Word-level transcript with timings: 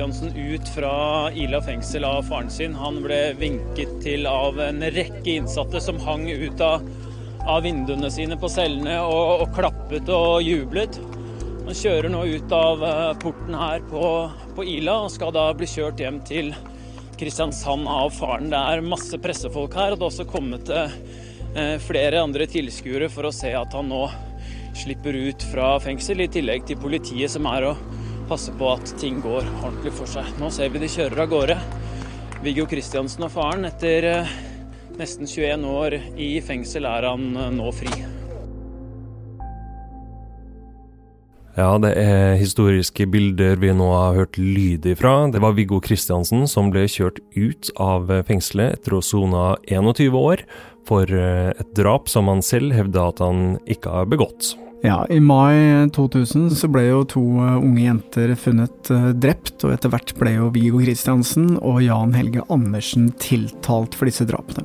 eh, 0.00 0.06
Kristiansen 0.06 0.36
ut 0.36 0.68
fra 0.68 1.32
Ila 1.32 1.60
fengsel 1.62 2.04
av 2.04 2.22
faren 2.22 2.50
sin. 2.50 2.74
Han 2.74 3.02
ble 3.02 3.34
vinket 3.36 4.00
til 4.02 4.26
av 4.26 4.60
en 4.60 4.80
rekke 4.80 5.30
innsatte 5.36 5.80
som 5.80 6.00
hang 6.00 6.30
ut 6.30 6.60
av, 6.60 6.80
av 7.46 7.62
vinduene 7.62 8.10
sine 8.10 8.36
på 8.36 8.48
cellene 8.48 9.00
og, 9.02 9.42
og, 9.42 9.54
klappet 9.54 10.08
og 10.08 10.42
jublet. 10.42 10.96
Han 11.66 11.76
kjører 11.76 12.08
nå 12.08 12.24
ut 12.24 12.52
av 12.52 12.84
eh, 12.84 13.12
porten 13.20 13.54
her 13.54 13.84
på, 13.90 14.30
på 14.56 14.64
Ila 14.64 15.02
og 15.04 15.12
skal 15.12 15.34
da 15.36 15.50
bli 15.54 15.68
kjørt 15.68 16.00
hjem 16.00 16.22
til 16.24 16.54
Kristiansand 17.20 17.88
av 17.88 18.10
faren. 18.16 18.48
Det 18.50 18.56
er 18.56 18.80
masse 18.80 19.20
pressefolk 19.20 19.76
her, 19.76 19.92
og 19.92 20.00
det 20.00 20.06
har 20.06 20.14
også 20.14 20.28
kommet 20.30 20.72
eh, 20.72 21.76
flere 21.84 22.24
andre 22.24 22.48
tilskuere 22.48 23.12
for 23.12 23.28
å 23.28 23.34
se 23.36 23.52
at 23.52 23.76
han 23.76 23.92
nå 23.92 24.06
slipper 24.80 25.12
ut 25.28 25.44
fra 25.52 25.74
fengsel, 25.82 26.24
i 26.24 26.30
tillegg 26.30 26.64
til 26.66 26.80
politiet 26.80 27.36
som 27.36 27.48
er 27.50 27.74
og 27.74 27.89
passer 28.30 28.54
på 28.58 28.68
at 28.76 28.92
ting 29.00 29.18
går 29.24 29.42
ordentlig 29.60 29.92
for 29.98 30.10
seg. 30.10 30.28
Nå 30.38 30.52
ser 30.54 30.70
vi 30.70 30.82
de 30.82 30.90
kjører 30.90 31.24
av 31.24 31.32
gårde. 31.32 31.58
Viggo 32.44 32.68
Kristiansen 32.70 33.26
og 33.26 33.34
faren. 33.34 33.66
Etter 33.68 34.06
eh, 34.06 34.32
nesten 35.00 35.28
21 35.28 35.66
år 35.66 35.98
i 36.14 36.30
fengsel 36.44 36.86
er 36.88 37.08
han 37.10 37.26
eh, 37.34 37.50
nå 37.56 37.74
fri. 37.74 37.90
Ja, 41.58 41.74
det 41.82 41.90
er 41.98 42.38
historiske 42.40 43.04
bilder 43.10 43.58
vi 43.60 43.72
nå 43.74 43.90
har 43.90 44.16
hørt 44.22 44.38
lyd 44.38 44.86
ifra. 44.88 45.26
Det 45.34 45.42
var 45.42 45.58
Viggo 45.58 45.80
Kristiansen 45.82 46.46
som 46.48 46.70
ble 46.72 46.86
kjørt 46.88 47.18
ut 47.34 47.72
av 47.82 48.08
fengselet 48.30 48.78
etter 48.78 48.96
å 48.96 49.04
sona 49.04 49.56
21 49.66 50.14
år 50.16 50.46
for 50.88 51.10
eh, 51.10 51.50
et 51.50 51.76
drap 51.76 52.08
som 52.08 52.30
han 52.30 52.46
selv 52.46 52.78
hevda 52.78 53.10
at 53.10 53.24
han 53.26 53.56
ikke 53.66 53.98
har 53.98 54.08
begått. 54.10 54.54
Ja, 54.82 55.06
I 55.10 55.20
mai 55.20 55.88
2000 55.92 56.50
så 56.56 56.68
ble 56.72 56.86
jo 56.86 57.02
to 57.04 57.20
eh, 57.20 57.56
unge 57.60 57.82
jenter 57.84 58.30
funnet 58.40 58.88
eh, 58.88 59.10
drept, 59.12 59.58
og 59.66 59.74
etter 59.74 59.92
hvert 59.92 60.14
ble 60.16 60.32
jo 60.38 60.46
Viggo 60.54 60.80
Kristiansen 60.80 61.58
og 61.58 61.82
Jan 61.84 62.14
Helge 62.16 62.46
Andersen 62.48 63.10
tiltalt 63.20 63.98
for 63.98 64.08
disse 64.08 64.24
drapene. 64.28 64.64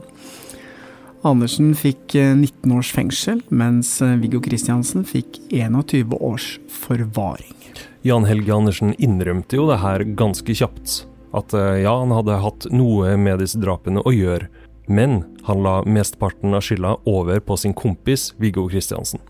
Andersen 1.25 1.73
fikk 1.75 2.13
19 2.13 2.71
års 2.77 2.91
fengsel, 2.93 3.41
mens 3.49 3.95
Viggo 4.21 4.37
Kristiansen 4.45 5.01
fikk 5.09 5.39
21 5.49 6.13
års 6.19 6.51
forvaring. 6.69 7.55
Jan 8.05 8.27
Helge 8.29 8.53
Andersen 8.53 8.93
innrømte 9.01 9.57
jo 9.57 9.65
det 9.71 9.79
her 9.81 10.05
ganske 10.15 10.53
kjapt. 10.53 10.99
At 11.35 11.57
ja, 11.57 11.95
han 11.97 12.13
hadde 12.13 12.37
hatt 12.45 12.69
noe 12.69 13.17
med 13.17 13.41
disse 13.41 13.57
drapene 13.57 14.05
å 14.05 14.13
gjøre, 14.13 14.51
men 14.85 15.23
han 15.49 15.65
la 15.65 15.79
mesteparten 15.89 16.53
av 16.53 16.61
skylda 16.69 16.93
over 17.09 17.41
på 17.41 17.57
sin 17.57 17.73
kompis 17.73 18.29
Viggo 18.37 18.69
Kristiansen. 18.69 19.25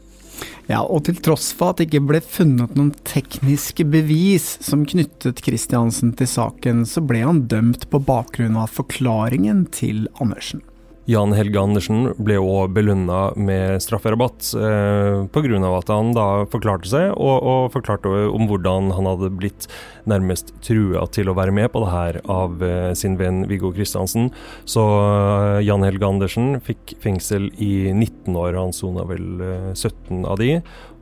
Ja, 0.69 0.81
og 0.81 1.05
til 1.05 1.17
tross 1.22 1.52
for 1.55 1.73
at 1.73 1.80
det 1.80 1.89
ikke 1.89 2.05
ble 2.09 2.22
funnet 2.25 2.75
noen 2.78 2.94
tekniske 3.05 3.86
bevis 3.88 4.55
som 4.66 4.86
knyttet 4.89 5.44
Kristiansen 5.45 6.16
til 6.17 6.30
saken, 6.30 6.86
så 6.89 7.03
ble 7.05 7.22
han 7.25 7.45
dømt 7.52 7.89
på 7.92 8.02
bakgrunn 8.02 8.58
av 8.59 8.73
forklaringen 8.73 9.67
til 9.75 10.08
Andersen. 10.20 10.65
Jan 11.05 11.36
Helge 11.38 11.61
Andersen 11.61 12.08
ble 12.17 12.39
òg 12.42 12.71
belønna 12.73 13.27
med 13.38 13.77
strafferabatt 13.83 14.48
eh, 14.58 15.26
pga. 15.30 15.60
at 15.77 15.92
han 15.93 16.14
da 16.17 16.26
forklarte 16.49 16.89
seg, 16.89 17.11
og, 17.14 17.45
og, 17.45 17.67
forklarte 17.76 18.10
om 18.33 18.48
hvordan 18.49 18.89
han 18.95 19.10
hadde 19.11 19.30
blitt 19.38 19.67
nærmest 20.10 20.49
trua 20.65 21.05
til 21.14 21.30
å 21.30 21.38
være 21.38 21.54
med 21.54 21.70
på 21.73 21.83
det 21.83 21.92
her 21.94 22.20
av 22.26 22.65
eh, 22.65 22.94
sin 22.98 23.20
venn 23.21 23.45
Viggo 23.45 23.70
Kristiansen. 23.76 24.32
Så 24.65 24.82
eh, 24.82 25.61
Jan 25.67 25.86
Helge 25.86 26.10
Andersen 26.10 26.58
fikk 26.65 26.98
fengsel 27.05 27.52
i 27.61 27.94
19 27.94 28.33
år, 28.33 28.58
han 28.58 28.73
sona 28.73 29.05
vel 29.05 29.45
eh, 29.45 29.71
17 29.77 30.26
av 30.26 30.42
de. 30.42 30.55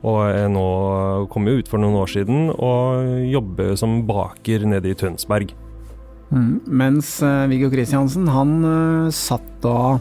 Og 0.04 0.20
er 0.28 0.50
nå 0.52 0.68
kommet 1.32 1.64
ut 1.64 1.72
for 1.72 1.80
noen 1.80 1.96
år 2.02 2.12
siden 2.12 2.50
og 2.52 3.24
jobber 3.24 3.72
som 3.80 4.02
baker 4.04 4.68
nede 4.68 4.92
i 4.92 4.98
Tønsberg. 5.00 5.56
Mm. 6.30 6.60
Mens 6.66 7.16
uh, 7.22 7.44
Viggo 7.50 7.70
Kristiansen, 7.72 8.28
han 8.32 8.58
uh, 8.64 9.12
satt 9.14 9.46
da 9.64 9.98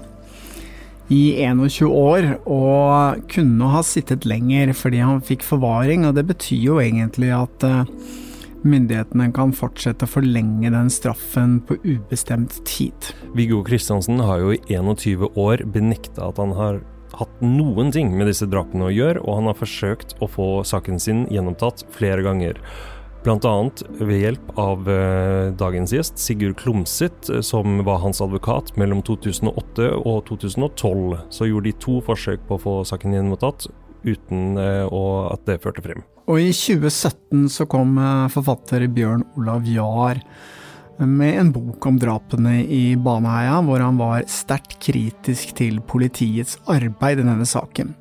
i 1.11 1.35
21 1.43 1.89
år 1.89 2.27
og 2.49 3.23
kunne 3.31 3.71
ha 3.73 3.81
sittet 3.85 4.25
lenger 4.25 4.71
fordi 4.77 5.03
han 5.03 5.23
fikk 5.25 5.43
forvaring, 5.45 6.07
og 6.07 6.15
det 6.17 6.25
betyr 6.31 6.61
jo 6.63 6.79
egentlig 6.81 7.33
at 7.35 7.67
uh, 7.67 7.83
myndighetene 8.63 9.27
kan 9.35 9.51
fortsette 9.55 10.07
å 10.07 10.13
forlenge 10.13 10.71
den 10.73 10.89
straffen 10.93 11.59
på 11.67 11.77
ubestemt 11.83 12.61
tid. 12.67 13.11
Viggo 13.35 13.61
Kristiansen 13.67 14.23
har 14.23 14.41
jo 14.41 14.55
i 14.55 14.61
21 14.71 15.27
år 15.39 15.65
benekta 15.67 16.29
at 16.31 16.41
han 16.41 16.55
har 16.57 16.81
hatt 17.13 17.41
noen 17.45 17.91
ting 17.93 18.09
med 18.17 18.27
disse 18.29 18.47
drapene 18.49 18.87
å 18.87 18.93
gjøre, 18.93 19.21
og 19.21 19.41
han 19.41 19.49
har 19.51 19.59
forsøkt 19.59 20.15
å 20.23 20.29
få 20.31 20.47
saken 20.65 20.97
sin 21.01 21.25
gjennomtatt 21.33 21.85
flere 21.93 22.25
ganger. 22.25 22.57
Bl.a. 23.23 23.69
ved 24.03 24.19
hjelp 24.19 24.49
av 24.59 24.89
eh, 24.91 25.53
dagens 25.55 25.93
gjest, 25.95 26.19
Sigurd 26.19 26.57
Klomsæt, 26.59 27.29
eh, 27.31 27.39
som 27.39 27.79
var 27.87 28.01
hans 28.03 28.19
advokat 28.21 28.73
mellom 28.75 28.99
2008 29.07 29.93
og 30.01 30.25
2012. 30.27 31.21
Så 31.31 31.47
gjorde 31.47 31.69
de 31.69 31.77
to 31.85 32.01
forsøk 32.03 32.43
på 32.49 32.57
å 32.57 32.63
få 32.65 32.73
saken 32.89 33.15
gjennomtatt, 33.15 33.69
uten 34.03 34.59
eh, 34.59 34.83
at 35.31 35.47
det 35.47 35.61
førte 35.63 35.85
frem. 35.85 36.03
Og 36.27 36.43
i 36.43 36.51
2017 36.51 37.47
så 37.51 37.67
kom 37.71 37.95
forfatter 38.31 38.89
Bjørn 38.91 39.23
Olav 39.39 39.71
Jahr 39.71 40.19
med 40.99 41.39
en 41.39 41.55
bok 41.55 41.87
om 41.87 41.95
drapene 41.99 42.59
i 42.67 42.83
Baneheia, 42.99 43.61
hvor 43.63 43.83
han 43.83 43.97
var 43.99 44.27
sterkt 44.31 44.77
kritisk 44.83 45.55
til 45.57 45.79
politiets 45.87 46.59
arbeid 46.67 47.23
i 47.23 47.27
denne 47.27 47.47
saken. 47.47 47.95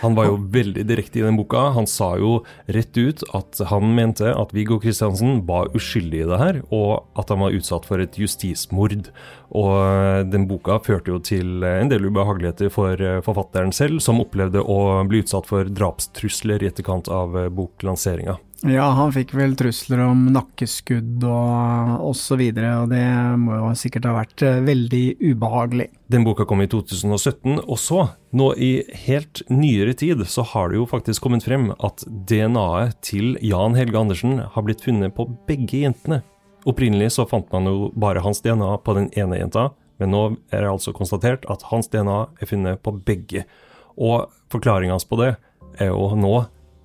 Han 0.00 0.16
var 0.16 0.28
jo 0.30 0.38
veldig 0.52 0.84
direkte 0.88 1.20
i 1.20 1.24
den 1.24 1.38
boka. 1.38 1.68
Han 1.76 1.88
sa 1.90 2.12
jo 2.20 2.38
rett 2.72 2.96
ut 2.96 3.24
at 3.36 3.60
han 3.70 3.94
mente 3.96 4.32
at 4.32 4.54
Viggo 4.56 4.78
Kristiansen 4.82 5.42
var 5.48 5.72
uskyldig 5.76 6.22
i 6.22 6.28
det 6.30 6.40
her, 6.40 6.60
og 6.74 7.06
at 7.18 7.32
han 7.32 7.42
var 7.44 7.56
utsatt 7.56 7.88
for 7.88 8.02
et 8.02 8.18
justismord. 8.20 9.10
Og 9.56 9.72
eh, 9.76 10.22
den 10.28 10.48
boka 10.50 10.80
førte 10.84 11.12
jo 11.12 11.20
til 11.22 11.64
en 11.66 11.92
del 11.92 12.08
ubehageligheter 12.08 12.72
for 12.72 13.00
eh, 13.00 13.22
forfatteren 13.26 13.74
selv, 13.76 14.00
som 14.04 14.22
opplevde 14.22 14.62
å 14.62 15.04
bli 15.08 15.22
utsatt 15.24 15.48
for 15.48 15.68
drapstrusler 15.68 16.64
i 16.64 16.70
etterkant 16.72 17.10
av 17.12 17.36
eh, 17.38 17.52
boklanseringa. 17.52 18.38
Ja, 18.66 18.88
han 18.98 19.12
fikk 19.14 19.30
vel 19.36 19.52
trusler 19.54 20.00
om 20.08 20.24
nakkeskudd 20.34 21.22
og 21.22 22.06
osv., 22.08 22.40
og, 22.48 22.56
og 22.58 22.88
det 22.90 23.04
må 23.38 23.58
jo 23.60 23.68
sikkert 23.78 24.08
ha 24.08 24.14
vært 24.16 24.42
eh, 24.42 24.58
veldig 24.66 25.02
ubehagelig. 25.22 25.86
Den 26.10 26.26
boka 26.26 26.46
kom 26.50 26.64
i 26.64 26.66
2017, 26.72 27.60
og 27.62 27.78
så, 27.78 28.00
nå 28.34 28.48
i 28.58 28.70
helt 29.06 29.44
nyere 29.52 29.94
tid, 29.98 30.24
så 30.26 30.42
har 30.50 30.72
det 30.72 30.80
jo 30.80 30.88
faktisk 30.90 31.22
kommet 31.22 31.46
frem 31.46 31.68
at 31.78 32.02
DNA-et 32.26 32.98
til 33.06 33.36
Jan 33.44 33.78
Helge 33.78 34.02
Andersen 34.02 34.40
har 34.42 34.66
blitt 34.66 34.82
funnet 34.82 35.14
på 35.14 35.28
begge 35.46 35.84
jentene. 35.84 36.24
Opprinnelig 36.66 37.12
så 37.20 37.28
fant 37.30 37.46
man 37.54 37.70
jo 37.70 37.92
bare 37.94 38.24
hans 38.26 38.42
DNA 38.42 38.74
på 38.82 38.98
den 38.98 39.12
ene 39.14 39.38
jenta, 39.44 39.68
men 40.02 40.10
nå 40.10 40.26
er 40.50 40.66
det 40.66 40.74
altså 40.74 40.96
konstatert 40.96 41.46
at 41.52 41.62
hans 41.70 41.86
DNA 41.94 42.24
er 42.42 42.50
funnet 42.50 42.82
på 42.82 42.98
begge. 43.06 43.46
Og 43.94 44.26
forklaringa 44.50 44.98
hans 44.98 45.06
på 45.06 45.22
det 45.22 45.36
er 45.78 45.94
jo 45.94 46.10
nå, 46.18 46.36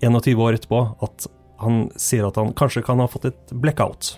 21 0.05 0.41
år 0.45 0.61
etterpå, 0.61 0.85
at 1.01 1.25
han 1.61 1.85
sier 1.99 2.27
at 2.27 2.37
han 2.41 2.53
kanskje 2.57 2.83
kan 2.85 3.01
ha 3.01 3.07
fått 3.11 3.29
et 3.31 3.55
blackout. 3.63 4.15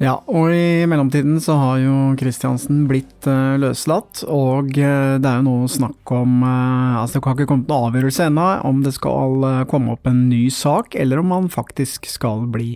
Ja, 0.00 0.14
og 0.32 0.54
i 0.56 0.86
mellomtiden 0.88 1.36
så 1.44 1.54
har 1.60 1.80
jo 1.82 1.94
Kristiansen 2.18 2.86
blitt 2.88 3.28
uh, 3.28 3.58
løslatt, 3.60 4.22
og 4.32 4.72
uh, 4.72 5.18
det 5.20 5.28
er 5.28 5.42
jo 5.42 5.46
noe 5.46 5.68
snakk 5.70 6.14
om 6.16 6.40
uh, 6.40 7.02
Altså 7.02 7.18
det 7.18 7.26
har 7.26 7.36
ikke 7.36 7.50
kommet 7.52 7.68
noen 7.68 7.90
avgjørelse 7.90 8.30
ennå 8.30 8.46
om 8.66 8.80
det 8.86 8.94
skal 8.96 9.44
komme 9.70 9.94
opp 9.94 10.08
en 10.08 10.24
ny 10.30 10.46
sak, 10.54 10.96
eller 10.96 11.20
om 11.20 11.36
han 11.36 11.50
faktisk 11.52 12.08
skal 12.08 12.48
bli 12.50 12.72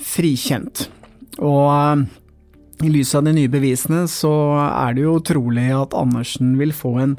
frikjent. 0.00 0.86
Og 1.44 2.08
i 2.84 2.90
lys 2.92 3.14
av 3.16 3.24
de 3.24 3.32
nye 3.32 3.50
bevisene 3.50 4.02
så 4.10 4.32
er 4.66 4.96
det 4.96 5.06
jo 5.06 5.16
trolig 5.24 5.68
at 5.72 5.94
Andersen 5.96 6.56
vil 6.60 6.74
få 6.76 6.92
en 7.00 7.14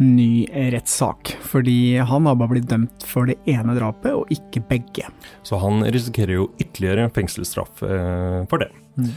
ny 0.00 0.46
rettssak, 0.72 1.34
fordi 1.44 1.98
han 1.98 2.28
har 2.28 2.38
bare 2.40 2.54
blitt 2.54 2.70
dømt 2.70 3.04
for 3.08 3.28
det 3.28 3.36
ene 3.50 3.74
drapet, 3.76 4.14
og 4.16 4.30
ikke 4.32 4.62
begge. 4.70 5.10
Så 5.44 5.58
han 5.60 5.82
risikerer 5.84 6.38
jo 6.38 6.48
ytterligere 6.62 7.10
fengselsstraff 7.16 7.82
eh, 7.84 8.40
for 8.48 8.62
det. 8.62 8.70
Mm. 8.96 9.10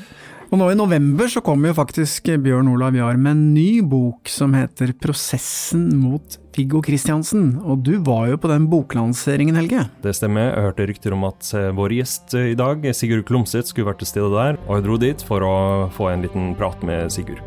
Og 0.53 0.59
nå 0.61 0.67
i 0.69 0.75
november 0.77 1.25
så 1.33 1.41
kommer 1.41 1.71
jo 1.71 1.79
faktisk 1.79 2.27
Bjørn 2.43 2.67
Olav 2.69 2.93
Jahr 2.93 3.17
med 3.17 3.31
en 3.33 3.45
ny 3.55 3.81
bok 3.81 4.29
som 4.29 4.53
heter 4.53 4.91
'Prosessen 4.93 5.87
mot 5.97 6.37
Viggo 6.53 6.77
Kristiansen'. 6.77 7.57
Og 7.65 7.81
du 7.81 7.97
var 7.97 8.27
jo 8.29 8.37
på 8.37 8.51
den 8.51 8.67
boklanseringen, 8.69 9.55
Helge? 9.57 9.89
Det 10.03 10.13
stemmer. 10.13 10.53
Jeg 10.53 10.65
hørte 10.67 10.87
rykter 10.87 11.13
om 11.17 11.23
at 11.23 11.49
eh, 11.57 11.73
vår 11.73 11.97
gjest 11.97 12.37
i 12.37 12.53
dag, 12.53 12.85
Sigurd 12.93 13.25
Klomsæt, 13.25 13.65
skulle 13.65 13.89
vært 13.89 14.05
til 14.05 14.11
stede 14.13 14.29
der, 14.29 14.61
og 14.67 14.77
jeg 14.77 14.85
dro 14.85 14.97
dit 14.97 15.25
for 15.25 15.41
å 15.41 15.89
få 15.89 16.13
en 16.13 16.21
liten 16.21 16.53
prat 16.53 16.77
med 16.85 17.09
Sigurd. 17.09 17.41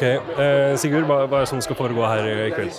Ok, 0.00 0.06
eh, 0.40 0.74
Sigurd, 0.80 1.04
hva, 1.04 1.26
hva, 1.28 1.42
er 1.42 1.44
det 1.44 1.48
som 1.50 1.58
skal 1.60 1.76
foregå 1.76 2.06
her 2.08 2.24
i 2.24 2.46
kveld? 2.54 2.78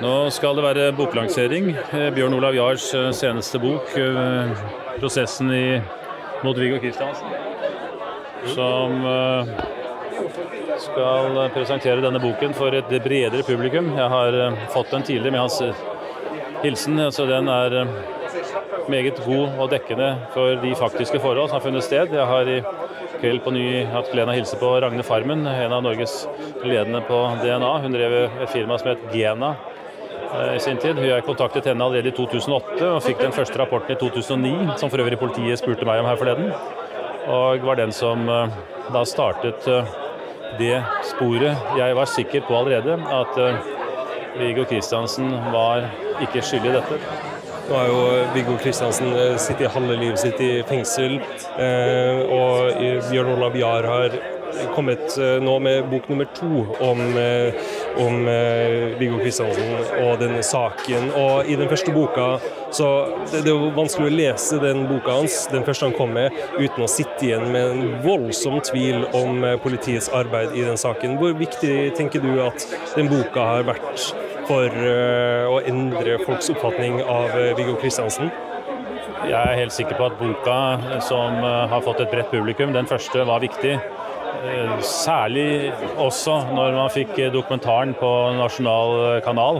Nå 0.00 0.12
skal 0.32 0.56
det 0.56 0.62
være 0.64 0.86
boklansering. 0.96 1.74
Eh, 1.76 2.06
Bjørn 2.16 2.36
Olav 2.38 2.56
Jars 2.56 2.86
eh, 2.96 3.10
seneste 3.12 3.60
bok. 3.60 3.90
Eh, 4.00 4.62
'Prosessen 4.96 5.52
i 5.52 5.82
mot 6.40 6.56
Viggo 6.56 6.78
Kristiansen, 6.80 7.28
som 8.54 9.04
skal 10.86 11.36
presentere 11.52 12.00
denne 12.00 12.22
boken 12.22 12.56
for 12.56 12.72
et 12.72 12.96
bredere 13.04 13.44
publikum. 13.44 13.92
Jeg 13.98 14.08
har 14.08 14.56
fått 14.72 14.90
den 14.90 15.04
tidligere 15.04 15.36
med 15.36 15.44
hans 15.44 15.60
hilsen, 16.64 17.12
så 17.12 17.28
den 17.28 17.52
er 17.52 17.92
meget 18.88 19.20
god 19.26 19.58
og 19.58 19.70
dekkende 19.70 20.14
for 20.32 20.56
de 20.64 20.74
faktiske 20.74 21.20
forhold 21.20 21.50
som 21.50 21.60
har 21.60 21.66
funnet 21.68 21.84
sted. 21.84 22.08
Jeg 22.08 22.26
har 22.26 22.48
i 22.48 22.62
kveld 23.20 23.42
på 23.44 23.52
ny 23.54 23.84
hatt 23.90 24.10
gleden 24.12 24.30
av 24.30 24.36
å 24.36 24.38
hilse 24.38 24.58
på 24.60 24.70
Ragne 24.82 25.04
Farmen, 25.06 25.46
en 25.46 25.74
av 25.74 25.82
Norges 25.82 26.20
ledende 26.62 27.00
på 27.06 27.18
DNA. 27.42 27.70
Hun 27.82 27.94
drev 27.94 28.16
et 28.26 28.52
firma 28.52 28.78
som 28.78 28.92
het 28.92 29.02
Gena 29.14 29.54
eh, 29.54 30.56
i 30.56 30.60
sin 30.62 30.78
tid. 30.82 31.00
Jeg 31.02 31.26
kontaktet 31.26 31.66
henne 31.70 31.84
allerede 31.84 32.12
i 32.12 32.16
2008 32.16 32.90
og 32.92 33.02
fikk 33.06 33.22
den 33.24 33.34
første 33.34 33.58
rapporten 33.60 33.96
i 33.96 33.98
2009, 34.00 34.76
som 34.80 34.92
for 34.92 35.02
øvrig 35.02 35.18
politiet 35.20 35.60
spurte 35.60 35.88
meg 35.88 36.02
om 36.02 36.10
her 36.10 36.20
forleden. 36.20 36.52
Og 37.28 37.66
var 37.68 37.80
den 37.80 37.94
som 37.94 38.28
eh, 38.32 38.60
da 38.94 39.02
startet 39.08 39.66
eh, 39.70 39.96
det 40.60 40.76
sporet. 41.10 41.74
Jeg 41.78 41.98
var 41.98 42.12
sikker 42.14 42.46
på 42.48 42.56
allerede 42.56 42.96
at 43.12 43.42
Viggo 44.38 44.64
Kristiansen 44.68 45.34
var 45.52 45.90
ikke 46.24 46.42
skyldig 46.42 46.72
i 46.72 46.78
dette. 46.78 47.37
Nå 47.68 47.76
har 47.76 47.88
jo 47.90 48.04
Viggo 48.32 48.54
Kristiansen 48.56 49.10
eh, 49.12 49.34
sittet 49.36 49.68
halve 49.74 49.98
livet 50.00 50.20
sitt 50.22 50.38
i 50.40 50.62
fengsel, 50.64 51.18
eh, 51.60 52.20
og 52.32 52.78
Bjørn 53.10 53.34
Olav 53.34 53.56
Jahr 53.60 53.84
har 53.84 54.14
kommet 54.72 55.18
eh, 55.20 55.34
nå 55.44 55.58
med 55.60 55.90
bok 55.90 56.06
nummer 56.08 56.30
to 56.32 56.62
om, 56.80 57.02
om 58.00 58.30
Viggo 58.96 59.18
Kristiansen 59.20 59.74
og 60.00 60.16
denne 60.22 60.40
saken. 60.40 61.10
Og 61.12 61.50
i 61.50 61.58
den 61.60 61.68
første 61.68 61.92
boka 61.92 62.30
så 62.72 62.88
det, 63.34 63.42
det 63.44 63.52
er 63.52 63.58
jo 63.58 63.68
vanskelig 63.76 64.08
å 64.08 64.16
lese 64.16 64.62
den 64.64 64.86
boka 64.88 65.18
hans, 65.18 65.36
den 65.52 65.66
første 65.68 65.90
han 65.90 65.96
kom 65.98 66.16
med, 66.16 66.40
uten 66.56 66.86
å 66.86 66.88
sitte 66.88 67.28
igjen 67.28 67.50
med 67.52 67.74
en 67.74 67.92
voldsom 68.06 68.62
tvil 68.64 69.04
om 69.12 69.44
politiets 69.60 70.08
arbeid 70.16 70.56
i 70.56 70.64
den 70.64 70.80
saken. 70.80 71.20
Hvor 71.20 71.36
viktig 71.36 71.76
tenker 72.00 72.24
du 72.24 72.32
at 72.48 72.64
den 72.96 73.12
boka 73.12 73.44
har 73.52 73.68
vært 73.68 74.08
for 74.48 74.72
eh, 74.72 75.44
å 75.48 75.60
endre 75.68 76.16
folks 76.24 76.48
oppfatning 76.54 77.02
av 77.04 77.34
eh, 77.36 77.52
Viggo 77.58 77.76
Kristiansen? 77.80 78.30
Jeg 79.28 79.36
er 79.36 79.58
helt 79.58 79.74
sikker 79.74 79.98
på 79.98 80.06
at 80.08 80.16
boka, 80.20 80.58
som 81.04 81.42
eh, 81.42 81.64
har 81.72 81.84
fått 81.84 82.00
et 82.04 82.12
bredt 82.12 82.30
publikum, 82.32 82.72
den 82.76 82.88
første 82.88 83.26
var 83.28 83.44
viktig. 83.44 83.76
Særlig 84.86 85.72
også 85.98 86.36
når 86.54 86.76
man 86.76 86.92
fikk 86.94 87.16
dokumentaren 87.34 87.90
på 87.98 88.10
nasjonal 88.38 89.18
kanal, 89.26 89.58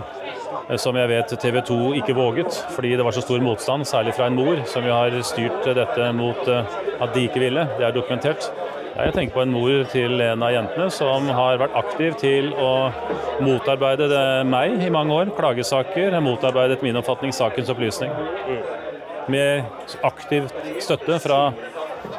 som 0.79 0.94
jeg 1.00 1.11
vet 1.11 1.35
TV 1.43 1.58
2 1.67 1.79
ikke 1.99 2.14
våget 2.14 2.61
fordi 2.76 2.93
det 2.94 3.02
var 3.02 3.17
så 3.17 3.25
stor 3.25 3.43
motstand, 3.43 3.88
særlig 3.88 4.14
fra 4.14 4.29
en 4.31 4.38
mor, 4.38 4.61
som 4.70 4.87
jo 4.87 4.94
har 4.94 5.17
styrt 5.26 5.67
dette 5.81 6.12
mot 6.14 6.46
at 6.46 7.11
de 7.17 7.26
ikke 7.26 7.43
ville. 7.43 7.67
Det 7.75 7.88
er 7.88 7.96
dokumentert. 7.96 8.52
Jeg 8.99 9.12
tenker 9.15 9.35
på 9.37 9.43
en 9.45 9.53
mor 9.55 9.85
til 9.93 10.19
en 10.25 10.43
av 10.43 10.50
jentene 10.50 10.89
som 10.91 11.29
har 11.31 11.61
vært 11.61 11.77
aktiv 11.79 12.17
til 12.19 12.49
å 12.59 12.91
motarbeide 13.47 14.09
meg 14.43 14.83
i 14.83 14.91
mange 14.91 15.15
år. 15.15 15.31
Klagesaker. 15.37 16.11
har 16.17 16.25
motarbeidet 16.25 16.83
min 16.83 16.99
oppfatning 16.99 17.33
sakens 17.33 17.71
opplysning. 17.71 18.11
Med 19.31 19.62
aktiv 20.03 20.50
støtte 20.83 21.21
fra 21.23 21.53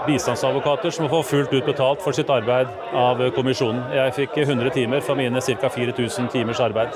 bistandsadvokater 0.07 0.95
som 0.95 1.09
får 1.11 1.23
fullt 1.27 1.53
ut 1.53 1.65
betalt 1.67 2.01
for 2.01 2.15
sitt 2.15 2.31
arbeid 2.31 2.71
av 2.95 3.25
kommisjonen. 3.35 3.83
Jeg 3.91 4.15
fikk 4.21 4.37
100 4.47 4.71
timer 4.71 5.03
for 5.03 5.19
mine 5.19 5.41
ca. 5.41 5.69
4000 5.75 6.31
timers 6.31 6.63
arbeid. 6.63 6.95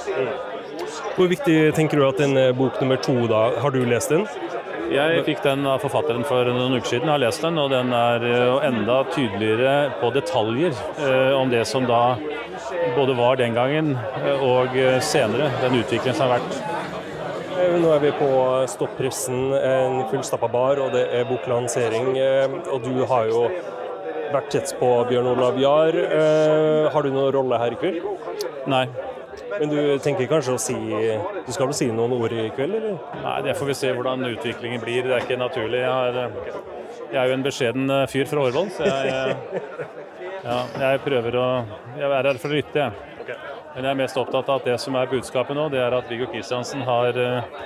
Hvor 1.17 1.27
viktig 1.27 1.73
tenker 1.75 1.99
du 1.99 2.07
at 2.07 2.23
en 2.23 2.39
bok 2.55 2.79
nummer 2.79 2.95
to 3.03 3.27
da, 3.27 3.49
har 3.59 3.75
du 3.75 3.83
lest 3.83 4.15
den? 4.15 4.23
Jeg 4.91 5.23
fikk 5.27 5.43
den 5.45 5.63
av 5.69 5.81
forfatteren 5.83 6.25
for 6.27 6.47
noen 6.49 6.75
uker 6.75 6.95
siden, 6.95 7.11
har 7.11 7.21
lest 7.21 7.43
den, 7.45 7.59
og 7.61 7.69
den 7.71 7.93
er 7.95 8.25
eh, 8.27 8.65
enda 8.67 8.99
tydeligere 9.13 9.93
på 10.01 10.09
detaljer 10.15 10.75
eh, 10.99 11.31
om 11.37 11.51
det 11.51 11.63
som 11.69 11.87
da 11.87 12.17
både 12.97 13.15
var 13.17 13.39
den 13.39 13.55
gangen 13.55 13.93
eh, 13.95 14.43
og 14.43 14.75
senere, 15.05 15.51
den 15.63 15.79
utviklingen 15.79 16.17
som 16.17 16.27
har 16.27 16.41
vært. 16.41 16.59
Nå 17.79 17.93
er 17.95 18.03
vi 18.03 18.11
på 18.17 18.29
Stoppressen, 18.67 19.53
en 19.55 20.01
fullstappa 20.11 20.49
bar, 20.51 20.81
og 20.83 20.91
det 20.97 21.05
er 21.15 21.29
boklansering. 21.29 22.11
Og 22.73 22.83
du 22.83 23.05
har 23.07 23.29
jo 23.29 23.45
vært 24.33 24.51
tett 24.51 24.73
på 24.81 24.89
Bjørn 25.07 25.31
Olav 25.31 25.61
Jahr. 25.61 25.95
Har 26.91 27.05
du 27.05 27.13
noen 27.13 27.31
rolle 27.37 27.61
her 27.61 27.77
i 27.77 27.79
kveld? 27.79 28.03
Nei. 28.67 28.87
Men 29.59 29.69
du 29.69 29.79
tenker 30.03 30.29
kanskje 30.29 30.55
å 30.55 30.61
si 30.61 30.75
Du 30.75 31.51
skal 31.53 31.69
vel 31.69 31.77
si 31.77 31.87
noen 31.93 32.13
ord 32.15 32.33
i 32.35 32.47
kveld, 32.55 32.77
eller? 32.79 32.97
Nei, 33.23 33.37
det 33.47 33.55
får 33.59 33.69
vi 33.69 33.77
se 33.77 33.91
hvordan 33.95 34.27
utviklingen 34.29 34.81
blir. 34.83 35.07
Det 35.07 35.17
er 35.17 35.25
ikke 35.25 35.39
naturlig. 35.41 35.81
Jeg 35.83 36.13
er, 36.13 36.37
jeg 37.13 37.19
er 37.21 37.29
jo 37.29 37.37
en 37.37 37.45
beskjeden 37.45 37.95
eh, 37.97 38.05
fyr 38.11 38.29
fra 38.29 38.45
Årvoll, 38.47 38.69
så 38.73 38.87
jeg, 38.87 39.35
ja, 40.43 40.59
jeg, 40.85 41.01
prøver 41.05 41.39
å 41.39 41.47
Jeg 41.99 42.09
er 42.09 42.29
her 42.31 42.41
for 42.41 42.51
å 42.51 42.59
lytte, 42.59 42.87
jeg. 42.87 43.37
Men 43.73 43.87
jeg 43.87 43.91
er 43.91 44.01
mest 44.03 44.19
opptatt 44.21 44.49
av 44.51 44.61
at 44.61 44.67
det 44.69 44.77
som 44.81 44.97
er 44.99 45.09
budskapet 45.09 45.57
nå, 45.57 45.65
det 45.73 45.81
er 45.81 45.95
at 45.97 46.09
Viggo 46.11 46.27
Kristiansen 46.29 46.83
har 46.85 47.17
eh, 47.17 47.59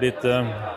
blitt 0.00 0.24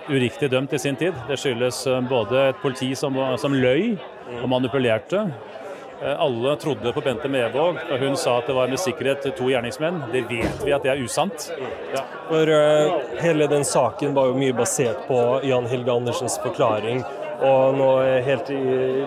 uriktig 0.09 0.49
dømt 0.51 0.73
i 0.75 0.81
sin 0.81 0.97
tid. 0.99 1.15
Det 1.29 1.37
skyldes 1.39 1.85
både 2.09 2.49
et 2.49 2.63
politi 2.63 2.91
som, 2.99 3.15
som 3.39 3.55
løy 3.55 3.93
og 4.41 4.49
manipulerte, 4.51 5.23
Eh, 5.23 5.62
alle 6.03 6.55
trodde 6.59 6.93
på 6.93 7.01
Bente 7.01 7.29
Medvåg 7.31 7.79
da 7.89 7.97
hun 7.97 8.17
sa 8.17 8.37
at 8.39 8.47
det 8.47 8.55
var 8.57 8.71
med 8.71 8.81
sikkerhet 8.81 9.27
to 9.37 9.49
gjerningsmenn. 9.51 10.01
Det 10.11 10.25
vet 10.29 10.63
vi 10.65 10.75
at 10.75 10.83
det 10.83 10.93
er 10.93 11.03
usant. 11.03 11.49
Ja. 11.93 12.03
For 12.27 12.49
uh, 12.49 13.01
Hele 13.23 13.47
den 13.47 13.65
saken 13.65 14.13
var 14.13 14.31
jo 14.31 14.39
mye 14.39 14.55
basert 14.57 15.07
på 15.07 15.19
Jan 15.47 15.69
Helge 15.71 15.91
Andersens 15.93 16.39
forklaring. 16.43 17.03
Og 17.43 17.75
nå 17.75 17.87
helt 18.23 18.49
i, 18.53 18.59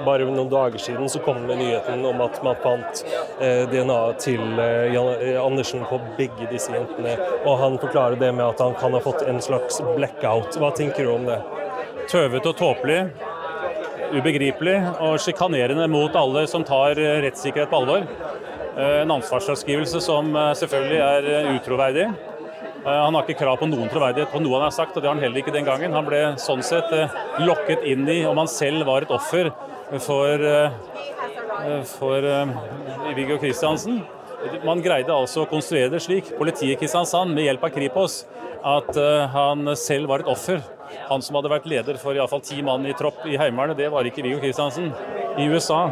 bare 0.05 0.27
noen 0.29 0.51
dager 0.53 0.83
siden 0.83 1.09
så 1.09 1.23
kom 1.25 1.47
det 1.49 1.57
nyheten 1.57 2.03
om 2.05 2.21
at 2.21 2.41
man 2.45 2.59
fant 2.61 3.01
eh, 3.41 3.63
DNA 3.71 4.01
til 4.21 4.61
eh, 4.61 4.93
Jan 4.93 5.09
Andersen 5.41 5.87
på 5.89 6.01
begge 6.19 6.49
disse 6.51 6.75
jentene. 6.75 7.15
Og 7.47 7.57
han 7.63 7.79
forklarer 7.81 8.19
det 8.21 8.33
med 8.37 8.45
at 8.45 8.61
han 8.61 8.77
kan 8.81 8.97
ha 8.97 9.01
fått 9.01 9.25
en 9.25 9.41
slags 9.41 9.81
blackout. 9.95 10.59
Hva 10.61 10.73
tenker 10.77 11.09
du 11.09 11.15
om 11.15 11.25
det? 11.31 11.41
Tøvete 12.11 12.53
og 12.53 12.61
tåpelig 12.61 13.01
ubegripelig 14.15 14.77
og 15.03 15.19
sjikanerende 15.23 15.87
mot 15.91 16.15
alle 16.19 16.47
som 16.51 16.65
tar 16.67 16.99
eh, 17.01 17.19
rettssikkerhet 17.25 17.71
på 17.73 17.81
alvor. 17.81 18.07
Eh, 18.77 19.03
en 19.03 19.15
ansvarsavskrivelse 19.17 20.03
som 20.05 20.31
eh, 20.35 20.53
selvfølgelig 20.61 20.99
er 21.03 21.53
utroverdig. 21.57 22.09
Han 22.87 23.17
har 23.17 23.25
ikke 23.25 23.41
krav 23.41 23.57
på 23.59 23.67
noen 23.67 23.89
troverdighet 23.91 24.31
på 24.31 24.39
noe 24.39 24.61
han 24.61 24.69
har 24.69 24.75
sagt, 24.75 24.95
og 24.95 25.03
det 25.03 25.09
har 25.09 25.17
han 25.17 25.23
heller 25.25 25.41
ikke 25.41 25.55
den 25.55 25.67
gangen. 25.67 25.95
Han 25.97 26.07
ble 26.07 26.21
sånn 26.39 26.61
sett 26.63 26.93
lokket 27.43 27.83
inn 27.83 28.07
i 28.07 28.21
om 28.31 28.39
han 28.39 28.47
selv 28.47 28.87
var 28.87 29.03
et 29.03 29.11
offer 29.11 29.49
for, 30.05 30.45
for 31.97 32.29
Viggo 33.19 33.41
Kristiansen. 33.43 34.05
Man 34.63 34.85
greide 34.87 35.11
altså 35.11 35.43
å 35.43 35.51
konstruere 35.51 35.91
det 35.97 36.05
slik, 36.05 36.31
politiet 36.39 36.77
i 36.77 36.79
Kristiansand 36.79 37.35
med 37.35 37.49
hjelp 37.49 37.67
av 37.67 37.75
Kripos, 37.75 38.21
at 38.63 39.03
han 39.35 39.75
selv 39.75 40.15
var 40.15 40.23
et 40.23 40.31
offer 40.31 40.63
han 41.09 41.23
som 41.23 41.39
hadde 41.39 41.53
vært 41.53 41.69
leder 41.71 42.01
for 42.01 42.17
iallfall 42.17 42.43
ti 42.45 42.61
mann 42.65 42.87
i 42.87 42.95
tropp 42.97 43.25
i 43.29 43.39
Heimevernet, 43.41 43.79
det 43.79 43.91
var 43.93 44.09
ikke 44.09 44.25
Viggo 44.25 44.41
Kristiansen. 44.43 44.93
I 45.37 45.49
USA, 45.53 45.87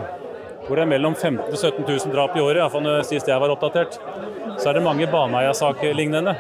hvor 0.65 0.79
det 0.79 0.87
er 0.87 0.93
mellom 0.95 1.15
15 1.15 1.51
000 1.51 1.61
17 1.61 1.85
000 1.85 2.15
drap 2.15 2.37
i 2.37 2.43
året, 2.45 2.63
iallfall 2.63 2.91
sist 3.07 3.29
jeg 3.29 3.41
var 3.41 3.53
oppdatert, 3.55 3.99
så 4.59 4.71
er 4.71 4.79
det 4.79 4.87
mange 4.87 5.09
Baneheia-saker 5.11 5.97
lignende. 5.97 6.37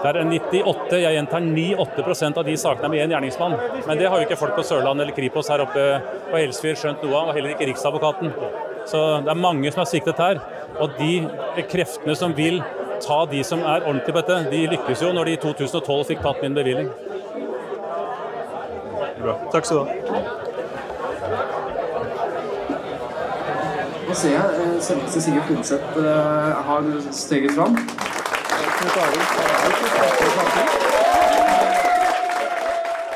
Det 0.00 0.08
er 0.08 0.24
98, 0.24 0.96
jeg 0.96 1.12
gjentar 1.12 1.42
98% 1.44 2.38
av 2.40 2.46
de 2.46 2.54
sakene 2.56 2.88
med 2.88 3.02
én 3.04 3.12
gjerningsmann. 3.12 3.56
Men 3.84 3.98
det 4.00 4.08
har 4.08 4.16
jo 4.16 4.24
ikke 4.24 4.38
folk 4.40 4.54
på 4.56 4.64
Sørlandet 4.64 5.04
eller 5.04 5.16
Kripos 5.16 5.50
her 5.52 5.60
oppe 5.66 5.82
på 6.30 6.38
Helsfyr 6.40 6.78
skjønt 6.80 7.04
noe 7.04 7.18
av, 7.18 7.28
og 7.28 7.36
heller 7.36 7.52
ikke 7.52 7.68
Riksadvokaten. 7.68 8.32
Så 8.88 9.02
det 9.26 9.28
er 9.34 9.42
mange 9.42 9.68
som 9.74 9.82
er 9.84 9.90
siktet 9.90 10.22
her. 10.22 10.40
Og 10.80 10.96
de 10.96 11.64
kreftene 11.68 12.16
som 12.16 12.32
vil 12.36 12.62
ta 13.04 13.20
de 13.28 13.42
som 13.44 13.60
er 13.60 13.84
ordentlige 13.84 14.16
på 14.16 14.22
dette, 14.22 14.50
de 14.54 14.64
lykkes 14.72 15.04
jo 15.04 15.12
når 15.16 15.28
de 15.28 15.36
i 15.36 15.42
2012 15.44 16.08
fikk 16.14 16.24
tatt 16.24 16.40
min 16.44 16.56
bevilling. 16.56 16.88
Bra. 19.20 19.34
Takk 19.52 19.66
skal 19.66 19.76
du 19.76 19.82
ha. 19.84 19.90
Nå 24.08 24.14
ser 24.18 24.32
jeg 24.34 24.78
selveste 24.82 25.20
Sigurd 25.22 25.44
Fundseth 25.46 25.98
eh, 26.00 26.56
har 26.66 26.86
steget 27.14 27.52
fram. 27.54 27.76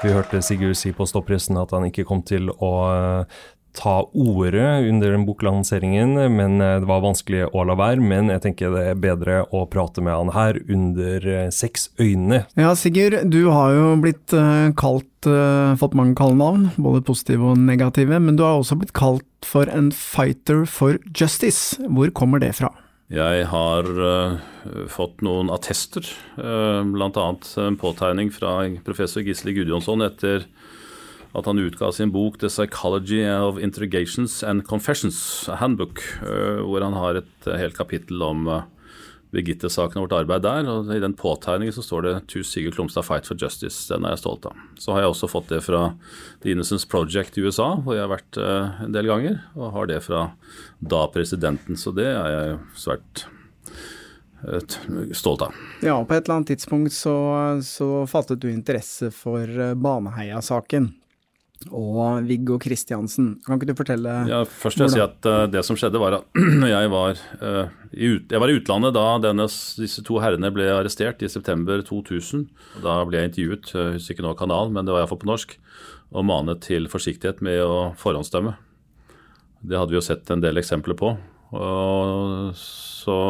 Vi 0.04 0.12
hørte 0.12 0.42
Sigurd 0.42 0.76
si 0.78 0.92
på 0.92 1.06
stoppressen 1.08 1.56
at 1.58 1.73
han 1.75 1.88
ikke 1.88 2.04
kom 2.06 2.23
til 2.23 2.52
å 2.52 2.73
eh, 2.92 3.40
ta 3.75 3.95
ordet 4.12 4.88
under 4.88 5.11
den 5.11 5.26
boklanseringen, 5.26 6.14
men 6.37 6.61
eh, 6.61 6.78
det 6.81 6.88
var 6.88 7.02
vanskelig 7.04 7.49
å 7.50 7.64
la 7.66 7.76
være. 7.78 8.02
Men 8.02 8.31
jeg 8.33 8.45
tenker 8.47 8.75
det 8.75 8.85
er 8.93 9.00
bedre 9.00 9.40
å 9.54 9.64
prate 9.71 10.04
med 10.04 10.14
han 10.14 10.33
her 10.37 10.61
under 10.64 11.26
eh, 11.26 11.50
seks 11.54 11.90
øyne. 12.00 12.45
Ja, 12.61 12.75
Sigurd, 12.78 13.19
du 13.33 13.43
har 13.50 13.75
jo 13.75 13.90
blitt 14.02 14.35
uh, 14.37 14.71
kalt 14.78 15.11
fått 15.25 15.95
mange 15.97 16.12
kallenavn, 16.19 16.66
både 16.76 17.00
positive 17.07 17.54
og 17.54 17.61
negative, 17.64 18.19
men 18.21 18.37
du 18.37 18.43
har 18.45 18.59
også 18.59 18.76
blitt 18.76 18.93
kalt 18.93 19.25
for 19.49 19.71
en 19.73 19.88
fighter 19.97 20.66
for 20.69 20.99
justice. 21.16 21.78
Hvor 21.88 22.12
kommer 22.12 22.43
det 22.43 22.52
fra? 22.59 22.69
Jeg 23.12 23.47
har 23.50 23.88
uh, 23.88 24.37
fått 24.88 25.21
noen 25.25 25.50
attester, 25.52 26.07
uh, 26.37 26.81
bl.a. 26.88 27.26
en 27.64 27.76
påtegning 27.81 28.31
fra 28.33 28.62
professor 28.87 29.25
Gisle 29.25 29.52
Gudjonsson 29.57 30.04
etter 30.07 30.47
at 31.35 31.49
han 31.50 31.59
utga 31.59 31.91
sin 31.93 32.12
bok 32.14 32.38
'The 32.38 32.49
Psychology 32.49 33.25
of 33.26 33.59
Interrogations 33.59 34.43
and 34.43 34.62
Confessions', 34.64 35.49
a 35.50 35.57
handbook, 35.57 36.00
hvor 36.23 36.81
han 36.85 36.95
har 36.95 37.19
et 37.23 37.50
helt 37.59 37.76
kapittel 37.76 38.23
om 38.23 38.47
Birgitte-saken 39.35 39.99
og 39.99 40.07
vårt 40.07 40.21
arbeid 40.21 40.45
der. 40.47 40.69
og 40.71 40.93
I 40.95 41.00
den 41.03 41.17
påtegningen 41.19 41.75
så 41.75 41.83
står 41.83 42.03
det 42.03 42.14
'To 42.29 42.43
Sigurd 42.47 42.76
Klomstad 42.76 43.03
Fight 43.03 43.26
for 43.26 43.35
Justice'. 43.35 43.88
Den 43.91 44.05
er 44.05 44.14
jeg 44.14 44.23
stolt 44.23 44.47
av. 44.47 44.55
Så 44.79 44.93
har 44.93 45.00
jeg 45.03 45.11
også 45.11 45.31
fått 45.31 45.49
det 45.49 45.62
fra 45.64 45.95
The 46.43 46.50
Innocence 46.53 46.87
Project 46.87 47.38
i 47.38 47.43
USA, 47.43 47.75
hvor 47.83 47.99
jeg 47.99 48.07
har 48.07 48.14
vært 48.14 48.38
en 48.87 48.93
del 48.93 49.07
ganger. 49.07 49.43
Og 49.57 49.73
har 49.73 49.87
det 49.87 50.03
fra 50.05 50.33
da 50.81 51.07
presidenten, 51.09 51.75
så 51.75 51.91
det 51.93 52.07
er 52.07 52.31
jeg 52.31 52.59
svært 52.76 53.26
stolt 55.17 55.43
av. 55.43 55.55
Ja, 55.83 55.97
på 56.05 56.14
et 56.14 56.29
eller 56.29 56.37
annet 56.37 56.55
tidspunkt 56.55 56.93
så, 56.93 57.59
så 57.64 58.07
fattet 58.07 58.38
du 58.38 58.50
interesse 58.53 59.11
for 59.11 59.49
Baneheia-saken 59.75 60.93
og 61.71 62.26
Viggo 62.28 62.59
Kristiansen. 62.61 63.35
Kan 63.44 63.59
ikke 63.59 63.71
du 63.71 63.78
fortelle 63.78 64.12
Ja, 64.28 64.42
Først 64.49 64.78
vil 64.78 64.87
jeg 64.87 64.94
si 64.97 65.02
at 65.04 65.28
uh, 65.28 65.44
det 65.50 65.64
som 65.66 65.78
skjedde, 65.78 66.00
var 66.02 66.18
at 66.18 66.40
jeg 66.75 66.90
var, 66.92 67.21
uh, 67.40 67.73
i, 67.92 68.11
ut, 68.16 68.33
jeg 68.33 68.42
var 68.42 68.52
i 68.52 68.59
utlandet 68.59 68.97
da 68.97 69.06
denne, 69.23 69.49
disse 69.80 70.04
to 70.06 70.21
herrene 70.23 70.52
ble 70.54 70.68
arrestert 70.73 71.25
i 71.25 71.30
september 71.30 71.83
2000. 71.87 72.47
Da 72.85 73.00
ble 73.09 73.21
jeg 73.21 73.33
intervjuet, 73.33 73.75
jeg 73.75 73.99
husker 73.99 74.16
ikke 74.16 74.26
nå 74.26 74.35
kanal, 74.38 74.73
men 74.75 74.87
det 74.87 74.94
var 74.94 75.04
iallfall 75.04 75.23
på 75.25 75.30
norsk, 75.30 75.56
og 76.14 76.28
manet 76.28 76.64
til 76.66 76.88
forsiktighet 76.92 77.42
med 77.44 77.62
å 77.64 77.92
forhåndsdømme. 78.00 78.56
Det 79.64 79.78
hadde 79.80 79.94
vi 79.94 80.00
jo 80.00 80.04
sett 80.04 80.28
en 80.30 80.44
del 80.44 80.61
eksempler 80.61 80.99
på. 80.99 81.14
Og 81.54 82.50
så 82.59 83.21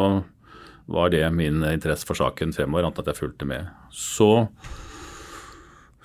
var 0.91 1.09
det 1.13 1.23
min 1.33 1.63
interesse 1.65 2.05
for 2.07 2.17
saken 2.17 2.53
fremover, 2.53 2.85
annet 2.85 2.99
at 3.01 3.13
jeg 3.13 3.21
fulgte 3.23 3.47
med. 3.49 3.69
Så 3.93 4.47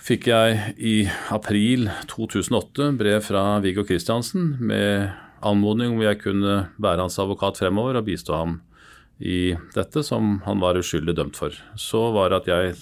fikk 0.01 0.31
jeg 0.31 0.75
i 0.81 0.95
april 1.33 1.89
2008 2.11 2.93
brev 2.99 3.21
fra 3.25 3.45
Viggo 3.65 3.85
Kristiansen 3.87 4.55
med 4.65 5.11
anmodning 5.45 5.95
om 5.95 6.03
jeg 6.05 6.21
kunne 6.23 6.57
være 6.81 7.05
hans 7.05 7.19
advokat 7.21 7.61
fremover 7.61 8.01
og 8.01 8.07
bistå 8.09 8.37
ham 8.37 8.59
i 9.21 9.53
dette 9.75 10.03
som 10.07 10.39
han 10.47 10.63
var 10.63 10.79
uskyldig 10.81 11.15
dømt 11.19 11.37
for. 11.37 11.53
Så 11.77 12.09
var 12.15 12.33
det 12.33 12.41
at 12.41 12.49
jeg 12.51 12.79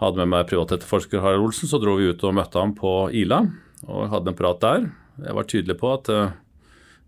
hadde 0.00 0.22
med 0.22 0.32
meg 0.32 0.48
privatetterforsker 0.50 1.22
Harald 1.22 1.44
Olsen, 1.44 1.68
så 1.68 1.78
dro 1.80 1.98
vi 2.00 2.08
ut 2.10 2.24
og 2.26 2.36
møtte 2.38 2.58
ham 2.58 2.72
på 2.76 3.12
Ila 3.14 3.44
og 3.86 4.08
hadde 4.12 4.32
en 4.32 4.38
prat 4.38 4.62
der. 4.64 4.88
Jeg 5.20 5.36
var 5.36 5.48
tydelig 5.48 5.76
på 5.78 5.92
at 5.92 6.08
eh, 6.10 6.32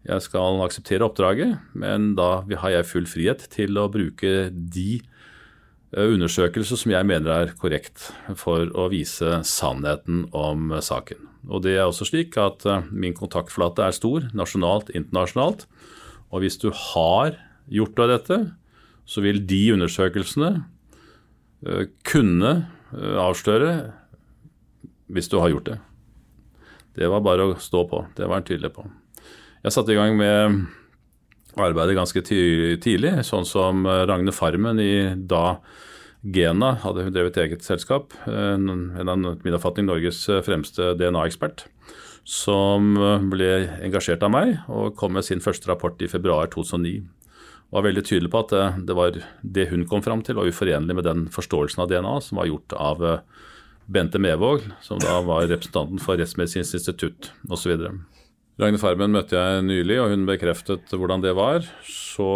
jeg 0.05 0.27
skal 0.27 0.61
akseptere 0.61 1.07
oppdraget, 1.07 1.57
men 1.73 2.13
da 2.19 2.45
har 2.61 2.77
jeg 2.77 2.91
full 2.91 3.09
frihet 3.09 3.47
til 3.55 3.81
å 3.81 3.89
bruke 3.89 4.51
de 4.53 5.01
eh, 5.97 6.11
undersøkelser 6.15 6.81
som 6.81 6.93
jeg 6.93 7.09
mener 7.09 7.33
er 7.33 7.55
korrekt 7.59 8.11
for 8.41 8.69
å 8.75 8.89
vise 8.93 9.41
sannheten 9.49 10.27
om 10.35 10.75
saken. 10.85 11.31
Og 11.49 11.65
det 11.65 11.77
er 11.77 11.87
også 11.87 12.09
slik 12.09 12.39
at 12.41 12.67
eh, 12.69 12.85
min 12.91 13.17
kontaktflate 13.17 13.87
er 13.87 13.97
stor, 13.97 14.29
nasjonalt, 14.37 14.93
internasjonalt. 14.95 15.67
Og 16.35 16.45
hvis 16.45 16.59
du 16.61 16.71
har 16.75 17.39
gjort 17.71 18.05
av 18.05 18.13
dette, 18.13 18.39
så 19.05 19.25
vil 19.25 19.43
de 19.47 19.63
undersøkelsene 19.75 20.53
eh, 21.67 21.91
kunne 22.07 22.55
avsløre 22.95 23.71
hvis 25.11 25.29
du 25.31 25.41
har 25.41 25.51
gjort 25.51 25.73
det. 25.73 25.79
Det 26.95 27.09
var 27.11 27.25
bare 27.27 27.49
å 27.49 27.57
stå 27.59 27.83
på. 27.91 28.05
Det 28.15 28.29
var 28.29 28.39
han 28.39 28.47
tydelig 28.47 28.71
på. 28.77 28.87
Jeg 29.65 29.75
satte 29.75 29.95
i 29.95 29.99
gang 29.99 30.15
med 30.19 30.67
arbeidet 31.63 31.97
ganske 31.97 32.23
tidlig, 32.25 33.13
sånn 33.27 33.47
som 33.47 33.87
Ragne 33.87 34.35
Farmen 34.35 34.81
i 34.83 34.95
da 35.15 35.61
Gena 36.25 36.73
hadde 36.81 37.11
drevet 37.13 37.37
eget 37.43 37.65
selskap. 37.67 38.15
En 38.27 39.09
av 39.09 39.19
min 39.45 39.57
oppfatning 39.57 39.87
Norges 39.91 40.23
fremste 40.47 40.95
DNA-ekspert. 40.97 41.67
Som 42.25 42.95
ble 43.29 43.51
engasjert 43.85 44.25
av 44.25 44.33
meg 44.33 44.55
og 44.73 44.95
kom 44.97 45.13
med 45.19 45.27
sin 45.27 45.45
første 45.45 45.69
rapport 45.69 46.01
i 46.01 46.09
februar 46.09 46.49
2009. 46.55 47.03
Og 47.69 47.77
var 47.77 47.85
veldig 47.89 48.05
tydelig 48.07 48.31
på 48.33 48.41
at 48.47 48.55
det, 48.87 48.97
var 48.97 49.19
det 49.43 49.69
hun 49.69 49.85
kom 49.91 50.01
fram 50.05 50.23
til 50.25 50.39
var 50.39 50.49
uforenlig 50.49 50.97
med 50.97 51.05
den 51.05 51.27
forståelsen 51.35 51.85
av 51.85 51.91
DNA 51.93 52.15
som 52.25 52.41
var 52.41 52.49
gjort 52.49 52.77
av 52.79 53.05
Bente 53.85 54.21
Mevåg, 54.23 54.65
som 54.81 55.01
da 55.03 55.19
var 55.21 55.45
representanten 55.51 56.01
for 56.01 56.17
Rettsmedisinsk 56.17 56.79
institutt 56.79 57.33
osv. 57.53 57.75
Ragne 58.61 58.79
Farmen 58.79 59.11
møtte 59.11 59.35
jeg 59.35 59.63
nylig, 59.67 59.97
og 59.99 60.13
hun 60.13 60.27
bekreftet 60.29 60.93
hvordan 60.95 61.23
det 61.25 61.33
var. 61.35 61.65
Så 61.91 62.29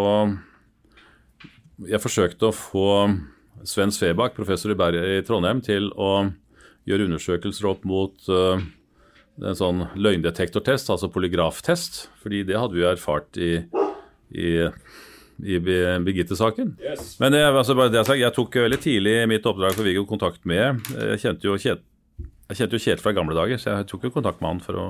jeg 1.87 2.02
forsøkte 2.02 2.48
å 2.48 2.56
få 2.56 2.88
Sven 3.66 3.92
Svebakk, 3.94 4.34
professor 4.34 4.75
i, 4.75 4.78
Berg, 4.78 4.98
i 4.98 5.22
Trondheim, 5.26 5.62
til 5.62 5.92
å 5.94 6.26
gjøre 6.88 7.06
undersøkelser 7.06 7.68
opp 7.70 7.84
mot 7.87 8.30
uh, 8.32 8.58
en 9.38 9.58
sånn 9.58 9.84
løgndetektortest, 9.94 10.90
altså 10.90 11.10
polygraftest. 11.14 12.08
Fordi 12.25 12.42
det 12.48 12.58
hadde 12.58 12.75
vi 12.75 12.82
jo 12.82 12.90
erfart 12.90 13.38
i, 13.38 13.52
i, 14.34 14.50
i 15.38 15.60
Birgitte-saken. 15.62 16.75
Yes. 16.82 17.14
Men 17.22 17.38
jeg, 17.38 17.52
altså, 17.52 17.78
jeg, 18.18 18.34
tok 18.34 18.58
veldig 18.64 18.80
tidlig 18.82 19.20
mitt 19.30 19.46
oppdrag 19.46 19.78
for 19.78 19.87
Viggo 19.87 20.02
kontakt 20.08 20.42
med 20.48 20.82
Jeg 20.98 21.22
kjente 21.22 21.46
jo 21.46 21.54
Kjetil 21.54 21.87
jeg 22.49 22.62
kjente 22.62 22.78
jo 22.78 22.81
Kjetil 22.81 23.05
fra 23.05 23.12
gamle 23.12 23.35
dager, 23.37 23.59
så 23.61 23.75
jeg 23.75 23.87
tok 23.90 24.07
jo 24.07 24.12
kontakt 24.14 24.40
med 24.40 24.55
han. 24.55 24.61
for 24.64 24.78
å, 24.81 24.85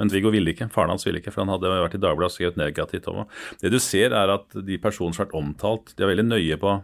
Men 0.00 0.08
Viggo 0.08 0.30
ville 0.32 0.54
ikke. 0.54 0.70
Faren 0.72 0.94
hans 0.94 1.04
ville 1.04 1.20
ikke, 1.20 1.34
for 1.34 1.44
han 1.44 1.52
hadde 1.52 1.68
vært 1.68 1.98
i 1.98 2.00
Dagbladet 2.00 2.32
og 2.32 2.36
skrevet 2.38 2.56
negativt 2.56 3.08
om 3.12 3.22
ham. 3.22 3.34
Det 3.60 3.72
du 3.74 3.76
ser, 3.78 4.16
er 4.16 4.32
at 4.32 4.56
de 4.56 4.78
personene 4.80 5.12
som 5.12 5.24
har 5.24 5.28
vært 5.28 5.36
omtalt, 5.42 5.92
de 5.92 6.06
er 6.06 6.12
veldig 6.14 6.26
nøye 6.30 6.56
på 6.62 6.78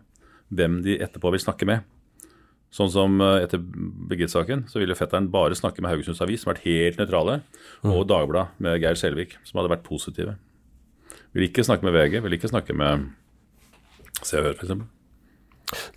hvem 0.53 0.83
de 0.85 0.99
etterpå 1.01 1.33
vil 1.33 1.41
snakke 1.41 1.69
med. 1.71 1.89
Sånn 2.71 2.93
som 2.93 3.17
eh, 3.25 3.47
etter 3.47 3.65
Birgit-saken, 3.65 4.69
så 4.71 4.83
ville 4.83 4.99
fetteren 4.99 5.31
bare 5.33 5.57
snakke 5.59 5.81
med 5.83 5.95
Haugesunds 5.95 6.21
Avis, 6.23 6.45
som 6.45 6.53
har 6.53 6.59
vært 6.59 6.69
helt 6.69 7.01
nøytrale, 7.01 7.41
og 7.89 8.05
Dagbladet 8.13 8.61
med 8.63 8.79
Geir 8.85 9.01
Selvik, 9.01 9.39
som 9.49 9.59
hadde 9.59 9.73
vært 9.73 9.89
positive. 9.89 10.37
Vil 11.33 11.49
ikke 11.49 11.65
snakke 11.67 11.87
med 11.89 11.97
VG, 11.97 12.21
vil 12.23 12.37
ikke 12.37 12.53
snakke 12.53 12.77
med 12.77 13.09
Se 14.21 14.37
og 14.37 14.51
Hør, 14.51 14.59
f.eks. 14.61 15.00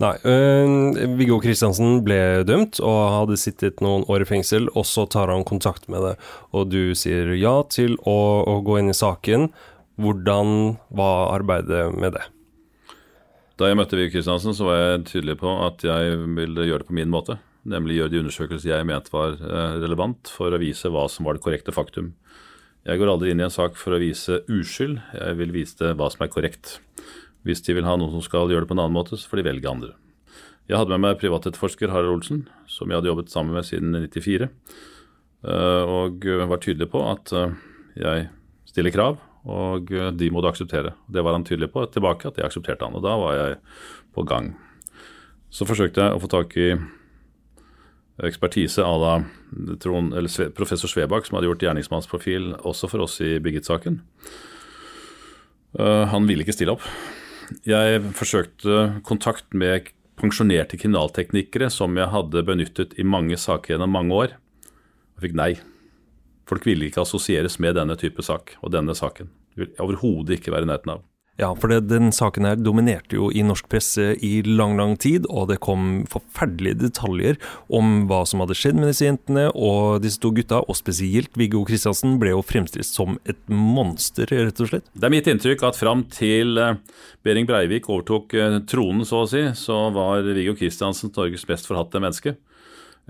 Nei. 0.04 0.14
Øh, 0.28 1.16
Viggo 1.18 1.40
Kristiansen 1.44 2.02
ble 2.06 2.44
dømt 2.48 2.80
og 2.84 3.00
hadde 3.18 3.40
sittet 3.42 3.82
noen 3.84 4.06
år 4.12 4.26
i 4.26 4.30
fengsel, 4.30 4.70
og 4.78 4.86
så 4.90 5.08
tar 5.10 5.32
han 5.34 5.46
kontakt 5.48 5.90
med 5.92 6.06
det, 6.06 6.16
og 6.54 6.70
du 6.74 6.94
sier 6.98 7.34
ja 7.38 7.60
til 7.74 7.98
å, 8.00 8.18
å 8.50 8.60
gå 8.66 8.80
inn 8.82 8.94
i 8.94 8.98
saken. 8.98 9.50
Hvordan 10.02 10.78
var 10.94 11.34
arbeidet 11.36 11.88
med 11.94 12.16
det? 12.18 12.28
Da 13.62 13.70
jeg 13.70 13.78
møtte 13.78 13.98
Viggo 13.98 14.16
Kristiansen, 14.16 14.56
så 14.58 14.70
var 14.70 14.80
jeg 14.80 15.08
tydelig 15.12 15.38
på 15.42 15.58
at 15.68 15.84
jeg 15.86 16.22
ville 16.38 16.70
gjøre 16.70 16.86
det 16.86 16.90
på 16.90 16.98
min 16.98 17.14
måte. 17.14 17.38
Nemlig 17.70 18.00
gjøre 18.00 18.12
de 18.12 18.20
undersøkelser 18.24 18.74
jeg 18.74 18.88
mente 18.90 19.14
var 19.14 19.38
eh, 19.38 19.78
relevant 19.80 20.28
for 20.34 20.52
å 20.52 20.60
vise 20.60 20.90
hva 20.92 21.06
som 21.12 21.28
var 21.28 21.38
det 21.38 21.44
korrekte 21.46 21.76
faktum. 21.76 22.12
Jeg 22.84 23.00
går 23.00 23.14
aldri 23.14 23.32
inn 23.32 23.40
i 23.40 23.46
en 23.46 23.54
sak 23.54 23.78
for 23.80 23.96
å 23.96 24.02
vise 24.02 24.42
uskyld, 24.52 24.98
jeg 25.16 25.38
vil 25.40 25.54
vise 25.56 25.94
hva 25.96 26.10
som 26.12 26.26
er 26.26 26.32
korrekt. 26.34 26.82
Hvis 27.44 27.64
de 27.66 27.76
vil 27.76 27.88
ha 27.88 27.98
noen 28.00 28.14
som 28.16 28.24
skal 28.24 28.52
gjøre 28.52 28.64
det 28.64 28.72
på 28.72 28.78
en 28.78 28.86
annen 28.86 28.96
måte, 28.96 29.20
så 29.20 29.28
får 29.28 29.42
de 29.42 29.50
velge 29.50 29.70
andre. 29.70 29.94
Jeg 30.70 30.80
hadde 30.80 30.96
med 30.96 31.04
meg 31.04 31.20
privatetterforsker 31.20 31.92
Harald 31.92 32.14
Olsen, 32.14 32.46
som 32.72 32.88
jeg 32.88 32.96
hadde 32.96 33.10
jobbet 33.10 33.32
sammen 33.34 33.56
med 33.58 33.68
siden 33.68 33.98
1994, 34.00 34.48
eh, 35.44 35.92
og 35.92 36.28
var 36.48 36.62
tydelig 36.64 36.88
på 36.94 37.02
at 37.04 37.34
eh, 37.36 37.56
jeg 38.00 38.30
stiller 38.72 38.94
krav, 38.96 39.18
og 39.44 39.92
eh, 39.92 40.12
de 40.16 40.30
må 40.32 40.40
du 40.40 40.48
akseptere. 40.48 40.94
Det 41.12 41.24
var 41.26 41.36
han 41.36 41.44
tydelig 41.44 41.68
på 41.74 41.84
tilbake, 41.92 42.32
at 42.32 42.40
jeg 42.40 42.48
aksepterte 42.48 42.88
han, 42.88 42.96
og 42.96 43.04
da 43.04 43.16
var 43.20 43.36
jeg 43.36 43.58
på 44.16 44.24
gang. 44.30 44.54
Så 45.52 45.68
forsøkte 45.68 46.06
jeg 46.06 46.16
å 46.16 46.22
få 46.24 46.30
tak 46.32 46.56
i 46.56 46.70
ekspertise 48.24 48.86
à 48.86 48.94
la 49.02 49.18
professor 50.56 50.88
Svebakk, 50.88 51.28
som 51.28 51.36
hadde 51.36 51.50
gjort 51.50 51.66
gjerningsmannsprofil 51.66 52.54
også 52.62 52.88
for 52.88 53.04
oss 53.04 53.18
i 53.26 53.36
Birgit-saken. 53.42 53.98
Han 56.14 56.30
ville 56.30 56.46
ikke 56.46 56.54
stille 56.54 56.76
opp. 56.78 56.86
Jeg 57.68 58.02
forsøkte 58.18 59.02
kontakt 59.06 59.54
med 59.54 59.92
pensjonerte 60.20 60.78
kriminalteknikere 60.80 61.70
som 61.74 61.96
jeg 61.98 62.12
hadde 62.14 62.46
benyttet 62.48 62.98
i 63.00 63.06
mange 63.08 63.38
saker 63.40 63.76
gjennom 63.76 63.94
mange 63.96 64.18
år, 64.18 64.36
og 65.16 65.26
fikk 65.26 65.38
nei. 65.38 65.54
Folk 66.50 66.66
ville 66.68 66.90
ikke 66.90 67.04
assosieres 67.06 67.60
med 67.64 67.78
denne 67.80 67.96
type 68.00 68.24
sak 68.26 68.56
og 68.62 68.74
denne 68.76 68.96
saken. 68.98 69.32
Det 69.54 69.64
vil 69.64 69.84
overhodet 69.84 70.40
ikke 70.40 70.54
være 70.54 70.68
i 70.68 70.72
nærheten 70.72 70.96
av. 70.96 71.04
Ja, 71.42 71.48
for 71.58 71.72
det, 71.72 71.88
den 71.90 72.12
saken 72.14 72.46
her 72.46 72.60
dominerte 72.62 73.18
jo 73.18 73.32
i 73.34 73.42
norsk 73.42 73.66
presse 73.72 74.12
i 74.22 74.44
lang, 74.46 74.76
lang 74.78 74.94
tid, 75.02 75.26
og 75.34 75.48
det 75.50 75.58
kom 75.66 76.04
forferdelige 76.12 76.78
detaljer 76.84 77.40
om 77.74 78.04
hva 78.10 78.20
som 78.30 78.44
hadde 78.44 78.58
skjedd 78.58 78.78
med 78.78 78.92
disse 78.92 79.08
jentene 79.08 79.48
og 79.50 80.04
disse 80.04 80.22
to 80.22 80.30
gutta, 80.38 80.62
og 80.62 80.78
spesielt 80.78 81.34
Viggo 81.40 81.64
Kristiansen 81.66 82.20
ble 82.22 82.36
jo 82.36 82.44
fremstilt 82.46 82.86
som 82.86 83.18
et 83.26 83.42
monster, 83.50 84.30
rett 84.30 84.62
og 84.62 84.70
slett. 84.70 84.94
Det 84.94 85.10
er 85.10 85.16
mitt 85.16 85.32
inntrykk 85.32 85.66
at 85.72 85.80
fram 85.80 86.06
til 86.14 86.62
eh, 86.62 86.78
Behring 87.26 87.50
Breivik 87.50 87.90
overtok 87.90 88.38
eh, 88.38 88.62
tronen, 88.70 89.02
så 89.10 89.24
å 89.24 89.30
si, 89.34 89.48
så 89.58 89.88
var 89.96 90.22
Viggo 90.30 90.54
Kristiansen 90.60 91.10
Norges 91.18 91.50
mest 91.50 91.70
forhatte 91.70 92.04
menneske. 92.04 92.38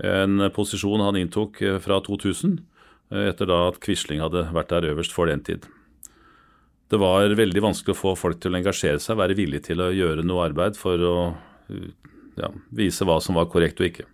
En 0.00 0.48
posisjon 0.56 1.04
han 1.04 1.20
inntok 1.20 1.60
eh, 1.60 1.76
fra 1.84 2.00
2000, 2.08 2.56
etter 3.28 3.46
da 3.52 3.66
at 3.68 3.76
Quisling 3.84 4.24
hadde 4.24 4.48
vært 4.56 4.72
der 4.72 4.88
øverst 4.94 5.12
for 5.12 5.28
den 5.28 5.44
tid. 5.44 5.68
Det 6.94 7.00
var 7.02 7.32
veldig 7.34 7.58
vanskelig 7.58 7.90
å 7.90 7.98
få 7.98 8.10
folk 8.14 8.38
til 8.38 8.54
å 8.54 8.58
engasjere 8.60 9.00
seg, 9.02 9.16
være 9.18 9.34
villig 9.34 9.64
til 9.66 9.80
å 9.82 9.88
gjøre 9.90 10.22
noe 10.22 10.44
arbeid 10.46 10.76
for 10.78 11.00
å 11.02 11.14
ja, 12.38 12.50
vise 12.70 13.02
hva 13.02 13.16
som 13.18 13.34
var 13.34 13.48
korrekt 13.50 13.80
og 13.82 13.88
ikke. 13.88 14.04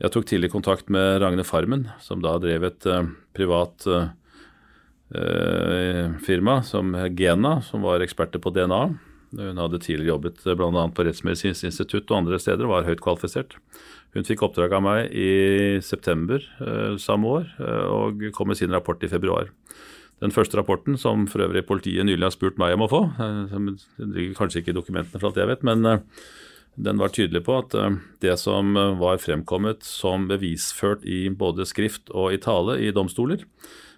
Jeg 0.00 0.12
tok 0.14 0.24
tidlig 0.30 0.48
kontakt 0.54 0.88
med 0.92 1.18
Ragne 1.20 1.44
Farmen, 1.44 1.84
som 2.00 2.22
da 2.24 2.38
drev 2.40 2.64
et 2.70 2.86
uh, 2.88 3.02
privat 3.36 3.84
uh, 3.92 4.08
firma 6.24 6.54
som 6.64 6.96
Gena, 7.18 7.58
som 7.66 7.84
var 7.84 8.04
eksperter 8.04 8.40
på 8.40 8.54
DNA. 8.56 8.80
Hun 9.36 9.60
hadde 9.60 9.82
tidligere 9.82 10.14
jobbet 10.14 10.40
bl.a. 10.56 10.86
på 10.96 11.04
Rettsmedisinsk 11.04 11.68
institutt 11.68 12.08
og 12.08 12.22
andre 12.22 12.40
steder 12.40 12.64
og 12.64 12.72
var 12.78 12.88
høyt 12.88 13.04
kvalifisert. 13.04 13.58
Hun 14.16 14.24
fikk 14.24 14.46
oppdrag 14.48 14.78
av 14.78 14.86
meg 14.86 15.12
i 15.12 15.30
september 15.84 16.40
uh, 16.62 16.96
samme 16.96 17.36
år 17.36 17.52
og 17.92 18.26
kom 18.32 18.48
med 18.54 18.62
sin 18.62 18.72
rapport 18.72 19.04
i 19.04 19.12
februar. 19.12 19.52
Den 20.24 20.32
første 20.32 20.56
rapporten, 20.56 20.96
som 20.96 21.26
for 21.28 21.44
øvrig 21.44 21.66
politiet 21.68 22.06
nylig 22.08 22.24
har 22.24 22.32
spurt 22.32 22.56
meg 22.60 22.72
om 22.76 22.86
å 22.86 22.90
få, 22.90 23.00
den 23.18 23.74
ligger 24.00 24.36
kanskje 24.38 24.62
ikke 24.62 24.72
i 24.72 24.78
dokumentene 24.78 25.20
for 25.20 25.28
alt 25.28 25.40
jeg 25.42 25.50
vet, 25.50 25.64
men 25.66 25.84
den 26.76 27.00
var 27.00 27.12
tydelig 27.12 27.42
på 27.46 27.56
at 27.56 27.74
eh, 27.76 27.96
det 28.24 28.36
som 28.40 28.76
var 29.00 29.20
fremkommet 29.22 29.84
som 29.86 30.28
bevisført 30.28 31.04
i 31.08 31.26
både 31.32 31.66
skrift 31.68 32.12
og 32.12 32.36
i 32.36 32.40
tale 32.42 32.78
i 32.84 32.92
domstoler, 32.94 33.46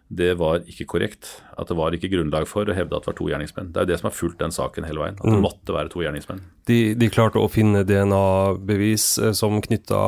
det 0.09 0.31
var 0.41 0.63
ikke 0.65 0.87
korrekt. 0.89 1.29
At 1.61 1.69
det 1.69 1.77
var 1.77 1.93
ikke 1.93 2.09
grunnlag 2.09 2.47
for 2.49 2.65
å 2.65 2.77
hevde 2.77 2.97
at 2.97 3.05
det 3.05 3.11
var 3.11 3.17
to 3.19 3.27
gjerningsmenn. 3.29 3.75
Det 3.75 3.81
er 3.81 3.85
jo 3.85 3.91
det 3.91 3.99
som 4.01 4.09
har 4.09 4.17
fulgt 4.17 4.39
den 4.41 4.55
saken 4.55 4.87
hele 4.89 5.03
veien. 5.03 5.19
At 5.19 5.27
det 5.27 5.37
mm. 5.37 5.45
måtte 5.45 5.75
være 5.75 5.93
to 5.93 6.01
gjerningsmenn. 6.01 6.41
De, 6.71 6.79
de 6.97 7.11
klarte 7.13 7.43
å 7.43 7.51
finne 7.53 7.85
DNA-bevis 7.89 9.09
eh, 9.21 9.35
som 9.37 9.61
knytta 9.65 10.01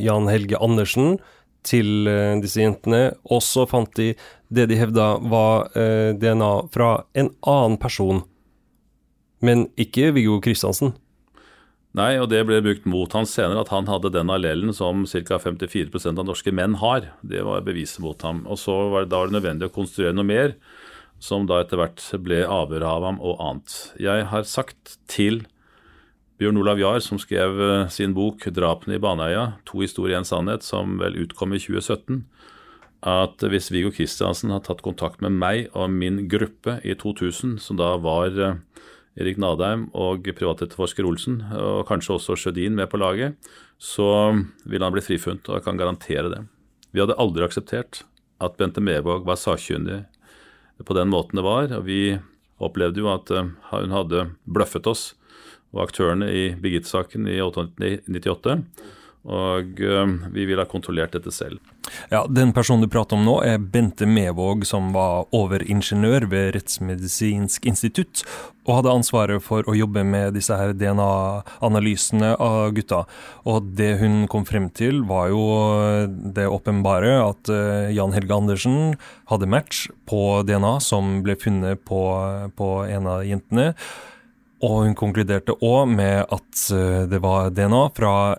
Jan 0.00 0.30
Helge 0.30 0.62
Andersen 0.62 1.18
til 1.66 2.08
uh, 2.08 2.36
disse 2.42 2.62
jentene. 2.62 3.10
Og 3.30 3.42
så 3.44 3.66
fant 3.68 3.90
de 3.98 4.12
det 4.48 4.68
de 4.70 4.78
hevda 4.78 5.16
var 5.26 5.68
uh, 5.74 6.12
DNA 6.14 6.52
fra 6.74 6.92
en 7.18 7.32
annen 7.42 7.80
person, 7.82 8.22
men 9.44 9.66
ikke 9.80 10.12
Viggo 10.16 10.38
Kristiansen. 10.44 10.94
Nei, 11.96 12.18
og 12.20 12.28
det 12.28 12.42
ble 12.44 12.58
brukt 12.60 12.84
mot 12.92 13.12
han 13.16 13.24
senere, 13.28 13.62
at 13.64 13.72
han 13.72 13.86
hadde 13.88 14.12
den 14.12 14.28
allelen 14.32 14.74
som 14.76 15.06
ca. 15.08 15.38
54% 15.40 16.20
av 16.20 16.26
norske 16.28 16.52
menn 16.52 16.76
har. 16.82 17.08
Det 17.24 17.40
var 17.46 17.64
beviset 17.64 18.02
mot 18.04 18.20
ham. 18.26 18.42
Og 18.44 18.60
så 18.60 18.74
var 18.92 19.06
det, 19.06 19.12
da 19.14 19.22
var 19.22 19.30
det 19.30 19.38
nødvendig 19.38 19.70
å 19.70 19.76
konstruere 19.78 20.12
noe 20.12 20.28
mer, 20.28 20.52
som 21.24 21.46
da 21.48 21.62
etter 21.62 21.80
hvert 21.80 22.04
ble 22.20 22.42
avhøret 22.44 22.84
av 22.90 23.06
ham 23.08 23.22
og 23.24 23.40
annet. 23.40 23.76
Jeg 24.02 24.26
har 24.28 24.44
sagt 24.44 24.98
til 25.08 25.46
Bjørn 26.36 26.58
Olav 26.60 26.76
Jahr, 26.76 26.98
som 27.00 27.16
skrev 27.16 27.56
eh, 27.64 27.88
sin 27.88 28.12
bok 28.12 28.44
'Drapene 28.44 28.98
i 28.98 29.00
Baneheia', 29.00 29.56
to 29.64 29.80
historier, 29.80 30.18
en 30.18 30.28
sannhet, 30.28 30.62
som 30.62 30.98
vel 31.00 31.16
utkom 31.22 31.54
i 31.56 31.60
2017, 31.62 32.26
at 33.08 33.40
hvis 33.40 33.70
Viggo 33.72 33.88
Kristiansen 33.88 34.52
har 34.52 34.60
tatt 34.60 34.84
kontakt 34.84 35.24
med 35.24 35.32
meg 35.32 35.70
og 35.72 35.88
min 35.88 36.26
gruppe 36.28 36.76
i 36.84 36.92
2000, 36.92 37.56
som 37.56 37.80
da 37.80 37.94
var 37.96 38.36
eh, 38.36 38.60
Erik 39.16 39.40
Nadheim 39.40 39.88
og 39.96 40.28
privatetterforsker 40.28 41.08
Olsen, 41.08 41.40
og 41.56 41.86
kanskje 41.88 42.18
også 42.18 42.36
Sjødin 42.36 42.76
med 42.76 42.92
på 42.92 43.00
laget, 43.00 43.40
så 43.80 44.36
ville 44.68 44.84
han 44.84 44.92
bli 44.92 45.04
frifunnet, 45.04 45.48
og 45.48 45.56
jeg 45.56 45.64
kan 45.64 45.80
garantere 45.80 46.28
det. 46.28 46.44
Vi 46.92 47.00
hadde 47.00 47.16
aldri 47.16 47.48
akseptert 47.48 48.04
at 48.44 48.60
Bente 48.60 48.84
Mevåg 48.84 49.24
var 49.24 49.40
sakkyndig 49.40 50.02
på 50.84 50.92
den 50.92 51.08
måten 51.08 51.40
det 51.40 51.48
var. 51.48 51.72
og 51.72 51.88
Vi 51.88 52.18
opplevde 52.60 53.00
jo 53.00 53.08
at 53.08 53.32
eh, 53.32 53.54
hun 53.72 53.96
hadde 53.96 54.34
bløffet 54.44 54.84
oss 54.84 55.14
og 55.76 55.86
aktørene 55.88 56.30
i 56.32 56.46
Birgitte-saken 56.60 57.28
i 57.28 57.38
1998. 57.44 58.60
Og 59.26 59.80
øh, 59.82 60.10
vi 60.30 60.44
ville 60.46 60.62
ha 60.62 60.68
kontrollert 60.70 61.16
dette 61.16 61.32
selv. 61.34 61.58
Ja, 62.12 62.26
Den 62.30 62.52
personen 62.54 62.84
du 62.84 62.90
prater 62.90 63.18
om 63.18 63.24
nå, 63.26 63.40
er 63.42 63.58
Bente 63.58 64.06
Mevåg, 64.06 64.62
som 64.66 64.92
var 64.94 65.26
overingeniør 65.34 66.28
ved 66.30 66.54
Rettsmedisinsk 66.54 67.66
institutt, 67.66 68.22
og 68.66 68.78
hadde 68.78 68.94
ansvaret 68.94 69.42
for 69.42 69.66
å 69.66 69.74
jobbe 69.74 70.04
med 70.06 70.38
disse 70.38 70.54
her 70.54 70.74
DNA-analysene 70.78 72.36
av 72.38 72.70
gutta. 72.78 73.02
Og 73.46 73.74
det 73.78 73.96
hun 74.02 74.26
kom 74.30 74.46
frem 74.46 74.70
til, 74.70 75.02
var 75.10 75.30
jo 75.34 75.44
det 76.06 76.46
åpenbare, 76.46 77.16
at 77.26 77.50
øh, 77.50 77.94
Jan 77.98 78.14
Helge 78.14 78.38
Andersen 78.38 78.94
hadde 79.30 79.50
match 79.50 79.88
på 80.06 80.42
DNA 80.46 80.76
som 80.78 81.18
ble 81.26 81.34
funnet 81.34 81.82
på, 81.86 82.02
på 82.54 82.74
en 82.86 83.10
av 83.10 83.26
jentene. 83.26 83.72
Og 84.64 84.86
hun 84.86 84.94
konkluderte 84.96 85.52
òg 85.60 85.90
med 85.92 86.24
at 86.32 86.72
øh, 86.72 87.04
det 87.10 87.20
var 87.24 87.50
DNA 87.52 87.88
fra 87.96 88.36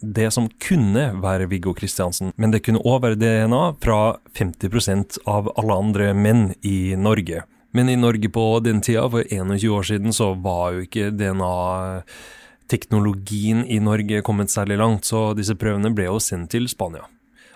det 0.00 0.30
som 0.32 0.48
kunne 0.64 1.20
være 1.20 1.48
Viggo 1.50 1.74
Kristiansen, 1.76 2.32
men 2.40 2.50
det 2.54 2.62
kunne 2.64 2.80
òg 2.80 3.02
være 3.04 3.20
DNA 3.20 3.76
fra 3.84 4.16
50% 4.38 5.18
av 5.28 5.52
alle 5.60 5.74
andre 5.76 6.14
menn 6.16 6.54
i 6.64 6.96
Norge. 6.96 7.44
Men 7.76 7.88
i 7.88 7.96
Norge 8.00 8.28
på 8.32 8.60
den 8.64 8.80
tida, 8.82 9.10
for 9.10 9.22
21 9.22 9.70
år 9.76 9.82
siden, 9.86 10.12
så 10.12 10.34
var 10.34 10.72
jo 10.74 10.80
ikke 10.86 11.10
DNA-teknologien 11.14 13.66
i 13.68 13.78
Norge 13.84 14.22
kommet 14.26 14.50
særlig 14.50 14.78
langt, 14.80 15.04
så 15.06 15.34
disse 15.38 15.54
prøvene 15.54 15.94
ble 15.94 16.04
jo 16.08 16.18
sendt 16.22 16.50
til 16.56 16.68
Spania. 16.68 17.04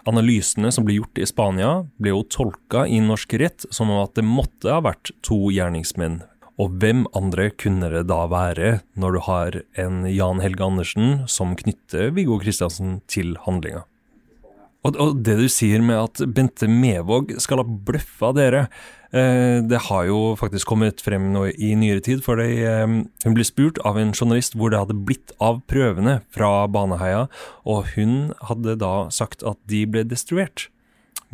Analysene 0.04 0.72
som 0.72 0.84
ble 0.84 0.94
gjort 1.00 1.18
i 1.18 1.26
Spania, 1.26 1.84
ble 1.96 2.10
jo 2.12 2.22
tolka 2.28 2.86
i 2.86 3.00
norsk 3.00 3.34
rett 3.40 3.64
som 3.72 3.90
at 3.96 4.14
det 4.18 4.24
måtte 4.28 4.70
ha 4.70 4.80
vært 4.84 5.10
to 5.24 5.50
gjerningsmenn 5.54 6.20
og 6.60 6.76
hvem 6.78 7.02
andre 7.16 7.48
kunne 7.50 7.88
det 7.90 8.04
da 8.10 8.20
være, 8.30 8.76
når 8.94 9.16
du 9.16 9.20
har 9.26 9.56
en 9.80 10.04
Jan 10.06 10.42
Helge 10.44 10.62
Andersen 10.62 11.24
som 11.30 11.56
knytter 11.58 12.12
Viggo 12.14 12.38
Kristiansen 12.42 13.00
til 13.10 13.34
handlinga? 13.46 13.82
Og, 14.84 14.98
det 15.24 15.38
du 15.40 15.46
sier 15.48 15.80
med 15.80 15.96
at 15.96 16.20
Bente 16.36 16.68
Mevåg 16.68 17.32
skal 17.40 17.62
ha 17.62 17.64
bløffa 17.64 18.34
dere, 18.36 18.66
eh, 19.16 19.64
det 19.64 19.80
har 19.86 20.04
jo 20.10 20.34
faktisk 20.36 20.68
kommet 20.68 21.00
frem 21.00 21.30
nå 21.32 21.46
i 21.56 21.72
nyere 21.80 22.04
tid. 22.04 22.20
For 22.26 22.40
eh, 22.42 22.84
hun 22.84 23.36
ble 23.36 23.46
spurt 23.48 23.80
av 23.88 23.96
en 23.96 24.12
journalist 24.12 24.58
hvor 24.60 24.70
det 24.70 24.82
hadde 24.82 24.98
blitt 25.08 25.32
av 25.40 25.62
prøvene 25.72 26.18
fra 26.36 26.68
Baneheia, 26.68 27.24
og 27.64 27.94
hun 27.96 28.34
hadde 28.44 28.76
da 28.84 29.08
sagt 29.08 29.42
at 29.48 29.56
de 29.72 29.86
ble 29.88 30.04
destruert. 30.04 30.68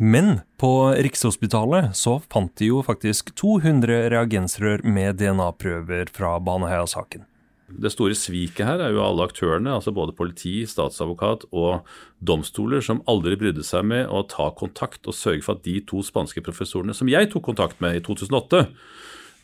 Men 0.01 0.39
på 0.57 0.89
Rikshospitalet 0.97 1.93
så 1.93 2.15
fant 2.33 2.55
de 2.57 2.71
jo 2.71 2.79
faktisk 2.81 3.27
200 3.37 4.07
reagensrør 4.09 4.81
med 4.81 5.19
DNA-prøver 5.19 6.09
fra 6.09 6.39
Baneheia-saken. 6.41 7.27
Det 7.69 7.91
store 7.93 8.17
sviket 8.17 8.65
her 8.65 8.81
er 8.81 8.95
jo 8.95 9.03
alle 9.05 9.27
aktørene, 9.29 9.75
altså 9.77 9.93
både 9.93 10.15
politi, 10.17 10.63
statsadvokat 10.65 11.45
og 11.53 11.85
domstoler, 12.17 12.81
som 12.81 13.03
aldri 13.05 13.37
brydde 13.43 13.61
seg 13.67 13.85
med 13.93 14.09
å 14.09 14.25
ta 14.25 14.49
kontakt 14.57 15.05
og 15.05 15.15
sørge 15.15 15.45
for 15.45 15.59
at 15.59 15.69
de 15.69 15.77
to 15.85 16.01
spanske 16.01 16.41
professorene 16.49 16.97
som 16.97 17.11
jeg 17.11 17.29
tok 17.29 17.45
kontakt 17.51 17.77
med 17.83 18.01
i 18.01 18.03
2008, 18.09 18.65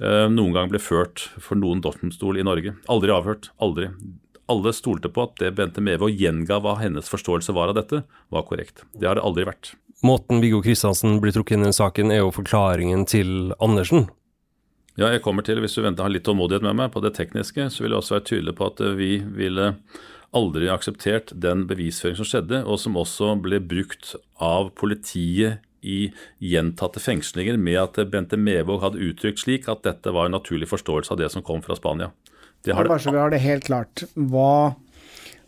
eh, 0.02 0.26
noen 0.34 0.58
gang 0.58 0.74
ble 0.74 0.82
ført 0.82 1.30
for 1.38 1.54
noen 1.62 1.86
domstol 1.86 2.42
i 2.42 2.50
Norge. 2.50 2.74
Aldri 2.90 3.14
avhørt. 3.14 3.52
Aldri. 3.62 3.94
Alle 4.50 4.74
stolte 4.74 5.14
på 5.14 5.30
at 5.30 5.38
det 5.38 5.54
Bente 5.54 5.86
Meve 5.86 6.10
og 6.10 6.18
gjenga 6.18 6.58
hva 6.66 6.80
hennes 6.82 7.14
forståelse 7.14 7.54
var 7.54 7.70
av 7.70 7.84
dette, 7.84 8.08
var 8.34 8.50
korrekt. 8.50 8.88
Det 8.98 9.06
har 9.06 9.22
det 9.22 9.30
aldri 9.30 9.46
vært. 9.46 9.78
Måten 10.06 10.42
Viggo 10.44 10.62
Kristiansen 10.62 11.18
blir 11.22 11.34
trukket 11.34 11.58
inn 11.58 11.70
i 11.70 11.74
saken, 11.74 12.12
er 12.14 12.22
jo 12.22 12.34
forklaringen 12.36 13.06
til 13.10 13.54
Andersen. 13.64 14.08
Ja, 14.98 15.12
jeg 15.14 15.22
kommer 15.22 15.46
til, 15.46 15.60
Hvis 15.62 15.76
du 15.76 15.82
venter 15.82 16.04
har 16.04 16.10
litt 16.10 16.26
tålmodighet 16.26 16.64
med 16.66 16.76
meg 16.76 16.92
på 16.94 17.02
det 17.02 17.14
tekniske, 17.14 17.70
så 17.70 17.84
vil 17.84 17.94
jeg 17.94 18.02
også 18.02 18.18
være 18.18 18.30
tydelig 18.30 18.56
på 18.58 18.66
at 18.66 18.82
vi 18.98 19.18
ville 19.22 19.76
aldri 20.34 20.70
akseptert 20.70 21.32
den 21.34 21.66
bevisføring 21.70 22.18
som 22.18 22.26
skjedde, 22.26 22.64
og 22.66 22.80
som 22.82 22.98
også 22.98 23.36
ble 23.42 23.60
brukt 23.62 24.16
av 24.42 24.72
politiet 24.78 25.62
i 25.82 26.12
gjentatte 26.42 27.00
fengslinger 27.00 27.58
med 27.58 27.78
at 27.80 28.00
Bente 28.12 28.38
Mevåg 28.38 28.82
hadde 28.84 29.02
uttrykt 29.02 29.44
slik 29.46 29.70
at 29.70 29.86
dette 29.86 30.12
var 30.14 30.28
en 30.28 30.36
naturlig 30.36 30.68
forståelse 30.70 31.14
av 31.14 31.22
det 31.22 31.30
som 31.32 31.46
kom 31.46 31.62
fra 31.62 31.78
Spania. 31.78 32.12
Det 32.66 32.74
har 32.76 32.90
Bare 32.90 33.00
så 33.00 33.14
vi 33.14 33.22
har 33.22 33.32
det 33.32 33.40
helt 33.44 33.70
klart. 33.70 34.04
Hva 34.18 34.76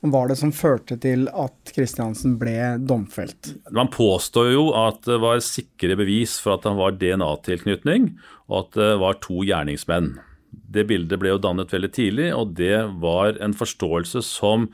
var 0.02 0.30
det 0.30 0.38
som 0.40 0.54
førte 0.56 0.96
til 1.02 1.28
at 1.36 1.74
Kristiansen 1.76 2.38
ble 2.40 2.78
domfelt? 2.88 3.54
Man 3.76 3.92
påstår 3.92 4.54
jo 4.54 4.70
at 4.78 5.04
det 5.08 5.20
var 5.24 5.44
sikre 5.44 5.98
bevis 6.00 6.38
for 6.40 6.56
at 6.56 6.68
han 6.70 6.80
var 6.80 6.96
DNA-tilknytning, 7.02 8.14
og 8.48 8.64
at 8.64 8.80
det 8.80 8.90
var 9.04 9.20
to 9.24 9.44
gjerningsmenn. 9.48 10.14
Det 10.50 10.88
bildet 10.90 11.20
ble 11.22 11.34
jo 11.34 11.44
dannet 11.44 11.74
veldig 11.74 11.92
tidlig, 11.94 12.32
og 12.34 12.56
det 12.58 12.88
var 13.04 13.38
en 13.44 13.56
forståelse 13.58 14.24
som 14.26 14.70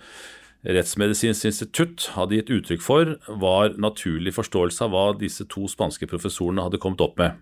Rettsmedisinsk 0.65 1.45
institutt 1.45 2.07
hadde 2.15 2.39
gitt 2.39 2.49
uttrykk 2.55 2.81
for 2.81 3.11
var 3.41 3.75
naturlig 3.77 4.33
forståelse 4.33 4.87
av 4.87 4.95
hva 4.95 5.03
disse 5.19 5.45
to 5.51 5.67
spanske 5.69 6.09
professorene 6.09 6.63
hadde 6.65 6.79
kommet 6.81 7.03
opp 7.05 7.19
med. 7.21 7.35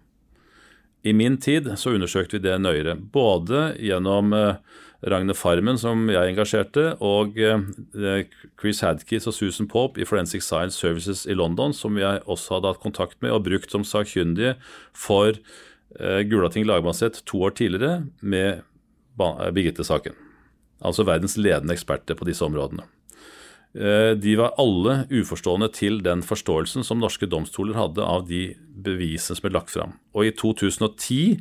I 1.03 1.13
min 1.13 1.35
tid 1.37 1.67
så 1.79 1.97
undersøkte 1.97 2.37
vi 2.37 2.45
det 2.45 2.55
nøyere, 2.63 2.95
både 2.95 3.73
gjennom 3.81 4.31
eh, 4.37 4.79
Ragne 5.11 5.35
Farmen, 5.35 5.75
som 5.79 6.05
jeg 6.07 6.31
engasjerte, 6.31 6.93
og 7.03 7.35
eh, 7.35 8.23
Chris 8.59 8.79
Hadkis 8.85 9.27
og 9.27 9.35
Susan 9.35 9.67
Pope 9.67 9.99
i 9.99 10.07
Forensic 10.07 10.45
Science 10.45 10.79
Services 10.79 11.25
i 11.27 11.35
London, 11.35 11.75
som 11.75 11.99
jeg 11.99 12.23
også 12.23 12.57
hadde 12.57 12.71
hatt 12.71 12.83
kontakt 12.83 13.19
med 13.25 13.35
og 13.35 13.43
brukt 13.49 13.73
som 13.73 13.83
sakkyndige 13.87 14.55
for 14.95 15.35
uh, 15.99 16.21
Gulating 16.23 16.67
lagmannsrett 16.69 17.19
to 17.27 17.43
år 17.43 17.57
tidligere 17.59 18.05
med 18.21 18.63
eh, 18.63 19.51
Birgitte-saken. 19.51 20.15
Altså 20.83 21.03
verdens 21.07 21.35
ledende 21.35 21.75
eksperter 21.75 22.15
på 22.15 22.27
disse 22.27 22.43
områdene. 22.47 22.87
De 23.73 24.33
var 24.38 24.53
alle 24.62 24.99
uforstående 25.09 25.71
til 25.73 25.95
den 26.05 26.21
forståelsen 26.21 26.86
som 26.86 26.99
norske 27.01 27.25
domstoler 27.25 27.73
hadde 27.73 28.05
av 28.05 28.27
de 28.29 28.51
bevisene 28.86 29.33
som 29.33 29.47
ble 29.47 29.55
lagt 29.55 29.73
fram. 29.73 29.95
Og 30.13 30.27
i 30.27 30.33
2010 30.38 31.39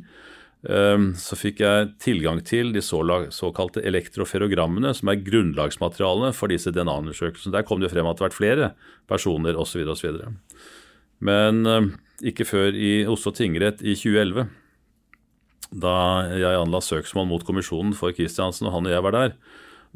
Ehm, 0.63 1.09
så 1.19 1.35
fikk 1.35 1.59
jeg 1.59 1.89
tilgang 1.99 2.39
til 2.47 2.71
de 2.71 2.81
såkalte 2.83 3.83
elektroferogrammene, 3.83 4.93
som 4.95 5.11
er 5.11 5.19
grunnlagsmaterialene 5.19 6.31
for 6.35 6.51
disse 6.51 6.71
DNA-undersøkelsene. 6.71 7.51
Der 7.57 7.67
kom 7.67 7.81
det 7.83 7.91
frem 7.91 8.07
at 8.07 8.17
det 8.17 8.23
har 8.23 8.29
vært 8.29 8.39
flere 8.39 8.69
personer 9.09 9.59
osv. 9.59 9.83
osv. 9.91 10.21
Men 11.19 11.65
ehm, 11.67 11.89
ikke 12.23 12.47
før 12.47 12.71
i 12.75 13.03
Oslo 13.09 13.33
tingrett 13.35 13.83
i 13.83 13.97
2011, 13.99 14.47
da 15.83 15.97
jeg 16.37 16.61
anla 16.61 16.79
søksmål 16.85 17.27
mot 17.27 17.43
kommisjonen 17.43 17.95
for 17.97 18.15
Kristiansen, 18.15 18.69
og 18.69 18.77
han 18.77 18.87
og 18.87 18.93
jeg 18.93 19.03
var 19.03 19.17
der, 19.17 19.35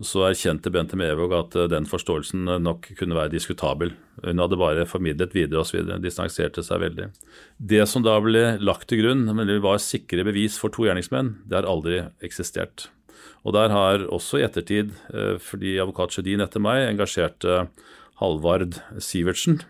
så 0.03 0.27
erkjente 0.27 0.69
Bente 0.73 0.97
Mevåg 0.99 1.33
at 1.33 1.55
eh, 1.57 1.69
den 1.71 1.87
forståelsen 1.89 2.45
nok 2.61 2.89
kunne 2.99 3.17
være 3.17 3.33
diskutabel. 3.33 3.93
Hun 4.23 4.41
hadde 4.41 4.59
bare 4.59 4.85
formidlet 4.89 5.33
videre 5.33 5.63
osv. 5.63 5.81
Distanserte 6.03 6.63
seg 6.65 6.81
veldig. 6.83 7.09
Det 7.57 7.81
som 7.89 8.05
da 8.05 8.17
ble 8.21 8.57
lagt 8.61 8.87
til 8.91 9.01
grunn, 9.01 9.25
men 9.31 9.49
det 9.49 9.57
var 9.65 9.81
sikre 9.81 10.25
bevis 10.27 10.59
for 10.61 10.73
to 10.73 10.85
gjerningsmenn, 10.85 11.37
det 11.49 11.59
har 11.59 11.69
aldri 11.69 12.03
eksistert. 12.25 12.89
Og 13.47 13.55
der 13.55 13.73
har 13.73 14.05
også 14.13 14.41
i 14.41 14.45
ettertid, 14.45 14.93
eh, 15.13 15.37
fordi 15.41 15.77
advokat 15.81 16.13
Sjødin 16.13 16.45
etter 16.45 16.61
meg 16.63 16.85
engasjerte 16.91 17.65
Halvard 18.21 18.79
Sivertsen 19.01 19.63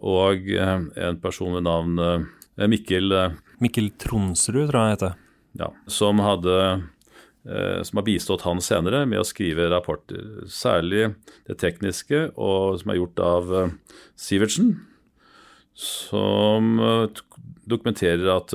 og 0.00 0.48
eh, 0.48 0.78
en 1.04 1.20
person 1.20 1.52
ved 1.58 1.66
navn 1.68 2.30
Mikkel 2.56 3.12
Mikkel 3.60 3.92
Tronsrud, 4.00 4.66
tror 4.68 4.76
jeg 4.76 4.82
han 4.82 4.96
heter. 4.96 5.20
Ja, 5.60 5.68
som 5.92 6.20
hadde 6.24 6.56
Eh, 6.62 6.88
som 7.42 7.98
har 7.98 8.06
bistått 8.06 8.44
han 8.46 8.60
senere 8.62 9.02
med 9.10 9.18
å 9.18 9.26
skrive 9.26 9.66
rapporter. 9.72 10.44
Særlig 10.46 11.08
det 11.48 11.56
tekniske, 11.58 12.28
og 12.38 12.78
som 12.78 12.92
er 12.92 13.00
gjort 13.00 13.22
av 13.22 13.50
uh, 13.50 13.72
Sivertsen, 14.14 14.76
som 15.74 16.76
uh, 16.78 17.22
dokumenterer 17.66 18.30
at 18.30 18.54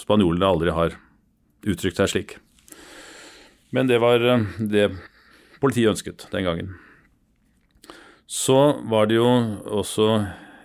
spanjolene 0.00 0.48
aldri 0.48 0.74
har 0.74 0.96
uttrykt 1.66 2.02
seg 2.02 2.10
slik. 2.10 2.34
Men 3.70 3.86
det 3.86 4.00
var 4.02 4.18
det 4.58 4.88
politiet 5.62 5.92
ønsket 5.94 6.26
den 6.32 6.46
gangen. 6.46 6.74
Så 8.26 8.82
var 8.90 9.06
det 9.06 9.20
jo 9.20 9.28
også, 9.78 10.08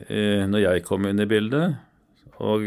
når 0.09 0.63
jeg 0.63 0.85
kom 0.87 1.05
inn 1.09 1.21
i 1.21 1.29
bildet, 1.29 1.77
og 2.41 2.65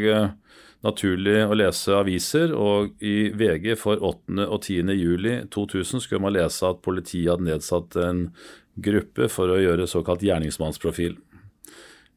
naturlig 0.85 1.39
å 1.49 1.57
lese 1.57 1.95
aviser, 1.97 2.53
og 2.53 2.93
i 3.05 3.31
VG 3.33 3.73
for 3.81 4.03
8. 4.05 4.45
og 4.45 4.59
10. 4.61 4.93
juli 4.99 5.39
2000 5.55 6.05
skulle 6.05 6.23
man 6.25 6.35
lese 6.37 6.67
at 6.69 6.83
politiet 6.85 7.31
hadde 7.33 7.49
nedsatt 7.49 7.97
en 8.05 8.27
gruppe 8.85 9.31
for 9.33 9.53
å 9.55 9.61
gjøre 9.63 9.89
såkalt 9.89 10.25
gjerningsmannsprofil. 10.27 11.17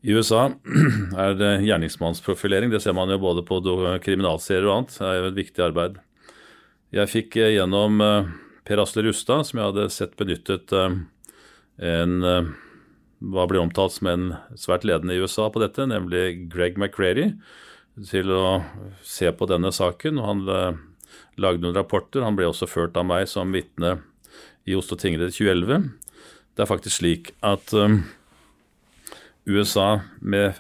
I 0.08 0.13
USA 0.13 0.49
er 1.25 1.38
det 1.39 1.53
gjerningsmannsprofilering, 1.65 2.73
det 2.73 2.84
ser 2.84 2.95
man 2.97 3.12
jo 3.13 3.21
både 3.21 3.45
på 3.47 3.62
kriminalserier 4.03 4.67
og 4.67 4.75
annet. 4.75 4.97
Det 4.97 5.08
er 5.08 5.17
jo 5.17 5.32
et 5.32 5.39
viktig 5.39 5.65
arbeid. 5.65 5.97
Jeg 6.95 7.12
fikk 7.12 7.39
eh, 7.41 7.56
gjennom 7.58 8.01
eh, 8.03 8.30
Per 8.67 8.84
Asle 8.84 9.03
Rustad, 9.08 9.47
som 9.47 9.60
jeg 9.60 9.71
hadde 9.71 9.89
sett 9.93 10.15
benyttet 10.19 10.71
eh, 10.75 11.01
en 11.88 12.15
hva 13.17 13.47
blir 13.49 13.63
omtalt 13.63 13.95
som 13.95 14.10
en 14.12 14.25
svært 14.58 14.84
ledende 14.86 15.15
i 15.15 15.21
USA 15.21 15.47
på 15.49 15.62
dette, 15.62 15.88
nemlig 15.89 16.49
Greg 16.53 16.77
McCready, 16.77 17.32
til 18.05 18.29
å 18.33 18.60
se 19.05 19.31
på 19.33 19.47
denne 19.49 19.71
saken. 19.73 20.19
og 20.21 20.27
Han 20.29 20.43
eh, 20.53 20.77
lagde 21.41 21.63
noen 21.63 21.77
rapporter. 21.77 22.25
Han 22.25 22.38
ble 22.38 22.49
også 22.49 22.69
ført 22.69 22.97
av 22.99 23.07
meg 23.10 23.27
som 23.31 23.55
vitne 23.55 23.97
i 24.67 24.75
Oslo 24.77 24.97
tingrett 24.99 25.36
2011. 25.36 25.89
Det 26.57 26.65
er 26.65 26.69
faktisk 26.69 26.99
slik 26.99 27.33
at 27.45 27.71
um, 27.77 28.01
USA 29.47 30.01
med 30.19 30.57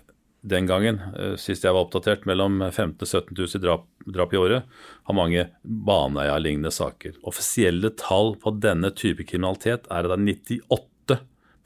den 0.47 0.67
gangen, 0.69 1.01
uh, 1.17 1.33
sist 1.41 1.65
jeg 1.65 1.73
var 1.75 1.87
oppdatert, 1.87 2.27
mellom 2.29 2.61
15 2.69 2.93
000 3.01 3.03
og 3.03 3.09
17 3.09 3.33
000 3.57 3.63
drap, 3.65 3.87
drap 4.05 4.35
i 4.35 4.39
året, 4.39 4.77
har 5.09 5.17
mange 5.17 5.47
Baneheia-lignende 5.65 6.71
saker. 6.71 7.17
Offisielle 7.27 7.91
tall 7.99 8.35
på 8.39 8.53
denne 8.61 8.93
type 8.95 9.25
kriminalitet 9.27 9.89
er 9.89 10.07
at 10.07 10.13
det 10.13 10.37
er 10.37 11.17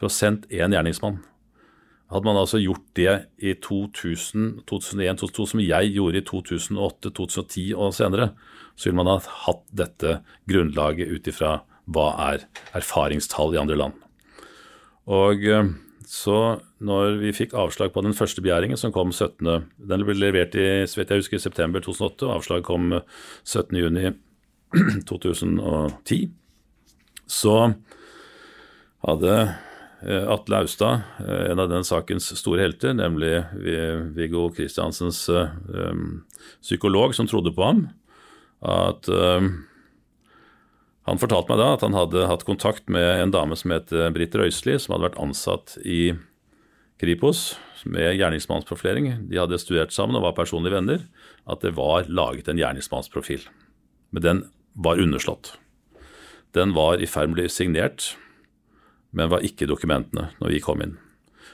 98% 0.08 0.48
én 0.50 0.74
gjerningsmann. 0.74 1.20
Hadde 2.12 2.28
man 2.28 2.42
altså 2.42 2.60
gjort 2.60 2.84
det 3.00 3.14
i 3.40 3.54
2000, 3.56 4.68
2001, 4.68 5.22
2002, 5.22 5.46
som 5.54 5.62
jeg 5.64 5.94
gjorde 5.96 6.20
i 6.20 6.26
2008, 6.28 7.12
2010 7.16 7.70
og 7.78 7.94
senere, 7.96 8.28
så 8.76 8.90
ville 8.90 9.00
man 9.00 9.14
ha 9.14 9.22
hatt 9.46 9.64
dette 9.72 10.18
grunnlaget 10.50 11.08
ut 11.08 11.30
ifra 11.32 11.62
hva 11.92 12.08
er 12.34 12.40
erfaringstall 12.78 13.56
i 13.56 13.62
andre 13.62 13.78
land. 13.80 13.96
Og 15.12 15.36
eh, 15.48 15.72
så 16.12 16.60
når 16.84 17.22
vi 17.22 17.32
fikk 17.32 17.54
avslag 17.56 17.94
på 17.96 18.02
den 18.04 18.18
første 18.18 18.42
begjæringen, 18.44 18.78
som 18.78 18.92
kom 18.92 19.12
17. 19.16 19.48
Den 19.80 20.04
ble 20.04 20.14
levert 20.18 20.56
i 20.60 20.84
så 20.84 21.06
jeg 21.06 21.22
husker, 21.22 21.40
september 21.40 21.80
2008, 21.80 22.28
og 22.28 22.36
avslaget 22.36 22.68
kom 22.68 22.92
17.6.2010, 23.48 26.36
så 27.40 27.72
hadde 29.08 29.56
Atle 30.02 30.62
Austad, 30.64 31.02
eh, 31.22 31.52
en 31.52 31.60
av 31.62 31.70
den 31.70 31.86
sakens 31.86 32.30
store 32.40 32.64
helter, 32.66 32.96
nemlig 32.98 33.44
Viggo 34.16 34.48
Kristiansens 34.56 35.28
eh, 35.30 35.52
psykolog 36.62 37.14
som 37.16 37.30
trodde 37.30 37.54
på 37.54 37.68
ham, 37.68 37.84
at 38.62 39.08
han 41.10 41.18
fortalte 41.18 41.50
meg 41.50 41.58
da 41.58 41.70
at 41.74 41.82
han 41.82 41.96
hadde 41.98 42.28
hatt 42.30 42.46
kontakt 42.46 42.92
med 42.94 43.24
en 43.24 43.34
dame 43.34 43.58
som 43.58 43.74
het 43.74 43.90
Britt 44.14 44.38
Røisli, 44.38 44.76
som 44.78 44.94
hadde 44.94 45.08
vært 45.08 45.22
ansatt 45.24 45.74
i 45.82 46.12
Kripos 47.02 47.56
med 47.90 48.14
gjerningsmannsprofilering. 48.20 49.08
De 49.30 49.40
hadde 49.42 49.58
studert 49.58 49.94
sammen 49.96 50.20
og 50.20 50.28
var 50.28 50.38
personlige 50.38 50.76
venner. 50.76 51.06
At 51.50 51.64
det 51.66 51.74
var 51.78 52.06
laget 52.06 52.52
en 52.52 52.60
gjerningsmannsprofil. 52.62 53.48
Men 54.14 54.26
den 54.26 54.44
var 54.74 55.02
underslått. 55.02 55.56
Den 56.54 56.76
var 56.78 57.02
i 57.02 57.10
ferd 57.10 57.32
med 57.32 57.40
å 57.40 57.42
bli 57.42 57.50
signert 57.50 58.12
men 59.12 59.32
var 59.32 59.46
ikke 59.46 59.70
dokumentene 59.70 60.30
når 60.40 60.56
vi 60.56 60.64
kom 60.64 60.84
inn. 60.84 60.98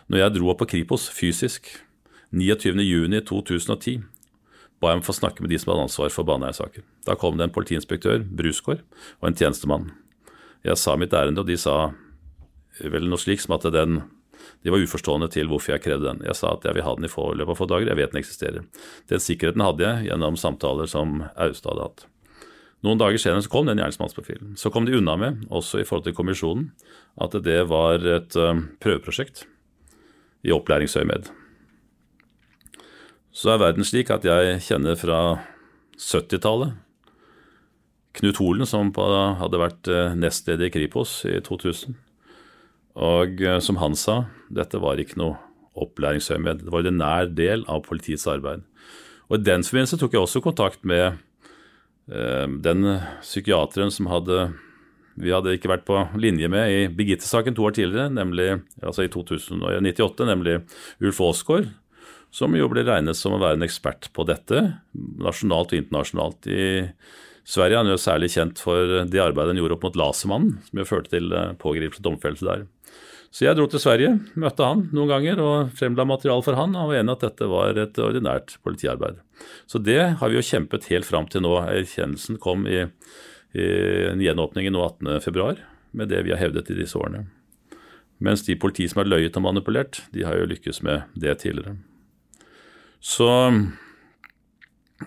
Når 0.08 0.22
jeg 0.22 0.36
dro 0.38 0.52
opp 0.54 0.62
på 0.62 0.70
Kripos 0.74 1.08
fysisk 1.12 1.70
29.6.2010, 2.36 4.04
ba 4.78 4.92
jeg 4.92 5.00
om 5.00 5.06
å 5.06 5.08
få 5.08 5.16
snakke 5.16 5.44
med 5.44 5.52
de 5.52 5.60
som 5.60 5.74
hadde 5.74 5.88
ansvar 5.88 6.12
for 6.14 6.28
Baneheia-saken. 6.28 6.86
Da 7.08 7.16
kom 7.18 7.40
det 7.40 7.48
en 7.48 7.56
politiinspektør, 7.56 8.22
Brusgaard, 8.38 8.84
og 9.22 9.30
en 9.30 9.38
tjenestemann. 9.38 9.90
Jeg 10.66 10.78
sa 10.78 10.96
mitt 11.00 11.16
ærende, 11.16 11.42
og 11.42 11.50
de 11.50 11.58
sa 11.60 11.94
vel 12.78 13.10
noe 13.10 13.22
slik 13.22 13.42
som 13.42 13.58
at 13.58 13.66
den 13.74 14.04
de 14.64 14.72
var 14.74 14.82
uforstående 14.82 15.30
til 15.34 15.50
hvorfor 15.50 15.76
jeg 15.76 15.84
krevde 15.86 16.08
den. 16.08 16.22
Jeg 16.26 16.38
sa 16.38 16.54
at 16.56 16.66
jeg 16.66 16.78
vil 16.78 16.86
ha 16.86 16.94
den 16.98 17.08
i 17.08 17.10
løpet 17.10 17.54
av 17.54 17.60
få 17.60 17.68
dager, 17.70 17.90
jeg 17.92 18.00
vet 18.00 18.14
den 18.14 18.22
eksisterer. 18.22 18.86
Den 19.10 19.24
sikkerheten 19.24 19.64
hadde 19.64 19.86
jeg 19.86 20.10
gjennom 20.10 20.38
samtaler 20.40 20.90
som 20.90 21.22
Austad 21.36 21.74
hadde 21.74 21.88
hatt. 21.88 22.06
Noen 22.86 23.00
dager 23.02 23.18
senere 23.18 23.42
så 23.42 23.50
kom 23.50 23.66
den 23.66 23.80
gjerningsmannsprofilen. 23.80 24.54
Så 24.60 24.70
kom 24.74 24.86
de 24.86 24.98
unna 25.00 25.16
med, 25.18 25.46
også 25.50 25.82
i 25.82 25.86
forhold 25.88 26.06
til 26.06 26.16
kommisjonen, 26.18 26.70
at 27.18 27.34
det 27.46 27.64
var 27.72 28.04
et 28.06 28.38
uh, 28.38 28.54
prøveprosjekt 28.84 29.48
i 30.46 30.54
opplæringsøyemed. 30.54 31.32
Så 33.34 33.54
er 33.54 33.62
verden 33.62 33.86
slik 33.86 34.12
at 34.14 34.26
jeg 34.26 34.62
kjenner 34.70 34.98
fra 34.98 35.22
70-tallet 35.98 36.78
Knut 38.18 38.40
Holen, 38.42 38.66
som 38.66 38.94
hadde 38.94 39.62
vært 39.62 39.90
uh, 39.90 40.14
nestleder 40.18 40.70
i 40.70 40.74
Kripos 40.74 41.20
i 41.26 41.40
2000. 41.42 41.98
Og 42.98 43.42
uh, 43.42 43.58
som 43.62 43.82
han 43.82 43.98
sa, 43.98 44.24
dette 44.54 44.78
var 44.82 45.02
ikke 45.02 45.18
noe 45.18 45.42
opplæringsøyemed. 45.78 46.66
Det 46.66 46.74
var 46.74 46.86
en 46.86 47.02
nær 47.02 47.30
del 47.30 47.66
av 47.70 47.86
politiets 47.90 48.30
arbeid. 48.30 48.66
Og 49.28 49.42
I 49.42 49.46
den 49.50 49.66
forbindelse 49.66 49.98
tok 50.00 50.14
jeg 50.14 50.24
også 50.24 50.46
kontakt 50.46 50.86
med 50.88 51.18
Eh, 51.18 51.27
den 52.08 52.88
psykiateren 53.20 53.92
som 53.92 54.08
hadde 54.08 54.46
vi 55.18 55.34
hadde 55.34 55.56
ikke 55.58 55.72
vært 55.72 55.86
på 55.88 55.98
linje 56.22 56.48
med 56.52 56.70
i 56.70 56.82
Birgitte-saken 56.94 57.56
to 57.58 57.66
år 57.66 57.74
tidligere, 57.74 58.12
nemlig, 58.14 58.60
altså 58.84 59.06
i 59.06 59.10
1998, 59.10 60.28
nemlig 60.30 60.60
Ulf 61.02 61.22
Aasgaard, 61.26 61.72
som 62.34 62.54
jo 62.58 62.68
ble 62.70 62.84
regnet 62.86 63.18
som 63.18 63.34
å 63.34 63.42
være 63.42 63.58
en 63.58 63.66
ekspert 63.66 64.12
på 64.14 64.28
dette, 64.30 64.62
nasjonalt 64.94 65.74
og 65.74 65.80
internasjonalt. 65.80 66.50
I 66.52 66.68
Sverige 67.48 67.80
er 67.80 67.82
han 67.82 67.90
jo 67.94 68.00
særlig 68.02 68.30
kjent 68.36 68.62
for 68.62 69.08
det 69.10 69.24
arbeidet 69.24 69.56
han 69.56 69.62
gjorde 69.62 69.80
opp 69.80 69.88
mot 69.88 70.00
Lasermannen, 70.04 70.58
som 70.68 70.82
jo 70.82 70.88
førte 70.90 71.14
til 71.16 71.32
eh, 71.34 71.54
pågripelse 71.62 72.04
og 72.04 72.10
domfellelse 72.12 72.50
der. 72.50 72.66
Så 73.32 73.46
jeg 73.46 73.58
dro 73.58 73.68
til 73.70 73.82
Sverige, 73.82 74.12
møtte 74.40 74.66
han 74.66 74.86
noen 74.96 75.12
ganger 75.12 75.42
og 75.44 75.72
fremla 75.78 76.06
materiale 76.08 76.46
for 76.46 76.58
han. 76.58 76.76
og 76.76 76.92
var 76.92 77.02
enig 77.02 77.16
at 77.18 77.26
dette 77.28 77.50
var 77.52 77.78
et 77.78 78.00
ordinært 78.02 78.58
politiarbeid. 78.64 79.20
Så 79.68 79.82
det 79.84 80.18
har 80.20 80.30
vi 80.30 80.40
jo 80.40 80.46
kjempet 80.46 80.88
helt 80.92 81.06
fram 81.06 81.28
til 81.28 81.44
nå. 81.46 81.54
Erkjennelsen 81.68 82.40
kom 82.42 82.66
i, 82.68 82.86
i 83.54 83.68
en 84.12 84.24
gjenåpning 84.24 84.72
nå 84.72 84.86
18.2 85.02 85.58
med 85.98 86.10
det 86.10 86.24
vi 86.26 86.34
har 86.34 86.42
hevdet 86.42 86.72
i 86.72 86.80
disse 86.80 86.98
årene. 86.98 87.26
Mens 88.24 88.44
de 88.48 88.56
politi 88.58 88.88
som 88.90 89.04
har 89.04 89.12
løyet 89.12 89.36
og 89.38 89.46
manipulert, 89.46 90.02
de 90.14 90.26
har 90.26 90.40
jo 90.40 90.50
lykkes 90.50 90.82
med 90.86 91.06
det 91.14 91.38
tidligere. 91.44 91.78
Så 93.00 93.30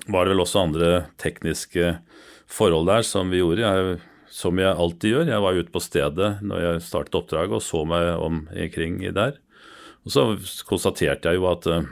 var 0.06 0.24
det 0.24 0.34
vel 0.34 0.44
også 0.44 0.62
andre 0.62 0.90
tekniske 1.18 1.96
forhold 2.50 2.86
der 2.86 3.02
som 3.06 3.32
vi 3.32 3.40
gjorde. 3.42 3.66
Jeg 3.66 3.98
som 4.30 4.58
jeg 4.62 4.70
alltid 4.72 5.14
gjør. 5.14 5.30
Jeg 5.32 5.44
var 5.44 5.58
ute 5.58 5.74
på 5.74 5.82
stedet 5.82 6.32
når 6.46 6.64
jeg 6.64 6.84
startet 6.86 7.18
oppdraget 7.18 7.58
og 7.58 7.64
så 7.66 7.84
meg 7.88 8.10
omkring 8.22 9.00
der. 9.16 9.40
Og 10.06 10.14
så 10.14 10.26
konstaterte 10.68 11.28
jeg 11.28 11.40
jo 11.40 11.48
at 11.50 11.66
uh, 11.68 11.82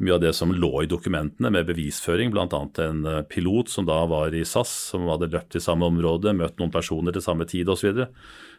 mye 0.00 0.16
av 0.16 0.20
det 0.22 0.32
som 0.36 0.52
lå 0.54 0.70
i 0.82 0.88
dokumentene 0.88 1.50
med 1.52 1.68
bevisføring, 1.68 2.32
bl.a. 2.32 2.46
en 2.84 3.00
eh, 3.04 3.22
pilot 3.28 3.68
som 3.68 3.84
da 3.88 3.98
var 4.08 4.34
i 4.34 4.46
SAS, 4.48 4.72
som 4.92 5.08
hadde 5.10 5.28
løpt 5.32 5.58
i 5.58 5.62
samme 5.62 5.88
område, 5.90 6.32
møtt 6.36 6.56
noen 6.60 6.72
personer 6.72 7.12
til 7.12 7.24
samme 7.24 7.44
tid 7.48 7.68
osv. 7.68 8.06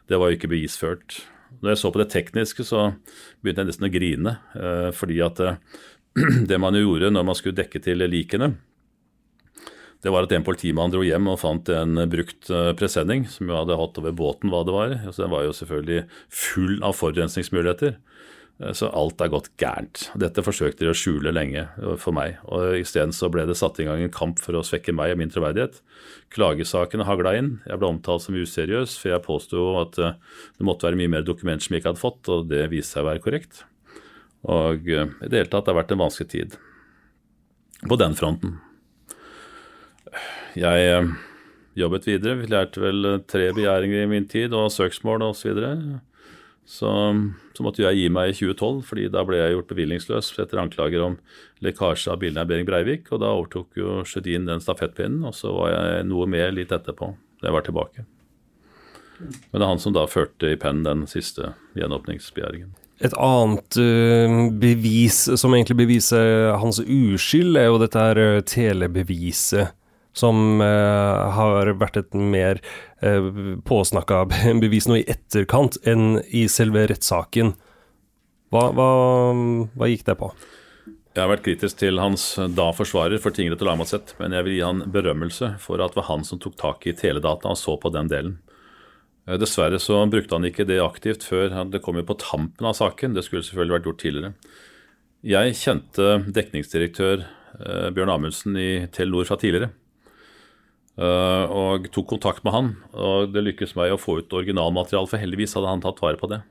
Det 0.08 0.20
var 0.20 0.30
jo 0.30 0.38
ikke 0.38 0.52
bevisført. 0.52 1.24
Når 1.60 1.74
jeg 1.74 1.82
så 1.82 1.92
på 1.92 2.02
det 2.02 2.12
tekniske, 2.14 2.66
så 2.68 2.92
begynte 3.42 3.66
jeg 3.66 3.72
nesten 3.72 3.90
å 3.90 3.94
grine. 3.96 4.36
Eh, 4.54 4.90
fordi 4.96 5.18
at 5.26 5.42
eh, 5.42 5.58
det 6.50 6.62
man 6.62 6.78
gjorde 6.78 7.10
når 7.14 7.26
man 7.32 7.40
skulle 7.40 7.58
dekke 7.58 7.82
til 7.84 8.06
likene, 8.06 8.54
det 10.02 10.14
var 10.14 10.26
at 10.26 10.32
en 10.34 10.46
politimann 10.46 10.94
dro 10.94 11.04
hjem 11.06 11.28
og 11.30 11.40
fant 11.44 11.70
en 11.70 12.00
brukt 12.10 12.50
presenning 12.80 13.28
som 13.30 13.50
jo 13.50 13.60
hadde 13.60 13.78
hatt 13.78 14.00
over 14.02 14.16
båten 14.18 14.50
hva 14.50 14.64
det 14.66 14.74
var. 14.74 14.96
Så 15.12 15.24
den 15.24 15.34
var 15.34 15.46
jo 15.46 15.54
selvfølgelig 15.54 16.06
full 16.42 16.80
av 16.82 16.96
forurensningsmuligheter. 16.98 18.00
Eh, 18.62 18.74
så 18.78 18.90
alt 18.94 19.22
er 19.22 19.32
gått 19.34 19.50
gærent. 19.62 20.08
Dette 20.20 20.44
forsøkte 20.46 20.86
de 20.86 20.92
å 20.92 20.98
skjule 20.98 21.34
lenge 21.34 21.66
eh, 21.66 21.96
for 22.02 22.16
meg. 22.16 22.40
og 22.48 22.78
Isteden 22.80 23.14
ble 23.34 23.48
det 23.50 23.58
satt 23.60 23.80
i 23.82 23.88
gang 23.88 24.04
en 24.04 24.14
kamp 24.14 24.42
for 24.42 24.58
å 24.58 24.64
svekke 24.66 24.96
meg 24.96 25.16
og 25.16 25.22
min 25.22 25.34
troverdighet. 25.34 25.82
Klagesakene 26.34 27.08
hagla 27.08 27.36
inn. 27.40 27.54
Jeg 27.68 27.82
ble 27.82 27.92
omtalt 27.92 28.26
som 28.26 28.38
useriøs, 28.38 28.98
for 29.02 29.14
jeg 29.14 29.26
påsto 29.26 29.68
at 29.82 30.02
eh, 30.02 30.18
det 30.58 30.68
måtte 30.68 30.90
være 30.90 31.00
mye 31.02 31.16
mer 31.18 31.28
dokumenter 31.28 31.68
som 31.68 31.78
jeg 31.78 31.84
ikke 31.84 31.94
hadde 31.94 32.06
fått, 32.06 32.34
og 32.34 32.50
det 32.52 32.68
viste 32.74 32.98
seg 32.98 33.06
å 33.06 33.12
være 33.12 33.26
korrekt. 33.26 33.64
Og 34.52 34.88
i 34.90 34.98
det 35.30 35.38
hele 35.38 35.50
tatt 35.52 35.68
det 35.68 35.74
har 35.74 35.84
vært 35.84 35.92
en 35.94 36.02
vanskelig 36.02 36.32
tid 36.32 36.56
på 37.86 37.98
den 38.02 38.16
fronten. 38.18 38.56
Jeg 40.60 41.04
jobbet 41.78 42.08
videre. 42.08 42.40
Vi 42.42 42.50
lærte 42.52 42.82
vel 42.84 43.10
tre 43.30 43.52
begjæringer 43.56 44.04
i 44.04 44.10
min 44.12 44.28
tid 44.30 44.54
og 44.58 44.72
søksmål 44.74 45.24
osv. 45.30 45.54
Så, 46.72 46.92
så, 47.56 47.64
måtte 47.66 47.84
jeg 47.84 47.98
gi 47.98 48.08
meg 48.14 48.32
i 48.32 48.36
2012, 48.38 48.82
fordi 48.88 49.08
da 49.12 49.24
ble 49.28 49.40
jeg 49.42 49.56
gjort 49.56 49.72
bevillingsløs 49.72 50.32
etter 50.40 50.62
anklager 50.62 51.04
om 51.04 51.18
lekkasje 51.66 52.14
av 52.14 52.22
bildene 52.22 52.66
Breivik. 52.68 53.10
Og 53.12 53.24
da 53.24 53.34
overtok 53.34 53.80
jo 53.80 54.02
Sjødin 54.08 54.48
den 54.50 54.64
stafettpinnen, 54.64 55.26
og 55.28 55.36
så 55.36 55.54
var 55.56 55.74
jeg 55.74 56.10
noe 56.12 56.30
med 56.32 56.56
litt 56.60 56.72
etterpå. 56.76 57.14
Da 57.42 57.50
jeg 57.50 57.58
var 57.58 57.66
tilbake. 57.66 58.06
Men 59.22 59.58
det 59.60 59.66
er 59.66 59.70
han 59.70 59.82
som 59.82 59.94
da 59.94 60.06
førte 60.10 60.54
i 60.54 60.60
pennen 60.60 60.86
den 60.86 61.04
siste 61.10 61.54
gjenåpningsbegjæringen. 61.78 62.72
Et 63.02 63.14
annet 63.18 63.78
uh, 63.82 64.34
bevis 64.62 65.24
som 65.42 65.54
egentlig 65.58 65.80
beviser 65.80 66.52
hans 66.62 66.78
uskyld, 66.82 67.58
er 67.58 67.72
jo 67.72 67.80
dette 67.82 68.02
her 68.02 68.42
telebeviset 68.46 69.74
som 70.14 70.62
eh, 70.62 71.34
har 71.36 71.72
vært 71.80 72.00
et 72.02 72.16
mer 72.16 72.60
eh, 73.02 73.28
påsnakka 73.68 74.26
bevis 74.64 74.88
nå 74.90 75.00
i 75.00 75.08
etterkant 75.10 75.80
enn 75.88 76.20
i 76.28 76.48
selve 76.52 76.86
rettssaken. 76.92 77.54
Hva, 78.52 78.66
hva, 78.76 78.90
hva, 79.78 79.88
gikk 79.88 80.06
det 80.10 80.18
på? 80.20 80.32
Jeg 81.12 81.24
har 81.24 81.32
vært 81.32 81.44
kritisk 81.46 81.80
til 81.80 82.00
hans 82.00 82.24
da 82.56 82.70
forsvarer 82.76 83.20
for 83.24 83.36
tingrett 83.36 83.64
og 83.64 83.68
lagmannsrett, 83.68 84.14
men 84.20 84.36
jeg 84.36 84.48
vil 84.48 84.58
gi 84.58 84.64
han 84.64 84.86
berømmelse 84.92 85.54
for 85.64 85.84
at 85.84 85.92
det 85.92 86.02
var 86.02 86.10
han 86.10 86.24
som 86.28 86.40
tok 86.40 86.56
tak 86.60 86.88
i 86.88 86.96
teledata 86.96 87.52
og 87.52 87.60
så 87.60 87.76
på 87.80 87.92
den 87.96 88.12
delen. 88.12 88.38
Eh, 89.28 89.40
dessverre 89.40 89.80
så 89.80 90.04
brukte 90.12 90.36
han 90.36 90.48
ikke 90.48 90.68
det 90.68 90.82
aktivt 90.84 91.28
før 91.28 91.56
det 91.72 91.84
kom 91.84 92.00
jo 92.00 92.08
på 92.08 92.20
tampen 92.20 92.68
av 92.68 92.76
saken. 92.80 93.16
Det 93.16 93.24
skulle 93.28 93.48
selvfølgelig 93.48 93.80
vært 93.80 93.92
gjort 93.92 94.04
tidligere. 94.04 94.34
Jeg 95.22 95.54
kjente 95.60 96.06
dekningsdirektør 96.34 97.28
Bjørn 97.94 98.10
Amundsen 98.10 98.56
i 98.58 98.88
Telenor 98.90 99.28
fra 99.28 99.36
tidligere. 99.38 99.70
Uh, 101.00 101.48
og 101.48 101.86
tok 101.96 102.10
kontakt 102.12 102.44
med 102.46 102.56
han. 102.56 102.72
Og 102.92 103.32
det 103.32 103.46
lykkes 103.46 103.76
meg 103.78 103.94
å 103.94 104.00
få 104.00 104.20
ut 104.20 104.34
originalmateriale, 104.42 105.08
for 105.10 105.22
heldigvis 105.22 105.56
hadde 105.56 105.72
han 105.72 105.84
tatt 105.84 106.02
vare 106.04 106.20
på 106.20 106.30
det. 106.32 106.42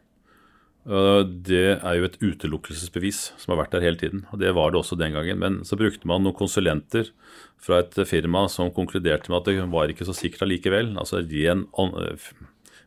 Uh, 0.88 1.20
det 1.28 1.76
er 1.76 1.98
jo 1.98 2.06
et 2.08 2.16
utelukkelsesbevis 2.22 3.20
som 3.40 3.52
har 3.52 3.60
vært 3.62 3.74
der 3.76 3.84
hele 3.84 4.00
tiden. 4.00 4.24
Og 4.32 4.40
det 4.40 4.54
var 4.56 4.72
det 4.72 4.80
også 4.80 4.98
den 4.98 5.16
gangen. 5.16 5.42
Men 5.42 5.60
så 5.68 5.78
brukte 5.80 6.08
man 6.08 6.24
noen 6.24 6.38
konsulenter 6.38 7.12
fra 7.60 7.82
et 7.82 7.98
firma 8.08 8.46
som 8.48 8.72
konkluderte 8.74 9.32
med 9.32 9.42
at 9.42 9.50
det 9.50 9.68
var 9.74 9.92
ikke 9.92 10.08
så 10.08 10.16
sikkert 10.16 10.46
allikevel. 10.48 10.94
Altså 10.98 11.20
ren 11.20 11.66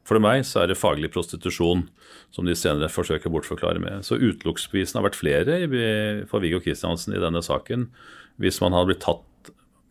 For 0.04 0.20
meg 0.20 0.48
så 0.50 0.64
er 0.64 0.74
det 0.74 0.82
faglig 0.82 1.14
prostitusjon 1.14 1.86
som 2.34 2.50
de 2.50 2.58
senere 2.58 2.90
forsøker 2.92 3.30
å 3.30 3.36
bortforklare 3.38 3.80
med. 3.80 4.02
Så 4.04 4.18
utelukkelsesbevisene 4.18 5.00
har 5.00 5.06
vært 5.12 5.22
flere 5.22 6.26
for 6.28 6.42
Viggo 6.44 6.60
Kristiansen 6.66 7.14
i 7.14 7.22
denne 7.22 7.46
saken 7.46 7.92
hvis 8.42 8.58
man 8.64 8.74
hadde 8.74 8.90
blitt 8.90 9.06
tatt 9.06 9.22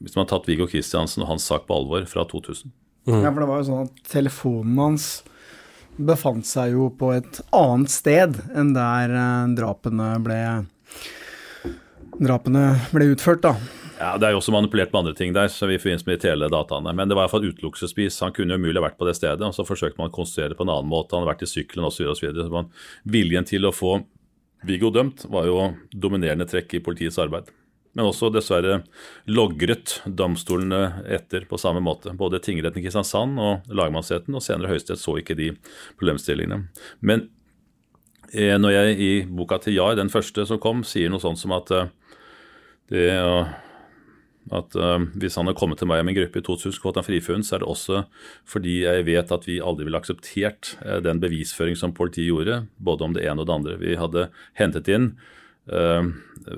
hvis 0.03 0.17
man 0.17 0.27
har 0.27 0.33
tatt 0.35 0.49
Viggo 0.51 0.67
Kristiansen 0.71 1.25
og 1.25 1.31
hans 1.35 1.47
sak 1.49 1.69
på 1.69 1.77
alvor 1.77 2.07
fra 2.11 2.27
2000. 2.29 2.73
Mm. 3.09 3.21
Ja, 3.23 3.31
for 3.31 3.43
det 3.43 3.51
var 3.51 3.61
jo 3.63 3.69
sånn 3.69 3.87
at 3.89 4.03
telefonen 4.11 4.79
hans 4.79 5.11
befant 5.99 6.47
seg 6.49 6.77
jo 6.77 6.89
på 6.97 7.13
et 7.15 7.43
annet 7.55 7.93
sted 7.93 8.39
enn 8.57 8.73
der 8.77 9.13
eh, 9.13 9.53
drapene 9.59 10.15
ble 10.25 10.41
drapene 12.23 12.65
ble 12.93 13.13
utført, 13.13 13.43
da. 13.45 13.57
Ja, 13.99 14.17
Det 14.19 14.27
er 14.27 14.35
jo 14.35 14.41
også 14.41 14.55
manipulert 14.55 14.91
med 14.93 15.05
andre 15.05 15.15
ting 15.15 15.35
der, 15.35 15.51
så 15.53 15.69
vi 15.71 15.79
får 15.79 16.03
med 16.07 16.19
de 16.19 16.23
teledataene. 16.25 16.95
Men 16.95 17.09
det 17.09 17.15
var 17.15 17.29
iallfall 17.29 17.47
utelukkelsesvis. 17.53 18.19
Han 18.25 18.35
kunne 18.35 18.57
jo 18.57 18.59
umulig 18.59 18.83
vært 18.83 18.99
på 18.99 19.07
det 19.07 19.15
stedet. 19.15 19.41
og 19.47 19.55
Så 19.55 19.67
forsøkte 19.67 20.01
man 20.01 20.11
å 20.11 20.15
konstruere 20.15 20.51
det 20.51 20.59
på 20.59 20.67
en 20.67 20.73
annen 20.75 20.91
måte. 20.91 21.15
Han 21.15 21.23
hadde 21.23 21.37
vært 21.37 21.47
i 21.47 21.53
sykkelen 21.53 21.87
osv. 21.87 22.11
Viljen 23.07 23.47
til 23.47 23.69
å 23.69 23.75
få 23.75 24.01
Viggo 24.67 24.91
dømt 24.95 25.25
var 25.31 25.47
jo 25.47 25.73
dominerende 25.91 26.47
trekk 26.47 26.75
i 26.79 26.83
politiets 26.83 27.19
arbeid 27.19 27.51
men 27.93 28.09
også 28.09 28.31
dessverre 28.33 28.81
logret 29.29 29.99
domstolene 30.07 31.05
etter 31.13 31.45
på 31.49 31.61
samme 31.61 31.83
måte. 31.85 32.15
Både 32.17 32.41
tingretten 32.43 32.81
i 32.81 32.87
Kristiansand 32.87 33.41
og 33.43 33.69
lagmannsretten, 33.69 34.35
og 34.37 34.45
senere 34.45 34.73
Høyesterett 34.73 35.03
så 35.03 35.19
ikke 35.21 35.37
de 35.39 35.51
problemstillingene. 36.01 36.63
Men 37.05 37.27
eh, 38.33 38.57
når 38.57 38.77
jeg 38.79 38.95
i 38.97 39.11
boka 39.29 39.61
til 39.61 39.77
Jahr, 39.77 39.99
den 40.01 40.13
første 40.13 40.47
som 40.49 40.61
kom, 40.63 40.87
sier 40.89 41.13
noe 41.13 41.23
sånt 41.23 41.41
som 41.43 41.53
at 41.59 41.75
eh, 41.77 41.93
det 42.93 43.11
at 44.51 44.75
uh, 44.75 44.99
hvis 45.23 45.37
han 45.39 45.47
hadde 45.47 45.59
kommet 45.61 45.79
til 45.79 45.87
meg 45.87 46.01
og 46.03 46.09
min 46.09 46.17
gruppe 46.17 46.41
i 46.41 46.43
2000 46.43 46.75
skulle 46.75 46.99
en 46.99 47.07
frifunnet, 47.07 47.47
så 47.47 47.55
er 47.55 47.63
det 47.63 47.69
også 47.71 48.01
fordi 48.49 48.81
jeg 48.83 49.05
vet 49.07 49.31
at 49.31 49.47
vi 49.47 49.61
aldri 49.63 49.87
ville 49.87 50.01
akseptert 50.01 50.73
uh, 50.83 50.99
den 51.05 51.21
bevisføring 51.23 51.79
som 51.79 51.95
politiet 51.95 52.27
gjorde, 52.27 52.65
både 52.83 53.07
om 53.07 53.15
det 53.15 53.23
ene 53.23 53.45
og 53.45 53.47
det 53.47 53.55
andre. 53.55 53.77
Vi 53.79 53.95
hadde 54.01 54.27
hentet 54.59 54.91
inn 54.91 55.13
uh, 55.71 56.11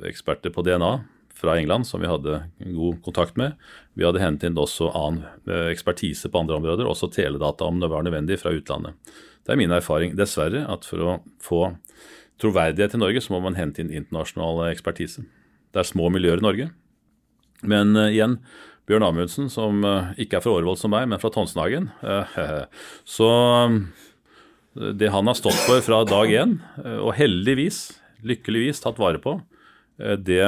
eksperter 0.08 0.54
på 0.54 0.64
DNA 0.64 0.94
fra 1.34 1.58
England 1.58 1.86
som 1.86 2.02
vi 2.02 2.08
hadde 2.10 2.42
god 2.62 3.00
kontakt 3.04 3.36
med. 3.36 3.58
Vi 3.98 4.06
hadde 4.06 4.22
hentet 4.22 4.48
inn 4.48 4.58
også 4.60 4.90
annen 4.94 5.24
eh, 5.50 5.70
ekspertise 5.72 6.30
på 6.30 6.44
andre 6.44 6.58
områder, 6.60 6.88
også 6.88 7.10
teledata 7.12 7.66
om 7.66 7.80
det 7.82 7.90
var 7.90 8.06
nødvendig 8.06 8.38
fra 8.42 8.54
utlandet. 8.54 8.94
Det 9.44 9.52
er 9.52 9.60
min 9.60 9.74
erfaring, 9.74 10.14
dessverre, 10.16 10.64
at 10.70 10.86
for 10.88 11.02
å 11.02 11.16
få 11.42 11.62
troverdighet 12.40 12.96
i 12.96 13.00
Norge, 13.02 13.22
så 13.22 13.34
må 13.34 13.42
man 13.44 13.58
hente 13.58 13.82
inn 13.82 13.92
internasjonal 13.92 14.64
ekspertise. 14.70 15.26
Det 15.74 15.82
er 15.82 15.90
små 15.90 16.08
miljøer 16.12 16.40
i 16.40 16.46
Norge. 16.46 16.70
Men 17.64 17.92
uh, 17.98 18.08
igjen, 18.08 18.38
Bjørn 18.88 19.06
Amundsen, 19.06 19.50
som 19.52 19.84
uh, 19.86 20.14
ikke 20.20 20.38
er 20.38 20.44
fra 20.44 20.54
Årvoll 20.56 20.78
som 20.80 20.92
meg, 20.94 21.06
men 21.10 21.20
fra 21.22 21.32
Tonsenhagen. 21.34 21.90
Uh, 22.02 22.64
så 23.16 23.28
det 24.74 25.12
han 25.14 25.30
har 25.30 25.38
stått 25.38 25.60
for 25.68 25.84
fra 25.86 26.00
dag 26.08 26.32
én, 26.34 26.56
og 26.98 27.12
heldigvis, 27.14 27.84
lykkeligvis 28.26 28.82
tatt 28.82 28.98
vare 28.98 29.20
på, 29.22 29.36
det 30.18 30.40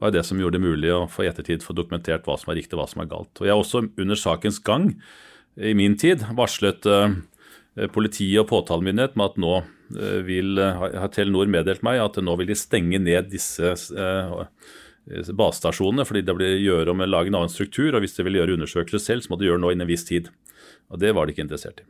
var 0.00 0.14
det 0.14 0.24
som 0.24 0.40
gjorde 0.40 0.58
det 0.58 0.64
mulig 0.64 0.92
å 0.94 1.06
få 1.10 1.26
i 1.26 1.30
ettertid 1.30 1.64
få 1.64 1.76
dokumentert 1.76 2.24
hva 2.28 2.38
som 2.40 2.52
er 2.52 2.60
riktig 2.60 2.76
og 2.76 2.82
hva 2.82 2.88
som 2.90 3.02
er 3.02 3.10
galt. 3.10 3.32
Og 3.36 3.46
Jeg 3.46 3.52
har 3.52 3.60
også 3.60 3.84
under 4.00 4.18
sakens 4.18 4.60
gang 4.64 4.94
i 5.60 5.74
min 5.76 5.96
tid 6.00 6.24
varslet 6.36 6.86
uh, 6.88 7.12
politiet 7.92 8.40
og 8.42 8.48
påtalemyndighet 8.52 9.18
med 9.18 9.32
at 9.32 9.40
nå 9.44 9.54
uh, 9.60 10.20
vil 10.24 10.60
uh, 10.60 11.04
Telenor 11.12 11.50
meddelt 11.52 11.84
meg 11.86 12.00
at 12.00 12.16
nå 12.22 12.36
vil 12.40 12.48
de 12.48 12.56
stenge 12.58 13.02
ned 13.02 13.28
disse 13.32 13.74
basestasjonene 15.10 16.04
fordi 16.06 16.22
det 16.24 16.36
blir 16.38 16.60
gjøre 16.60 16.92
om 16.92 17.02
å 17.02 17.08
lage 17.08 17.32
en 17.32 17.40
annen 17.42 17.52
struktur. 17.52 17.92
og 17.92 18.04
Hvis 18.04 18.16
de 18.16 18.24
vil 18.24 18.40
gjøre 18.40 18.56
undersøkelser 18.56 19.04
selv, 19.04 19.24
så 19.24 19.32
må 19.32 19.40
de 19.40 19.50
gjøre 19.50 19.62
noe 19.64 19.74
innen 19.74 19.88
en 19.88 19.92
viss 19.92 20.06
tid. 20.08 20.30
Og 20.88 21.00
Det 21.02 21.12
var 21.16 21.26
de 21.26 21.34
ikke 21.34 21.44
interessert 21.44 21.82
i. 21.82 21.88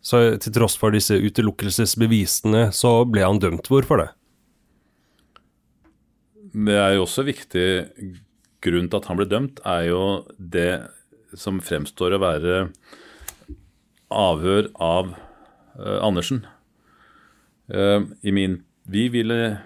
Så 0.00 0.22
til 0.40 0.54
tross 0.56 0.78
for 0.80 0.94
disse 0.94 1.18
utelukkelsesbevisene, 1.18 2.70
så 2.72 3.02
ble 3.04 3.26
han 3.26 3.40
dømt. 3.42 3.68
Hvorfor 3.68 4.00
det? 4.00 4.08
Det 6.50 6.74
er 6.74 6.96
jo 6.96 7.04
også 7.04 7.24
viktig 7.26 7.66
grunn 8.64 8.88
til 8.90 8.98
at 8.98 9.06
han 9.08 9.18
ble 9.20 9.26
dømt, 9.30 9.60
er 9.64 9.86
jo 9.88 10.02
det 10.36 10.82
som 11.38 11.60
fremstår 11.62 12.16
å 12.16 12.22
være 12.22 12.56
avhør 14.10 14.70
av 14.82 15.12
uh, 15.14 15.98
Andersen. 16.02 16.42
Uh, 17.70 18.10
i 18.26 18.34
min, 18.34 18.58
vi 18.90 19.06
ville 19.14 19.60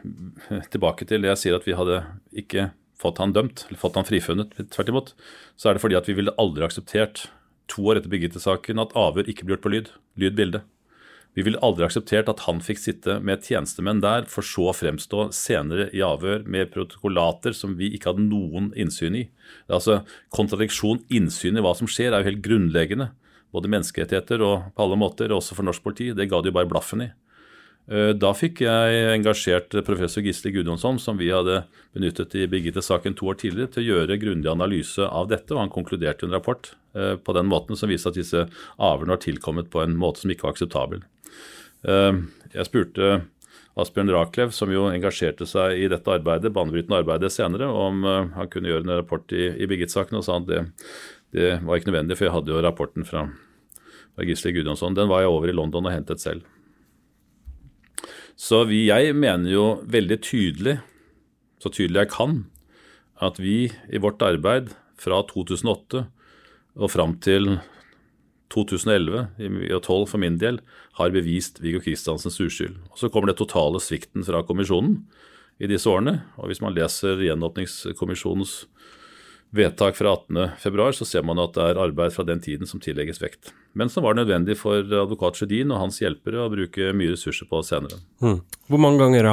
tilbake 0.75 1.09
til 1.09 1.25
det 1.25 1.33
jeg 1.33 1.41
sier 1.41 1.57
at 1.57 1.65
vi 1.65 1.77
hadde 1.79 2.03
ikke 2.37 2.69
fått 3.01 3.21
han 3.23 3.33
dømt, 3.37 3.65
eller 3.69 3.81
fått 3.81 3.97
han 3.99 4.07
frifunnet. 4.09 4.53
Tvert 4.73 4.93
imot. 4.93 5.15
Så 5.57 5.71
er 5.71 5.77
det 5.77 5.85
fordi 5.85 5.99
at 5.99 6.09
vi 6.11 6.19
ville 6.21 6.37
aldri 6.41 6.67
akseptert, 6.67 7.27
to 7.73 7.87
år 7.89 7.97
etter 7.97 8.13
Birgitte-saken, 8.13 8.81
at 8.83 8.93
avhør 8.99 9.29
ikke 9.31 9.47
blir 9.47 9.57
gjort 9.57 9.65
på 9.65 9.73
lyd. 9.73 9.91
Lyd-bilde. 10.21 10.61
Vi 11.35 11.43
ville 11.43 11.59
aldri 11.67 11.83
akseptert 11.83 12.29
at 12.31 12.45
han 12.47 12.61
fikk 12.63 12.79
sitte 12.79 13.17
med 13.25 13.43
tjenestemenn 13.43 14.03
der, 14.05 14.29
for 14.31 14.47
så 14.47 14.69
å 14.71 14.77
fremstå 14.77 15.29
senere 15.35 15.89
i 15.91 16.03
avhør 16.07 16.47
med 16.47 16.71
protokollater 16.75 17.57
som 17.59 17.75
vi 17.79 17.91
ikke 17.97 18.13
hadde 18.13 18.29
noen 18.29 18.71
innsyn 18.79 19.19
i. 19.19 19.25
Altså, 19.67 20.03
Kontradiksjon, 20.35 21.03
innsyn 21.11 21.59
i 21.59 21.65
hva 21.65 21.75
som 21.75 21.91
skjer, 21.91 22.13
er 22.15 22.23
jo 22.23 22.31
helt 22.31 22.45
grunnleggende. 22.47 23.11
Både 23.55 23.71
menneskerettigheter 23.71 24.43
og 24.47 24.71
på 24.75 24.87
alle 24.87 24.99
måter, 24.99 25.35
også 25.35 25.59
for 25.59 25.67
norsk 25.67 25.83
politi. 25.83 26.13
Det 26.15 26.31
ga 26.31 26.39
de 26.43 26.51
jo 26.53 26.57
bare 26.57 26.71
blaffen 26.71 27.03
i. 27.09 27.11
Eh, 27.91 28.13
da 28.17 28.31
fikk 28.33 28.63
jeg 28.65 29.01
engasjert 29.13 29.75
professor 29.85 30.25
Gisle 30.25 30.55
Gudjonsson, 30.55 31.01
som 31.03 31.19
vi 31.21 31.33
hadde 31.35 31.65
benyttet 31.97 32.37
i 32.39 32.47
Birgitte-saken 32.51 33.19
to 33.19 33.29
år 33.33 33.41
tidligere, 33.43 33.73
til 33.75 33.83
å 33.83 33.89
gjøre 33.91 34.21
grundig 34.23 34.53
analyse 34.53 35.03
av 35.05 35.29
dette. 35.35 35.51
og 35.53 35.65
Han 35.65 35.75
konkluderte 35.75 36.25
i 36.25 36.31
en 36.31 36.37
rapport 36.39 36.71
eh, 36.95 37.19
på 37.19 37.37
den 37.37 37.51
måten 37.51 37.77
som 37.77 37.91
viste 37.91 38.15
at 38.15 38.21
disse 38.23 38.47
avhørene 38.79 39.19
var 39.19 39.27
tilkommet 39.27 39.75
på 39.75 39.83
en 39.83 39.99
måte 39.99 40.23
som 40.23 40.33
ikke 40.33 40.47
var 40.47 40.57
akseptabel. 40.57 41.05
Eh, 41.85 42.19
jeg 42.55 42.69
spurte 42.69 43.13
Asbjørn 43.81 44.13
Raklev, 44.15 44.53
som 44.55 44.71
jo 44.71 44.87
engasjerte 44.89 45.47
seg 45.51 45.81
i 45.83 45.89
dette 45.91 46.11
arbeidet, 46.11 46.53
banebrytende 46.55 47.01
arbeidet 47.03 47.33
senere, 47.35 47.67
om 47.67 48.05
han 48.07 48.51
kunne 48.53 48.71
gjøre 48.71 48.87
en 48.87 48.97
rapport 49.01 49.35
i, 49.35 49.49
i 49.59 49.67
Birgit-saken, 49.67 50.21
og 50.21 50.27
sa 50.27 50.39
at 50.39 50.47
det, 50.47 50.61
det, 51.35 51.49
var 51.67 51.81
ikke 51.81 51.91
nødvendig, 51.91 52.19
for 52.19 52.29
jeg 52.29 52.37
hadde 52.37 52.55
jo 52.55 52.63
rapporten 52.63 53.09
fra, 53.09 53.25
fra 54.15 54.29
Gisle 54.29 54.55
Gudjonsson. 54.55 54.95
Den 54.95 55.11
var 55.11 55.25
jeg 55.25 55.33
over 55.35 55.51
i 55.51 55.57
London 55.57 55.91
og 55.91 55.97
hentet 55.97 56.23
selv. 56.23 56.47
Så 58.39 58.65
vi, 58.71 58.87
jeg 58.89 59.15
mener 59.15 59.51
jo 59.51 59.67
veldig 59.91 60.19
tydelig, 60.23 60.79
så 61.63 61.71
tydelig 61.71 62.05
jeg 62.05 62.15
kan, 62.15 62.41
at 63.23 63.39
vi 63.39 63.69
i 63.91 64.01
vårt 64.03 64.23
arbeid 64.23 64.73
fra 64.99 65.21
2008 65.31 66.07
og 66.75 66.91
fram 66.91 67.15
til 67.23 67.57
2011, 68.55 69.29
i 69.39 69.49
2012 69.71 70.09
for 70.11 70.23
min 70.23 70.39
del, 70.39 70.59
har 70.99 71.15
bevist 71.15 71.61
Viggo 71.63 71.81
Kristiansens 71.83 72.39
uskyld. 72.41 72.77
Og 72.93 72.99
Så 72.99 73.11
kommer 73.11 73.31
det 73.31 73.39
totale 73.41 73.81
svikten 73.83 74.25
fra 74.27 74.45
kommisjonen 74.47 75.03
i 75.59 75.67
disse 75.71 75.91
årene. 75.91 76.23
og 76.39 76.49
Hvis 76.49 76.63
man 76.63 76.75
leser 76.75 77.23
Gjenåpningskommisjonens 77.23 78.67
vedtak 79.55 79.97
fra 79.97 80.17
18.2, 80.17 80.93
så 80.99 81.07
ser 81.07 81.23
man 81.27 81.39
at 81.43 81.55
det 81.55 81.63
er 81.63 81.79
arbeid 81.79 82.13
fra 82.15 82.25
den 82.27 82.41
tiden 82.43 82.67
som 82.67 82.81
tillegges 82.83 83.21
vekt. 83.23 83.53
Men 83.79 83.91
som 83.91 84.05
var 84.07 84.17
nødvendig 84.19 84.57
for 84.59 84.83
advokat 84.83 85.39
Sjødin 85.39 85.73
og 85.75 85.81
hans 85.81 86.01
hjelpere 86.03 86.43
å 86.45 86.51
bruke 86.51 86.91
mye 86.97 87.15
ressurser 87.15 87.47
på 87.51 87.61
senere. 87.67 88.01
Mm. 88.23 88.41
Hvor 88.71 88.83
mange 88.83 89.03
ganger 89.03 89.29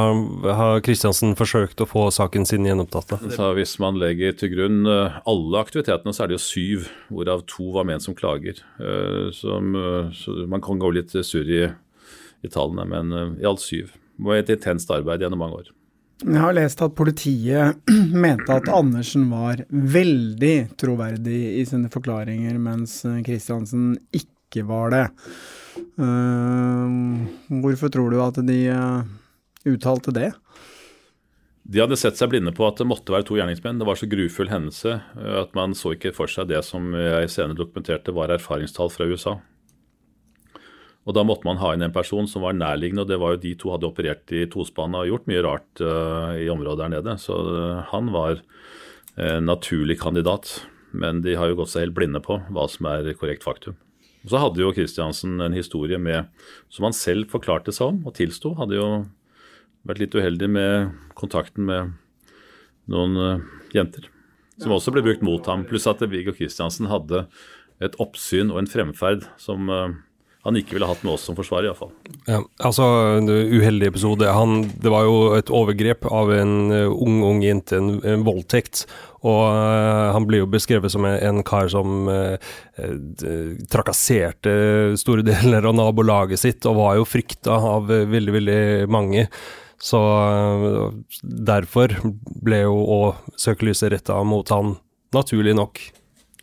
har 0.58 0.82
Kristiansen 0.86 1.34
forsøkt 1.38 1.82
å 1.82 1.90
få 1.90 2.08
saken 2.14 2.46
sin 2.50 2.66
gjenopptatt? 2.70 3.16
hvis 3.58 3.76
man 3.82 4.00
legger 4.02 4.38
til 4.38 4.54
grunn 4.56 4.86
eh, 4.90 5.20
alle 5.30 5.62
aktivitetene, 5.62 6.14
så 6.14 6.24
er 6.24 6.32
det 6.32 6.38
jo 6.38 6.46
syv, 6.46 6.90
hvorav 7.10 7.46
to 7.50 7.72
var 7.76 7.88
ment 7.90 8.06
som 8.06 8.18
klager. 8.18 8.62
Eh, 8.82 9.30
eh, 9.30 10.14
så 10.14 10.38
man 10.46 10.64
kan 10.64 10.82
gå 10.82 10.94
litt 10.98 11.14
surr 11.18 11.50
i, 11.50 11.66
i, 12.42 12.50
tallene, 12.50 12.88
men 12.90 13.38
i 13.42 13.48
alt 13.48 13.64
syv. 13.64 13.96
Det 14.18 14.30
var 14.30 14.42
et 14.42 14.54
intenst 14.54 14.94
arbeid 14.94 15.26
gjennom 15.26 15.42
mange 15.42 15.64
år. 15.64 15.72
Jeg 16.22 16.38
har 16.38 16.54
lest 16.54 16.82
at 16.86 16.94
politiet 16.94 17.80
mente 18.26 18.54
at 18.54 18.70
Andersen 18.70 19.26
var 19.32 19.64
veldig 19.70 20.78
troverdig 20.78 21.40
i 21.58 21.66
sine 21.66 21.90
forklaringer, 21.94 22.60
mens 22.62 23.00
Kristiansen 23.26 23.96
ikke 24.14 24.66
var 24.70 24.94
det. 24.94 25.08
Uh, 25.98 27.26
hvorfor 27.64 27.90
tror 27.94 28.14
du 28.14 28.20
at 28.22 28.38
de 28.46 28.60
uh, 28.70 29.02
uttalte 29.66 30.14
det? 30.14 30.30
De 31.72 31.82
hadde 31.82 31.98
sett 31.98 32.20
seg 32.20 32.30
blinde 32.34 32.54
på 32.54 32.66
at 32.68 32.78
det 32.82 32.90
måtte 32.90 33.14
være 33.14 33.26
to 33.26 33.38
gjerningsmenn. 33.38 33.80
Det 33.82 33.88
var 33.88 33.98
så 33.98 34.10
grufull 34.10 34.50
hendelse 34.52 34.98
eh, 34.98 35.36
at 35.44 35.54
man 35.56 35.76
så 35.78 35.94
ikke 35.96 36.12
for 36.16 36.30
seg 36.30 36.50
det 36.50 36.64
som 36.68 36.90
jeg 36.98 37.30
senere 37.32 37.60
dokumenterte 37.60 38.14
var 38.18 38.34
erfaringstall 38.34 38.90
fra 38.92 39.08
USA. 39.08 39.38
Og 41.12 41.18
Da 41.18 41.26
måtte 41.28 41.44
man 41.44 41.60
ha 41.60 41.74
inn 41.76 41.84
en 41.84 41.92
person 41.92 42.24
som 42.24 42.46
var 42.46 42.56
nærliggende, 42.56 43.04
og 43.04 43.10
det 43.10 43.18
var 43.20 43.34
jo 43.34 43.42
de 43.44 43.50
to 43.60 43.74
hadde 43.74 43.90
operert 43.90 44.32
i 44.32 44.46
tospannet 44.48 45.02
og 45.02 45.10
gjort 45.10 45.26
mye 45.28 45.42
rart 45.44 45.82
uh, 45.84 46.32
i 46.40 46.46
området 46.48 46.86
der 46.86 46.92
nede. 46.94 47.16
Så 47.20 47.36
uh, 47.36 47.82
han 47.90 48.14
var 48.16 48.40
en 49.20 49.50
naturlig 49.50 49.98
kandidat. 50.00 50.62
Men 50.96 51.20
de 51.26 51.34
har 51.36 51.52
jo 51.52 51.58
gått 51.60 51.74
seg 51.74 51.84
helt 51.84 51.98
blinde 51.98 52.22
på 52.24 52.38
hva 52.48 52.64
som 52.72 52.88
er 52.88 53.10
korrekt 53.20 53.44
faktum. 53.44 53.76
Og 54.24 54.32
Så 54.32 54.40
hadde 54.40 54.64
jo 54.64 54.72
Kristiansen 54.72 55.44
en 55.44 55.56
historie 55.56 56.00
med, 56.00 56.30
som 56.72 56.88
han 56.88 56.96
selv 56.96 57.28
forklarte 57.34 57.76
seg 57.76 57.92
om 57.92 58.00
og 58.08 58.16
tilsto. 58.16 58.54
Hadde 58.56 58.78
jo 58.80 58.88
vært 59.84 60.00
litt 60.04 60.16
uheldig 60.16 60.48
med 60.52 60.94
kontakten 61.20 61.68
med 61.68 61.92
noen 62.92 63.44
jenter. 63.76 64.08
Som 64.64 64.78
også 64.78 64.96
ble 64.96 65.04
brukt 65.04 65.28
mot 65.28 65.44
ham. 65.52 65.68
Pluss 65.68 65.90
at 65.92 66.04
Viggo 66.08 66.32
Kristiansen 66.38 66.88
hadde 66.92 67.26
et 67.84 68.00
oppsyn 68.00 68.52
og 68.54 68.62
en 68.62 68.72
fremferd 68.72 69.28
som 69.42 69.68
han 70.42 70.58
ikke 70.58 70.74
ville 70.74 70.90
hatt 70.90 71.04
med 71.06 71.14
oss 71.14 71.28
som 71.28 71.38
forsvarer, 71.38 71.70
iallfall. 71.70 71.92
Ja, 72.26 72.40
altså, 72.66 72.86
en 73.20 73.30
uheldig 73.30 73.92
episode. 73.92 74.26
Han, 74.34 74.64
det 74.82 74.90
var 74.90 75.06
jo 75.06 75.20
et 75.38 75.52
overgrep 75.54 76.08
av 76.10 76.32
en 76.34 76.56
uh, 76.74 76.90
ung, 76.90 77.20
ung 77.28 77.44
jente, 77.46 77.78
en, 77.78 78.00
en 78.02 78.26
voldtekt. 78.26 78.88
Og 79.22 79.42
uh, 79.46 80.10
han 80.16 80.26
blir 80.26 80.42
jo 80.42 80.50
beskrevet 80.50 80.94
som 80.94 81.06
en, 81.06 81.20
en 81.30 81.44
kar 81.46 81.70
som 81.70 82.10
uh, 82.10 82.42
trakasserte 83.70 84.56
store 84.98 85.26
deler 85.30 85.70
av 85.70 85.78
nabolaget 85.78 86.42
sitt, 86.42 86.66
og 86.66 86.80
var 86.82 86.98
jo 86.98 87.10
frykta 87.10 87.62
av 87.76 87.92
veldig, 87.92 88.38
veldig 88.40 88.62
mange. 88.90 89.28
Så 89.82 89.98
derfor 91.22 91.94
ble 92.46 92.64
jo 92.64 92.82
òg 92.98 93.38
søkelyset 93.42 93.94
retta 93.94 94.20
mot 94.26 94.50
han, 94.54 94.76
naturlig 95.14 95.56
nok. 95.58 95.82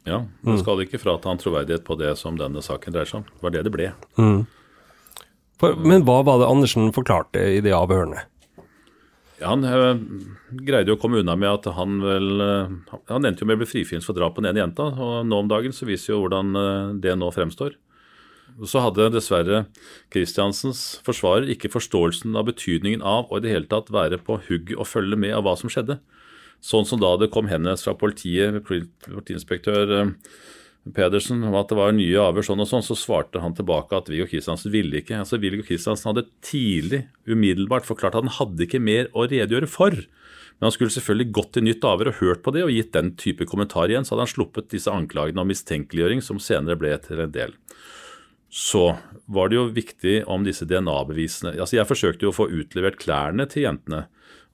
Ja, 0.09 0.23
men 0.41 0.57
mm. 0.57 0.63
skal 0.63 0.83
ikke 0.85 1.01
frata 1.03 1.31
han 1.31 1.41
troverdighet 1.41 1.85
på 1.87 1.99
det 2.01 2.15
som 2.21 2.39
denne 2.41 2.63
saken 2.65 2.95
dreier 2.95 3.11
seg 3.11 3.21
om. 3.21 3.29
Det 3.29 3.45
var 3.45 3.55
det 3.55 3.65
det 3.67 3.75
ble. 3.75 3.93
Mm. 4.19 4.41
For, 5.59 5.79
men 5.83 6.05
hva 6.07 6.21
var 6.27 6.41
det 6.41 6.49
Andersen 6.49 6.93
forklarte 6.95 7.43
i 7.57 7.63
de 7.65 7.75
avhørene? 7.75 8.25
Ja, 9.39 9.53
han 9.53 9.63
øh, 9.63 10.01
greide 10.67 10.91
jo 10.91 10.97
å 10.97 11.01
komme 11.01 11.21
unna 11.23 11.37
med 11.39 11.51
at 11.51 11.69
han 11.77 12.01
vel 12.03 12.43
øh, 12.43 12.73
Han 13.13 13.27
endte 13.27 13.45
jo 13.45 13.47
med 13.47 13.61
å 13.61 13.61
bli 13.61 13.69
frifunnet 13.71 14.07
for 14.07 14.17
drap 14.17 14.35
på 14.35 14.43
den 14.43 14.51
ene 14.51 14.65
jenta, 14.65 14.89
og 14.91 15.29
nå 15.29 15.45
om 15.45 15.51
dagen 15.51 15.75
så 15.75 15.87
viser 15.87 16.15
jo 16.15 16.25
hvordan 16.25 16.59
øh, 16.59 16.97
det 17.03 17.15
nå 17.19 17.31
fremstår. 17.35 17.77
Så 18.67 18.83
hadde 18.83 19.13
dessverre 19.15 19.67
Kristiansens 20.11 20.99
forsvarer 21.07 21.47
ikke 21.53 21.71
forståelsen 21.71 22.35
av 22.39 22.49
betydningen 22.49 23.05
av 23.07 23.31
å 23.31 23.39
i 23.39 23.45
det 23.45 23.53
hele 23.53 23.71
tatt 23.71 23.93
være 23.95 24.19
på 24.25 24.41
hugget 24.49 24.75
og 24.75 24.89
følge 24.91 25.19
med 25.21 25.37
av 25.37 25.45
hva 25.47 25.55
som 25.61 25.71
skjedde. 25.71 26.01
Sånn 26.65 26.87
som 26.89 27.01
da 27.01 27.15
det 27.21 27.31
kom 27.35 27.49
henvendelse 27.51 27.87
fra 27.87 27.97
politiet, 27.99 28.59
politiinspektør 28.67 29.93
eh, 30.01 30.15
Pedersen 30.95 31.43
om 31.45 31.57
at 31.59 31.69
det 31.71 31.77
var 31.79 31.93
nye 31.93 32.21
avhør 32.23 32.47
sånn 32.47 32.63
og 32.65 32.69
sånn, 32.71 32.85
så 32.87 32.97
svarte 32.97 33.43
han 33.43 33.55
tilbake 33.57 33.97
at 33.97 34.09
Viggo 34.11 34.29
Kristiansen 34.31 34.73
ville 34.73 35.03
ikke. 35.03 35.19
Altså 35.21 35.41
Viggo 35.41 35.65
Kristiansen 35.67 36.11
hadde 36.11 36.29
tidlig, 36.45 37.05
umiddelbart 37.29 37.89
forklart 37.89 38.17
at 38.17 38.25
han 38.25 38.37
hadde 38.39 38.65
ikke 38.65 38.81
mer 38.83 39.11
å 39.13 39.27
redegjøre 39.29 39.69
for. 39.71 39.97
Men 40.59 40.67
han 40.67 40.75
skulle 40.75 40.95
selvfølgelig 40.95 41.35
gått 41.37 41.53
til 41.55 41.67
nytt 41.69 41.85
avhør 41.87 42.11
og 42.11 42.21
hørt 42.23 42.43
på 42.43 42.55
det 42.55 42.65
og 42.67 42.73
gitt 42.75 42.91
den 42.97 43.13
type 43.21 43.47
kommentar 43.47 43.93
igjen, 43.93 44.07
så 44.07 44.15
hadde 44.17 44.27
han 44.27 44.33
sluppet 44.33 44.73
disse 44.73 44.91
anklagene 44.91 45.45
om 45.45 45.51
mistenkeliggjøring, 45.53 46.25
som 46.25 46.41
senere 46.43 46.79
ble 46.81 46.97
til 47.05 47.23
en 47.23 47.35
del. 47.35 47.55
Så 48.51 48.97
var 49.29 49.51
det 49.51 49.59
jo 49.59 49.69
viktig 49.77 50.23
om 50.27 50.47
disse 50.47 50.67
DNA-bevisene. 50.67 51.53
Altså 51.61 51.79
Jeg 51.79 51.91
forsøkte 51.91 52.27
jo 52.27 52.33
å 52.33 52.39
få 52.39 52.49
utlevert 52.49 52.99
klærne 52.99 53.47
til 53.51 53.69
jentene. 53.69 54.07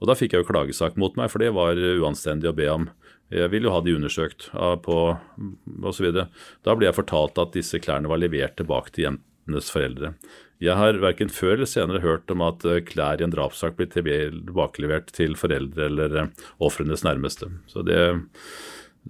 Og 0.02 0.10
da 0.10 0.16
fikk 0.18 0.34
jeg 0.34 0.44
jo 0.44 0.50
klagesak 0.50 0.98
mot 1.00 1.14
meg, 1.18 1.30
for 1.32 1.42
det 1.42 1.52
var 1.56 1.78
uanstendig 1.78 2.50
å 2.50 2.56
be 2.56 2.68
om. 2.72 2.88
Jeg 3.32 3.50
ville 3.52 3.70
jo 3.70 3.74
ha 3.74 3.82
de 3.82 3.94
undersøkt 3.96 4.50
på 4.84 4.96
osv. 5.88 6.08
Da 6.66 6.74
ble 6.76 6.88
jeg 6.88 6.98
fortalt 6.98 7.40
at 7.40 7.54
disse 7.56 7.80
klærne 7.82 8.10
var 8.10 8.20
levert 8.20 8.58
tilbake 8.58 8.92
til 8.94 9.08
jentenes 9.08 9.70
foreldre. 9.72 10.12
Jeg 10.62 10.78
har 10.78 11.00
verken 11.02 11.32
før 11.32 11.56
eller 11.56 11.68
senere 11.68 12.02
hørt 12.04 12.30
om 12.32 12.44
at 12.46 12.64
eh, 12.68 12.82
klær 12.86 13.20
i 13.20 13.26
en 13.26 13.32
drapssak 13.32 13.76
blir 13.78 13.90
tilbakelevert 13.92 15.10
til 15.16 15.34
foreldre 15.36 15.88
eller 15.90 16.18
eh, 16.20 16.44
ofrenes 16.62 17.02
nærmeste. 17.04 17.50
Så 17.70 17.82
det, 17.86 17.98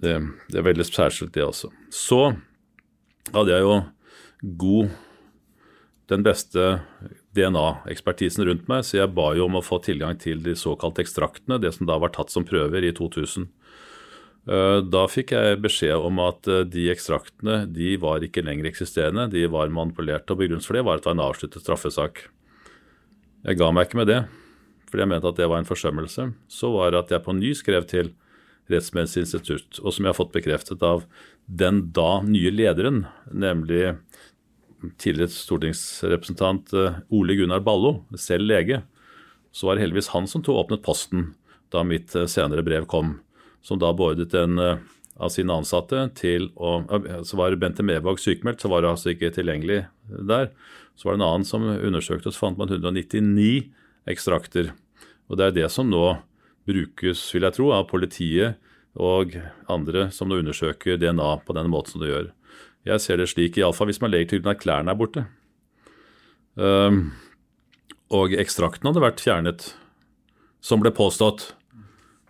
det, 0.01 0.17
det 0.49 0.59
er 0.59 0.67
veldig 0.67 0.87
særskilt, 0.89 1.35
det 1.37 1.45
også. 1.45 1.69
Så 1.93 2.21
hadde 3.31 3.53
jeg 3.53 3.65
jo 3.65 3.77
god 4.65 4.95
den 6.11 6.25
beste 6.25 6.65
DNA-ekspertisen 7.35 8.45
rundt 8.47 8.69
meg, 8.71 8.85
så 8.87 9.01
jeg 9.01 9.13
ba 9.17 9.31
jo 9.35 9.49
om 9.49 9.59
å 9.59 9.65
få 9.65 9.81
tilgang 9.83 10.17
til 10.21 10.41
de 10.45 10.55
såkalte 10.57 11.03
ekstraktene, 11.03 11.59
det 11.61 11.73
som 11.75 11.89
da 11.89 11.99
var 12.01 12.13
tatt 12.15 12.31
som 12.33 12.47
prøver 12.47 12.87
i 12.87 12.93
2000. 12.95 13.49
Eh, 14.45 14.79
da 14.85 15.03
fikk 15.09 15.33
jeg 15.33 15.61
beskjed 15.63 16.05
om 16.05 16.21
at 16.21 16.47
eh, 16.51 16.63
de 16.69 16.87
ekstraktene 16.93 17.63
de 17.73 17.95
var 18.01 18.23
ikke 18.25 18.43
lenger 18.45 18.69
eksisterende, 18.69 19.27
de 19.33 19.47
var 19.49 19.73
manipulert. 19.73 20.29
og 20.29 20.41
Begrunnelsen 20.41 20.69
for 20.69 20.77
det 20.77 20.85
var 20.85 20.99
at 20.99 21.05
det 21.05 21.11
var 21.11 21.17
en 21.17 21.27
avsluttet 21.27 21.65
straffesak. 21.65 22.27
Jeg 23.45 23.59
ga 23.61 23.71
meg 23.73 23.87
ikke 23.87 24.01
med 24.03 24.11
det, 24.11 24.21
fordi 24.89 25.03
jeg 25.03 25.11
mente 25.11 25.31
at 25.31 25.41
det 25.41 25.49
var 25.49 25.61
en 25.61 25.69
forsømmelse. 25.69 26.29
Så 26.49 26.71
var 26.73 26.93
det 26.93 27.01
at 27.01 27.15
jeg 27.15 27.25
på 27.25 27.35
ny 27.37 27.55
skrev 27.57 27.89
til 27.89 28.13
Rettsmedisinsk 28.65 29.35
institutt, 29.37 29.79
og 29.83 29.93
som 29.93 30.05
jeg 30.05 30.09
har 30.09 30.17
fått 30.17 30.33
bekreftet 30.33 30.81
av 30.85 31.03
den 31.45 31.83
da 31.93 32.23
nye 32.25 32.49
lederen, 32.49 33.03
nemlig 33.29 33.93
tidligere 35.01 35.33
stortingsrepresentant 35.33 36.73
eh, 36.73 36.99
Ole 37.15 37.37
Gunnar 37.37 37.63
Ballo, 37.65 37.99
selv 38.19 38.47
lege, 38.49 38.81
så 39.55 39.69
var 39.69 39.77
det 39.77 39.85
heldigvis 39.85 40.11
han 40.13 40.27
som 40.27 40.43
tog 40.43 40.59
åpnet 40.63 40.83
posten 40.85 41.29
da 41.73 41.83
mitt 41.87 42.15
eh, 42.15 42.27
senere 42.31 42.65
brev 42.65 42.87
kom, 42.91 43.17
som 43.65 43.79
da 43.81 43.93
beordret 43.95 44.35
en 44.37 44.59
eh, 44.61 44.83
av 45.15 45.31
sine 45.31 45.55
ansatte 45.55 46.01
til 46.19 46.49
å 46.59 46.81
Så 47.23 47.37
var 47.39 47.55
Bente 47.55 47.83
Mevåg 47.87 48.19
sykemeldt, 48.19 48.59
så 48.59 48.67
var 48.67 48.83
det 48.83 48.89
altså 48.89 49.13
ikke 49.13 49.31
tilgjengelig 49.31 49.85
der. 50.27 50.49
Så 50.99 51.07
var 51.07 51.15
det 51.15 51.21
en 51.21 51.27
annen 51.29 51.47
som 51.47 51.63
undersøkte, 51.63 52.27
og 52.27 52.35
så 52.35 52.41
fant 52.41 52.59
man 52.59 52.67
199 52.67 53.69
ekstrakter. 54.11 54.73
Og 55.31 55.39
det 55.39 55.45
er 55.45 55.55
det 55.55 55.69
som 55.71 55.87
nå 55.87 56.17
brukes, 56.67 57.23
vil 57.31 57.47
jeg 57.47 57.55
tro, 57.55 57.69
av 57.71 57.87
politiet 57.87 58.59
og 58.95 59.35
andre 59.71 60.09
som 60.11 60.27
nå 60.27 60.41
undersøker 60.41 60.99
DNA 60.99 61.31
på 61.47 61.55
den 61.55 61.71
måten 61.71 61.95
som 61.95 62.03
det 62.03 62.11
gjør. 62.11 62.29
Jeg 62.85 63.01
ser 63.01 63.17
det 63.17 63.29
slik, 63.31 63.57
iallfall 63.57 63.89
hvis 63.89 64.01
man 64.03 64.13
legger 64.13 64.33
til 64.35 64.43
grunn 64.43 64.53
at 64.53 64.61
klærne 64.61 64.93
er 64.93 64.99
borte. 64.99 65.25
Um, 66.55 67.15
og 68.13 68.35
ekstrakten 68.37 68.85
hadde 68.87 69.03
vært 69.03 69.23
fjernet, 69.23 69.71
som 70.61 70.81
ble 70.83 70.93
påstått. 70.93 71.53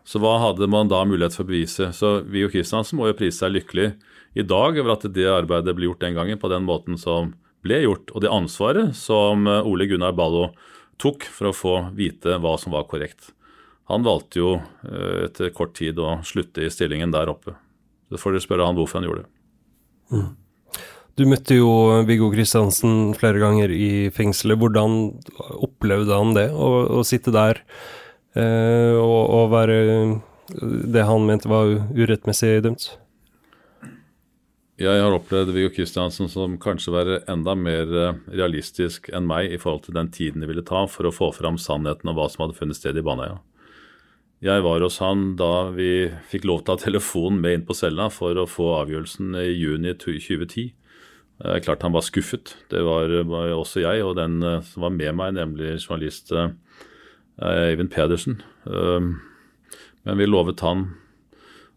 Så 0.05 0.21
hva 0.21 0.37
hadde 0.39 0.69
man 0.71 0.87
da 0.91 1.01
mulighet 1.07 1.35
for 1.35 1.43
å 1.43 1.49
bevise? 1.49 1.89
Så 1.97 2.19
Viggo 2.23 2.51
Kristiansen 2.53 2.99
må 2.99 3.09
jo 3.09 3.17
prise 3.17 3.41
seg 3.41 3.55
lykkelig 3.55 3.89
i 4.37 4.45
dag 4.45 4.77
over 4.79 4.93
at 4.95 5.07
det 5.15 5.27
arbeidet 5.31 5.75
ble 5.75 5.89
gjort 5.89 6.05
den 6.05 6.15
gangen 6.15 6.39
på 6.39 6.51
den 6.51 6.67
måten 6.67 6.99
som 7.01 7.33
ble 7.65 7.81
gjort, 7.81 8.11
og 8.13 8.21
det 8.21 8.31
ansvaret 8.31 8.93
som 8.95 9.47
Ole 9.47 9.87
Gunnar 9.89 10.13
Ballo 10.15 10.51
tok 11.01 11.25
for 11.25 11.49
å 11.49 11.55
få 11.55 11.75
vite 11.97 12.37
hva 12.39 12.53
som 12.61 12.75
var 12.75 12.85
korrekt. 12.87 13.33
Han 13.89 14.05
valgte 14.05 14.39
jo 14.39 14.55
eh, 14.57 15.25
etter 15.27 15.51
kort 15.53 15.75
tid 15.77 15.99
å 16.01 16.19
slutte 16.25 16.63
i 16.65 16.71
stillingen 16.73 17.13
der 17.13 17.29
oppe. 17.29 17.57
Så 18.09 18.21
får 18.21 18.35
dere 18.35 18.45
spørre 18.45 18.69
han 18.69 18.77
hvorfor 18.77 18.99
han 18.99 19.07
gjorde 19.09 19.25
det. 19.25 19.31
Mm. 20.13 20.29
Du 21.15 21.23
møtte 21.31 21.55
jo 21.55 21.69
Viggo 22.03 22.27
Kristiansen 22.33 23.13
flere 23.15 23.39
ganger 23.39 23.71
i 23.71 24.09
fengselet. 24.11 24.59
Hvordan 24.59 24.97
opplevde 25.63 26.11
han 26.11 26.35
det, 26.35 26.49
å, 26.51 26.67
å 26.99 27.05
sitte 27.07 27.31
der 27.31 27.61
eh, 28.35 28.99
og, 28.99 29.21
og, 29.23 29.45
være 29.53 29.77
det 30.91 31.07
han 31.07 31.23
mente 31.29 31.47
var 31.47 31.71
urettmessig 31.95 32.59
dømt? 32.67 32.89
Jeg 34.75 34.99
har 34.99 35.15
opplevd 35.15 35.55
Viggo 35.55 35.71
Kristiansen 35.77 36.27
som 36.27 36.59
kanskje 36.59 36.97
være 36.97 37.23
enda 37.31 37.55
mer 37.55 37.95
eh, 37.95 38.21
realistisk 38.35 39.07
enn 39.15 39.23
meg 39.31 39.55
i 39.55 39.61
forhold 39.61 39.85
til 39.87 39.95
den 39.95 40.11
tiden 40.11 40.43
det 40.43 40.51
ville 40.51 40.67
ta 40.67 40.83
for 40.91 41.07
å 41.07 41.15
få 41.15 41.31
fram 41.31 41.55
sannheten 41.55 42.11
om 42.11 42.19
hva 42.19 42.27
som 42.27 42.43
hadde 42.43 42.59
funnet 42.59 42.75
sted 42.75 42.99
i 42.99 43.07
Baneheia. 43.07 43.39
Jeg 44.43 44.67
var 44.67 44.83
hos 44.83 44.99
han 44.99 45.29
da 45.39 45.69
vi 45.71 46.09
fikk 46.27 46.43
lov 46.43 46.65
til 46.65 46.73
å 46.73 46.75
ha 46.75 46.83
telefonen 46.83 47.39
med 47.39 47.61
inn 47.61 47.69
på 47.69 47.77
cella 47.77 48.11
for 48.11 48.35
å 48.35 48.49
få 48.51 48.73
avgjørelsen 48.81 49.31
i 49.39 49.53
juni 49.55 49.95
2010. 49.95 50.73
Det 51.35 51.51
er 51.51 51.63
klart 51.65 51.83
han 51.83 51.95
var 51.95 52.05
skuffet. 52.05 52.53
Det 52.71 52.81
var, 52.85 53.11
var 53.27 53.51
også 53.57 53.83
jeg 53.83 54.03
og 54.05 54.15
den 54.19 54.39
eh, 54.43 54.61
som 54.63 54.85
var 54.87 54.93
med 54.95 55.17
meg, 55.19 55.33
nemlig 55.35 55.75
journalist 55.81 56.31
eh, 56.31 56.53
Eivind 57.43 57.91
Pedersen. 57.91 58.39
Um, 58.63 59.17
men 60.07 60.21
vi 60.21 60.29
lovet 60.29 60.63
han 60.63 60.87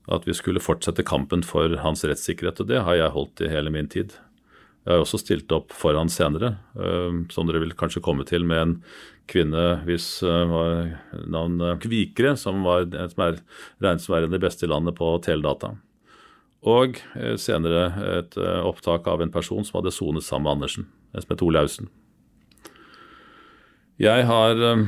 at 0.09 0.25
vi 0.29 0.37
skulle 0.37 0.63
fortsette 0.63 1.05
kampen 1.05 1.43
for 1.45 1.75
hans 1.83 2.05
rettssikkerhet, 2.07 2.63
og 2.63 2.71
det 2.71 2.85
har 2.87 2.97
jeg 2.97 3.15
holdt 3.17 3.43
i 3.43 3.51
hele 3.51 3.73
min 3.75 3.91
tid. 3.91 4.15
Jeg 4.87 4.95
har 4.95 5.03
også 5.03 5.19
stilt 5.21 5.51
opp 5.53 5.75
for 5.75 5.99
han 5.99 6.09
senere, 6.13 6.55
um, 6.79 7.25
som 7.35 7.51
dere 7.51 7.65
vil 7.65 7.75
kanskje 7.77 8.05
komme 8.05 8.25
til, 8.29 8.47
med 8.47 8.63
en 8.63 8.77
kvinne 9.29 9.67
hvis 9.89 10.23
uh, 10.23 10.95
navn 11.27 11.59
Kvikre, 11.83 12.37
som, 12.39 12.63
var, 12.65 12.87
som 13.11 13.27
er 13.27 13.43
regnet 13.83 14.07
som 14.07 14.17
den 14.23 14.41
beste 14.47 14.69
i 14.69 14.71
landet 14.71 14.97
på 14.97 15.11
teledata. 15.27 15.75
Og 16.67 16.99
eh, 17.15 17.37
senere 17.39 17.85
et 18.19 18.39
eh, 18.39 18.63
opptak 18.67 19.07
av 19.11 19.23
en 19.23 19.31
person 19.31 19.65
som 19.67 19.79
hadde 19.79 19.95
sonet 19.95 20.27
sammen 20.27 20.49
med 20.49 20.57
Andersen, 20.57 20.89
som 21.15 21.31
het 21.31 21.45
Olaussen. 21.45 21.91
Jeg 23.99 24.27
har 24.27 24.65
eh, 24.73 24.83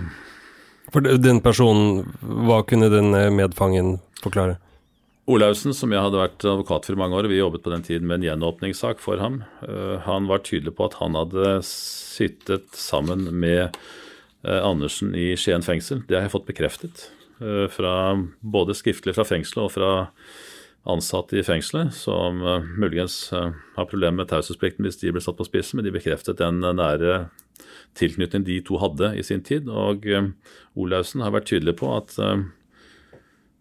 For 0.90 1.06
den 1.06 1.38
personen, 1.44 2.10
hva 2.20 2.64
kunne 2.66 2.90
den 2.90 3.14
medfangen 3.36 4.00
forklare? 4.24 4.58
Olaussen, 5.30 5.70
som 5.76 5.92
jeg 5.94 6.02
hadde 6.02 6.18
vært 6.18 6.42
advokat 6.42 6.88
for 6.88 6.96
i 6.96 6.98
mange 6.98 7.14
år, 7.14 7.28
vi 7.30 7.38
jobbet 7.38 7.62
på 7.62 7.70
den 7.70 7.84
tiden 7.86 8.08
med 8.10 8.18
en 8.18 8.32
gjenåpningssak 8.32 8.98
for 8.98 9.20
ham. 9.22 9.44
Han 10.08 10.26
var 10.26 10.42
tydelig 10.42 10.72
på 10.74 10.88
at 10.88 10.96
han 10.98 11.14
hadde 11.14 11.60
sittet 11.68 12.66
sammen 12.74 13.28
med 13.38 13.76
Andersen 14.42 15.12
i 15.14 15.36
Skien 15.38 15.62
fengsel. 15.62 16.00
Det 16.08 16.18
har 16.18 16.26
jeg 16.26 16.32
fått 16.34 16.48
bekreftet, 16.50 17.04
fra, 17.70 17.92
både 18.42 18.74
skriftlig 18.74 19.14
fra 19.14 19.28
fengselet 19.28 19.68
og 19.68 19.70
fra 19.76 19.92
ansatte 20.88 21.36
i 21.36 21.44
fengselet 21.44 21.92
som 21.94 22.40
uh, 22.42 22.64
muligens 22.78 23.32
uh, 23.36 23.52
har 23.76 23.88
problemer 23.90 24.22
med 24.22 24.30
taushetsplikten 24.30 24.86
hvis 24.86 25.00
de 25.02 25.12
ble 25.12 25.20
satt 25.20 25.36
på 25.36 25.46
spissen, 25.48 25.76
men 25.76 25.86
de 25.86 25.92
bekreftet 25.92 26.40
den 26.40 26.62
uh, 26.64 26.72
nære 26.72 27.26
tilknytning 27.98 28.46
de 28.46 28.60
to 28.64 28.78
hadde 28.80 29.12
i 29.18 29.24
sin 29.26 29.42
tid. 29.44 29.68
Og 29.68 30.06
Olaussen 30.78 31.24
har 31.24 31.34
vært 31.34 31.48
tydelig 31.50 31.74
på 31.80 31.88
at 31.90 32.14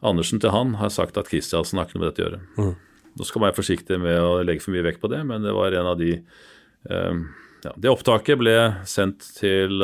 Andersen 0.05 0.39
til 0.39 0.53
han 0.53 0.75
har 0.79 0.91
sagt 0.93 1.17
at 1.17 1.27
Kristiansen 1.27 1.81
har 1.81 1.87
ikke 1.87 1.97
noe 1.97 2.03
med 2.03 2.11
dette 2.11 2.21
å 2.21 2.25
gjøre. 2.27 2.39
Mm. 2.61 3.09
Nå 3.17 3.25
skal 3.27 3.41
man 3.41 3.49
være 3.49 3.57
forsiktig 3.57 3.97
med 3.99 4.19
å 4.21 4.37
legge 4.45 4.63
for 4.63 4.75
mye 4.75 4.85
vekt 4.85 5.01
på 5.01 5.09
det, 5.11 5.23
men 5.27 5.43
det 5.43 5.55
var 5.57 5.73
en 5.75 5.89
av 5.91 5.97
de 5.99 6.11
ja, 6.13 7.73
Det 7.73 7.89
opptaket 7.91 8.39
ble 8.39 8.55
sendt 8.87 9.25
til 9.41 9.81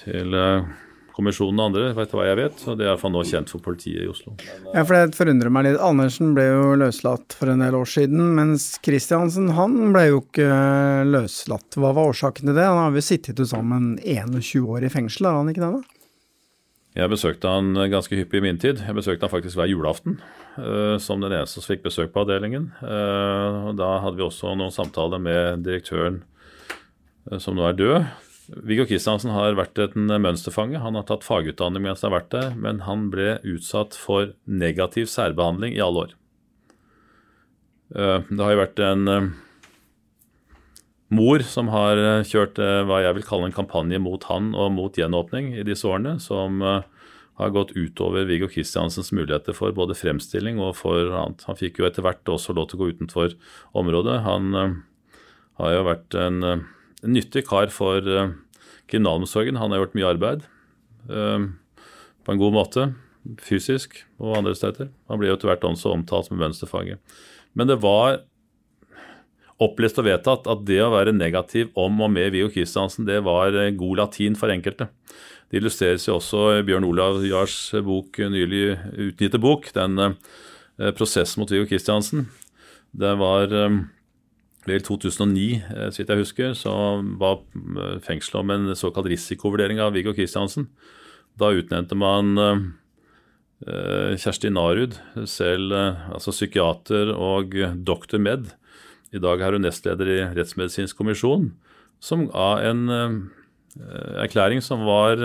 til 0.00 0.38
kommisjonen 1.14 1.60
og 1.60 1.68
andre 1.70 1.88
vet 1.94 2.14
hva 2.14 2.26
jeg 2.26 2.38
vet, 2.40 2.62
og 2.66 2.78
det 2.78 2.86
er 2.86 2.90
iallfall 2.92 3.12
nå 3.14 3.22
kjent 3.28 3.52
for 3.52 3.62
politiet 3.62 4.02
i 4.02 4.10
Oslo. 4.10 4.34
Ja, 4.72 4.82
for 4.82 4.96
det 4.96 5.18
forundrer 5.18 5.52
meg 5.54 5.68
litt. 5.68 5.80
Andersen 5.82 6.34
ble 6.36 6.48
jo 6.48 6.72
løslatt 6.80 7.36
for 7.38 7.52
en 7.52 7.62
del 7.62 7.76
år 7.78 7.88
siden, 7.90 8.32
mens 8.36 8.72
Kristiansen 8.84 9.52
han 9.54 9.94
ble 9.94 10.08
jo 10.08 10.22
ikke 10.24 10.48
løslatt. 11.06 11.78
Hva 11.78 11.94
var 11.94 12.10
årsaken 12.10 12.50
til 12.50 12.58
det? 12.58 12.66
Han 12.66 12.80
har 12.82 12.98
jo 12.98 13.04
sittet 13.04 13.38
til 13.38 13.48
sammen 13.50 13.94
21 14.02 14.66
år 14.74 14.88
i 14.88 14.92
fengsel, 14.92 15.30
har 15.30 15.38
han 15.38 15.52
ikke 15.54 15.62
det? 15.62 15.72
da? 15.78 16.00
Jeg 16.94 17.10
besøkte 17.10 17.50
han 17.50 17.74
ganske 17.90 18.14
hyppig 18.14 18.38
i 18.38 18.44
min 18.44 18.60
tid. 18.62 18.82
Jeg 18.86 18.94
besøkte 18.94 19.26
han 19.26 19.32
faktisk 19.32 19.58
hver 19.58 19.70
julaften. 19.70 20.20
Uh, 20.54 20.94
som 21.02 21.18
den 21.18 21.32
eneste 21.34 21.58
som 21.58 21.66
fikk 21.66 21.82
besøk 21.88 22.12
på 22.14 22.22
avdelingen. 22.22 22.68
Da 22.78 23.88
hadde 24.04 24.18
vi 24.18 24.26
også 24.26 24.54
noen 24.54 24.74
samtaler 24.74 25.18
med 25.22 25.64
direktøren 25.66 26.22
som 27.40 27.56
nå 27.56 27.64
er 27.66 27.76
død, 27.78 28.06
Viggo 28.52 28.84
Kristiansen 28.88 29.32
har 29.32 29.56
vært 29.56 29.78
en 29.80 30.10
mønsterfange. 30.20 30.80
Han 30.82 30.98
har 30.98 31.06
tatt 31.08 31.24
fagutdanning 31.24 31.86
mens 31.86 32.02
han 32.04 32.12
har 32.12 32.18
vært 32.18 32.34
der, 32.34 32.50
men 32.60 32.82
han 32.84 33.08
ble 33.12 33.38
utsatt 33.54 33.96
for 33.96 34.34
negativ 34.44 35.08
særbehandling 35.12 35.76
i 35.76 35.82
alle 35.84 36.06
år. 36.06 36.14
Eh, 37.94 38.20
det 38.28 38.42
har 38.42 38.52
jo 38.52 38.60
vært 38.60 38.82
en 38.84 39.10
eh, 39.12 39.30
mor 41.14 41.44
som 41.46 41.70
har 41.72 42.00
eh, 42.00 42.26
kjørt 42.26 42.60
hva 42.60 43.00
jeg 43.04 43.16
vil 43.18 43.26
kalle 43.28 43.48
en 43.48 43.56
kampanje 43.56 44.00
mot 44.02 44.28
han 44.28 44.52
og 44.52 44.74
mot 44.76 44.98
gjenåpning 44.98 45.54
i 45.56 45.64
disse 45.66 45.88
årene, 45.88 46.18
som 46.20 46.60
har 47.34 47.50
gått 47.50 47.72
utover 47.74 48.28
Viggo 48.28 48.46
Kristiansens 48.50 49.10
muligheter 49.14 49.56
for 49.56 49.74
både 49.74 49.96
fremstilling 49.98 50.60
og 50.62 50.76
for 50.78 51.16
annet. 51.16 51.42
Han 51.48 51.58
fikk 51.58 51.80
jo 51.80 51.88
etter 51.88 52.04
hvert 52.04 52.28
også 52.30 52.54
lov 52.54 52.68
til 52.70 52.78
å 52.78 52.84
gå 52.84 52.92
utenfor 52.94 53.34
området. 53.74 54.20
Han 54.22 54.52
har 55.58 55.74
jo 55.74 55.88
vært 55.88 56.14
en 56.18 56.38
en 57.04 57.14
nyttig 57.16 57.44
kar 57.48 57.70
for 57.72 58.04
uh, 58.08 58.32
kriminalomsorgen. 58.90 59.60
Han 59.60 59.72
har 59.72 59.84
gjort 59.84 59.96
mye 59.98 60.10
arbeid 60.14 60.44
uh, 61.10 61.48
på 62.24 62.34
en 62.34 62.40
god 62.40 62.56
måte, 62.56 62.90
fysisk 63.44 64.02
og 64.18 64.38
andre 64.40 64.54
steder. 64.56 64.90
Han 65.10 65.20
ble 65.20 65.30
jo 65.30 65.38
etter 65.38 65.52
hvert 65.52 65.66
også 65.68 65.92
omtalt 65.94 66.28
som 66.28 66.40
mønsterfanger. 66.40 67.00
Men 67.54 67.70
det 67.70 67.80
var 67.84 68.22
opplest 69.62 70.00
og 70.00 70.08
vedtatt 70.08 70.48
at 70.50 70.64
det 70.66 70.80
å 70.82 70.92
være 70.92 71.14
negativ 71.14 71.70
om 71.78 72.00
og 72.02 72.10
med 72.12 72.32
Viggo 72.34 72.50
Kristiansen, 72.52 73.06
det 73.06 73.20
var 73.24 73.54
eh, 73.54 73.70
god 73.78 74.00
latin 74.02 74.34
for 74.36 74.50
enkelte. 74.50 74.88
Det 75.48 75.60
illustreres 75.60 76.08
jo 76.08 76.16
også 76.18 76.42
i 76.56 76.64
Bjørn 76.66 76.86
Olav 76.88 77.20
Jars 77.24 77.56
bok, 77.86 78.18
nylig 78.18 78.74
utgitte 79.12 79.38
bok, 79.38 79.68
den 79.76 80.00
uh, 80.00 80.16
prosessen 80.98 81.42
mot 81.42 81.52
Viggo 81.52 81.68
Kristiansen. 81.70 82.26
Det 82.94 83.12
var 83.20 83.54
i 84.72 84.80
2009, 84.80 85.46
eh, 85.60 85.88
så 85.92 86.00
vidt 86.00 86.12
jeg 86.12 86.22
husker, 86.22 86.54
så 86.56 86.72
var 87.20 87.42
eh, 87.54 87.98
fengselet 88.04 88.40
om 88.40 88.52
en 88.54 88.72
såkalt 88.78 89.10
risikovurdering 89.12 89.82
av 89.82 89.92
Viggo 89.96 90.14
Kristiansen. 90.16 90.68
Da 91.36 91.50
utnevnte 91.50 91.96
man 91.98 92.38
uh, 92.38 94.12
Kjersti 94.14 94.52
Narud, 94.54 94.94
selv 95.26 95.72
altså 95.74 96.30
psykiater 96.30 97.10
og 97.10 97.56
doktor 97.82 98.22
med. 98.22 98.52
I 99.10 99.18
dag 99.18 99.42
er 99.42 99.56
hun 99.56 99.66
nestleder 99.66 100.12
i 100.12 100.20
Rettsmedisinsk 100.36 100.94
kommisjon, 100.94 101.48
som 101.98 102.28
ga 102.30 102.52
en 102.68 102.86
erklæring 104.22 104.62
som 104.62 104.86
var 104.86 105.18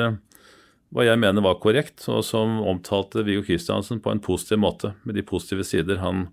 hva 0.90 1.06
jeg 1.06 1.22
mener 1.22 1.46
var 1.46 1.60
korrekt, 1.62 2.08
og 2.10 2.24
som 2.26 2.58
omtalte 2.66 3.22
Viggo 3.22 3.46
Kristiansen 3.46 4.02
på 4.02 4.10
en 4.10 4.24
positiv 4.26 4.64
måte, 4.66 4.96
med 5.06 5.14
de 5.20 5.26
positive 5.30 5.68
sider 5.68 6.02
han, 6.02 6.32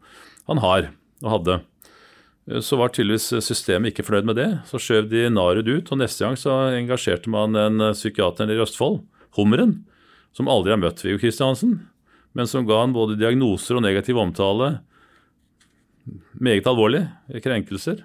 han 0.48 0.64
har 0.64 0.88
og 1.20 1.32
hadde. 1.34 1.60
Eh, 2.50 2.60
så 2.60 2.78
var 2.80 2.94
tydeligvis 2.94 3.32
systemet 3.44 3.92
ikke 3.92 4.06
fornøyd 4.06 4.30
med 4.30 4.40
det. 4.40 4.48
Så 4.70 4.80
skjøv 4.82 5.10
de 5.10 5.26
Narud 5.32 5.68
ut, 5.68 5.92
og 5.92 6.00
neste 6.00 6.24
gang 6.24 6.38
så 6.40 6.56
engasjerte 6.76 7.32
man 7.32 7.58
en 7.58 7.88
eh, 7.90 7.96
psykiater 7.96 8.50
i 8.52 8.58
Østfold, 8.62 9.02
Hummeren, 9.36 9.82
som 10.36 10.48
aldri 10.48 10.72
har 10.72 10.80
møtt 10.80 11.02
Viggo 11.04 11.20
Kristiansen, 11.20 11.78
men 12.36 12.48
som 12.48 12.66
ga 12.68 12.82
han 12.82 12.94
både 12.96 13.18
diagnoser 13.20 13.78
og 13.78 13.84
negativ 13.84 14.18
omtale. 14.20 14.78
Meget 16.40 16.68
alvorlig. 16.68 17.06
Krenkelser. 17.44 18.04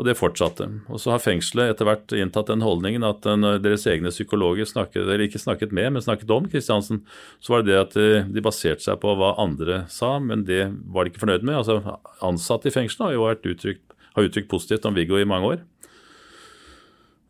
Og 0.00 0.06
det 0.08 0.16
fortsatte. 0.16 0.64
Og 0.88 0.96
så 1.02 1.12
har 1.12 1.20
fengselet 1.20 1.74
etter 1.74 1.84
hvert 1.84 2.12
inntatt 2.16 2.48
den 2.48 2.64
holdningen 2.64 3.04
at 3.04 3.26
deres 3.60 3.82
egne 3.90 4.08
psykologer 4.08 4.64
snakket, 4.64 5.02
eller 5.02 5.26
ikke 5.26 5.42
snakket 5.42 5.74
med, 5.76 5.90
men 5.92 6.04
snakket 6.04 6.32
om 6.32 6.46
Kristiansen. 6.48 7.02
Så 7.44 7.52
var 7.52 7.66
det 7.66 7.74
det 7.74 7.80
at 7.82 7.96
de, 7.98 8.06
de, 8.32 8.44
baserte 8.44 8.86
seg 8.86 8.96
på 9.02 9.12
hva 9.20 9.34
andre 9.42 9.82
sa, 9.92 10.14
men 10.24 10.46
det 10.48 10.62
var 10.88 11.04
de 11.04 11.12
ikke 11.12 11.20
fornøyd 11.26 11.44
med. 11.44 11.58
Altså 11.58 11.98
Ansatte 12.24 12.72
i 12.72 12.74
fengselet 12.74 13.10
har 13.10 13.18
jo 13.18 13.26
vært 13.26 13.50
uttrykt, 13.52 13.84
har 14.16 14.30
uttrykt 14.30 14.48
positivt 14.48 14.88
om 14.88 14.96
Viggo 14.96 15.20
i 15.20 15.28
mange 15.28 15.52
år. 15.52 15.62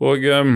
Og 0.07 0.31
um, 0.31 0.55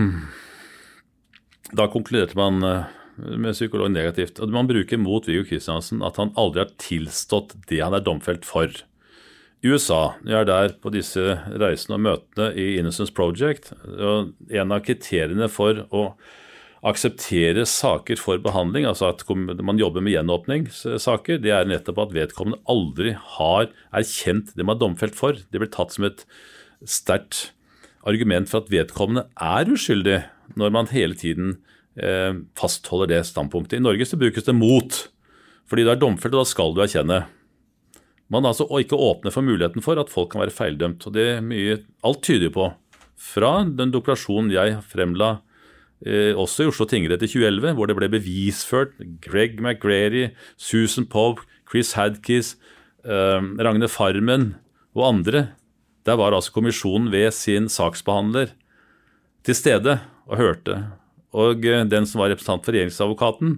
da 1.75 1.91
konkluderte 1.91 2.39
man 2.39 2.63
uh, 2.63 2.87
med 3.19 3.59
psykolog 3.59 3.91
negativt. 3.91 4.39
Og 4.39 4.55
man 4.55 4.71
bruker 4.71 5.03
mot 5.03 5.27
Viggo 5.27 5.43
Kristiansen 5.51 5.99
at 6.05 6.15
han 6.21 6.31
aldri 6.39 6.63
har 6.63 6.75
tilstått 6.79 7.57
det 7.67 7.83
han 7.83 7.99
er 7.99 8.07
domfelt 8.07 8.47
for. 8.47 8.71
USA, 9.65 10.15
jeg 10.25 10.37
er 10.43 10.47
der 10.47 10.73
på 10.81 10.91
disse 10.93 11.35
reisene 11.49 11.97
og 11.97 12.03
møtene 12.05 12.49
i 12.59 12.75
Innocence 12.79 13.13
Project, 13.15 13.71
og 13.85 14.33
en 14.53 14.73
av 14.75 14.83
kriteriene 14.85 15.47
for 15.51 15.85
å 15.89 16.09
akseptere 16.85 17.63
saker 17.65 18.19
for 18.21 18.41
behandling, 18.43 18.85
altså 18.85 19.09
at 19.09 19.23
man 19.65 19.79
jobber 19.81 20.03
med 20.05 20.13
gjenåpningssaker, 20.13 21.39
det 21.41 21.53
er 21.55 21.69
nettopp 21.69 22.03
at 22.03 22.13
vedkommende 22.13 22.61
aldri 22.69 23.15
har 23.37 23.71
erkjent 23.95 24.53
det 24.53 24.67
man 24.67 24.77
er 24.77 24.83
domfelt 24.83 25.17
for. 25.17 25.39
Det 25.49 25.61
blir 25.61 25.71
tatt 25.73 25.95
som 25.95 26.05
et 26.05 26.21
sterkt 26.85 27.49
argument 28.05 28.51
for 28.51 28.61
at 28.61 28.69
vedkommende 28.73 29.25
er 29.41 29.71
uskyldig, 29.73 30.19
når 30.61 30.75
man 30.75 30.91
hele 30.91 31.17
tiden 31.17 31.55
eh, 31.97 32.37
fastholder 32.59 33.15
det 33.15 33.23
standpunktet. 33.31 33.79
I 33.79 33.85
Norge 33.85 34.05
så 34.05 34.19
brukes 34.21 34.45
det 34.45 34.53
mot, 34.53 34.99
fordi 35.65 35.87
du 35.87 35.89
er 35.95 36.01
domfelt, 36.01 36.35
og 36.35 36.45
da 36.45 36.51
skal 36.53 36.75
du 36.75 36.83
erkjenne. 36.85 37.23
Man 38.31 38.47
altså 38.47 38.65
ikke 38.79 38.97
åpner 38.97 39.33
for 39.33 39.45
muligheten 39.45 39.83
for 39.85 39.99
at 40.01 40.09
folk 40.09 40.31
kan 40.33 40.41
være 40.41 40.53
feildømt. 40.53 41.05
og 41.05 41.13
det 41.13 41.25
er 41.37 41.41
mye, 41.45 41.83
Alt 42.03 42.23
tyder 42.25 42.49
på, 42.49 42.71
fra 43.15 43.63
den 43.63 43.93
dokumentasjonen 43.93 44.51
jeg 44.51 44.79
fremla 44.89 45.41
eh, 46.05 46.33
også 46.33 46.65
i 46.65 46.71
Oslo 46.71 46.87
tingrett 46.89 47.23
i 47.23 47.29
2011, 47.29 47.75
hvor 47.77 47.87
det 47.87 47.97
ble 47.97 48.09
bevisført 48.09 48.97
Greg 49.21 49.61
McGrady, 49.61 50.29
Susan 50.57 51.05
Pope, 51.05 51.45
Chris 51.69 51.93
Hadkis, 51.93 52.55
eh, 53.05 53.41
Ragne 53.61 53.89
Farmen 53.89 54.55
og 54.95 55.07
andre. 55.13 55.47
Der 56.05 56.17
var 56.17 56.33
altså 56.33 56.53
kommisjonen 56.53 57.11
ved 57.13 57.31
sin 57.33 57.69
saksbehandler 57.69 58.53
til 59.45 59.57
stede 59.57 59.99
og 60.25 60.37
hørte. 60.41 60.81
Og 61.33 61.65
eh, 61.65 61.85
den 61.85 62.09
som 62.09 62.21
var 62.21 62.33
representant 62.33 62.65
for 62.65 62.73
regjeringsadvokaten, 62.73 63.57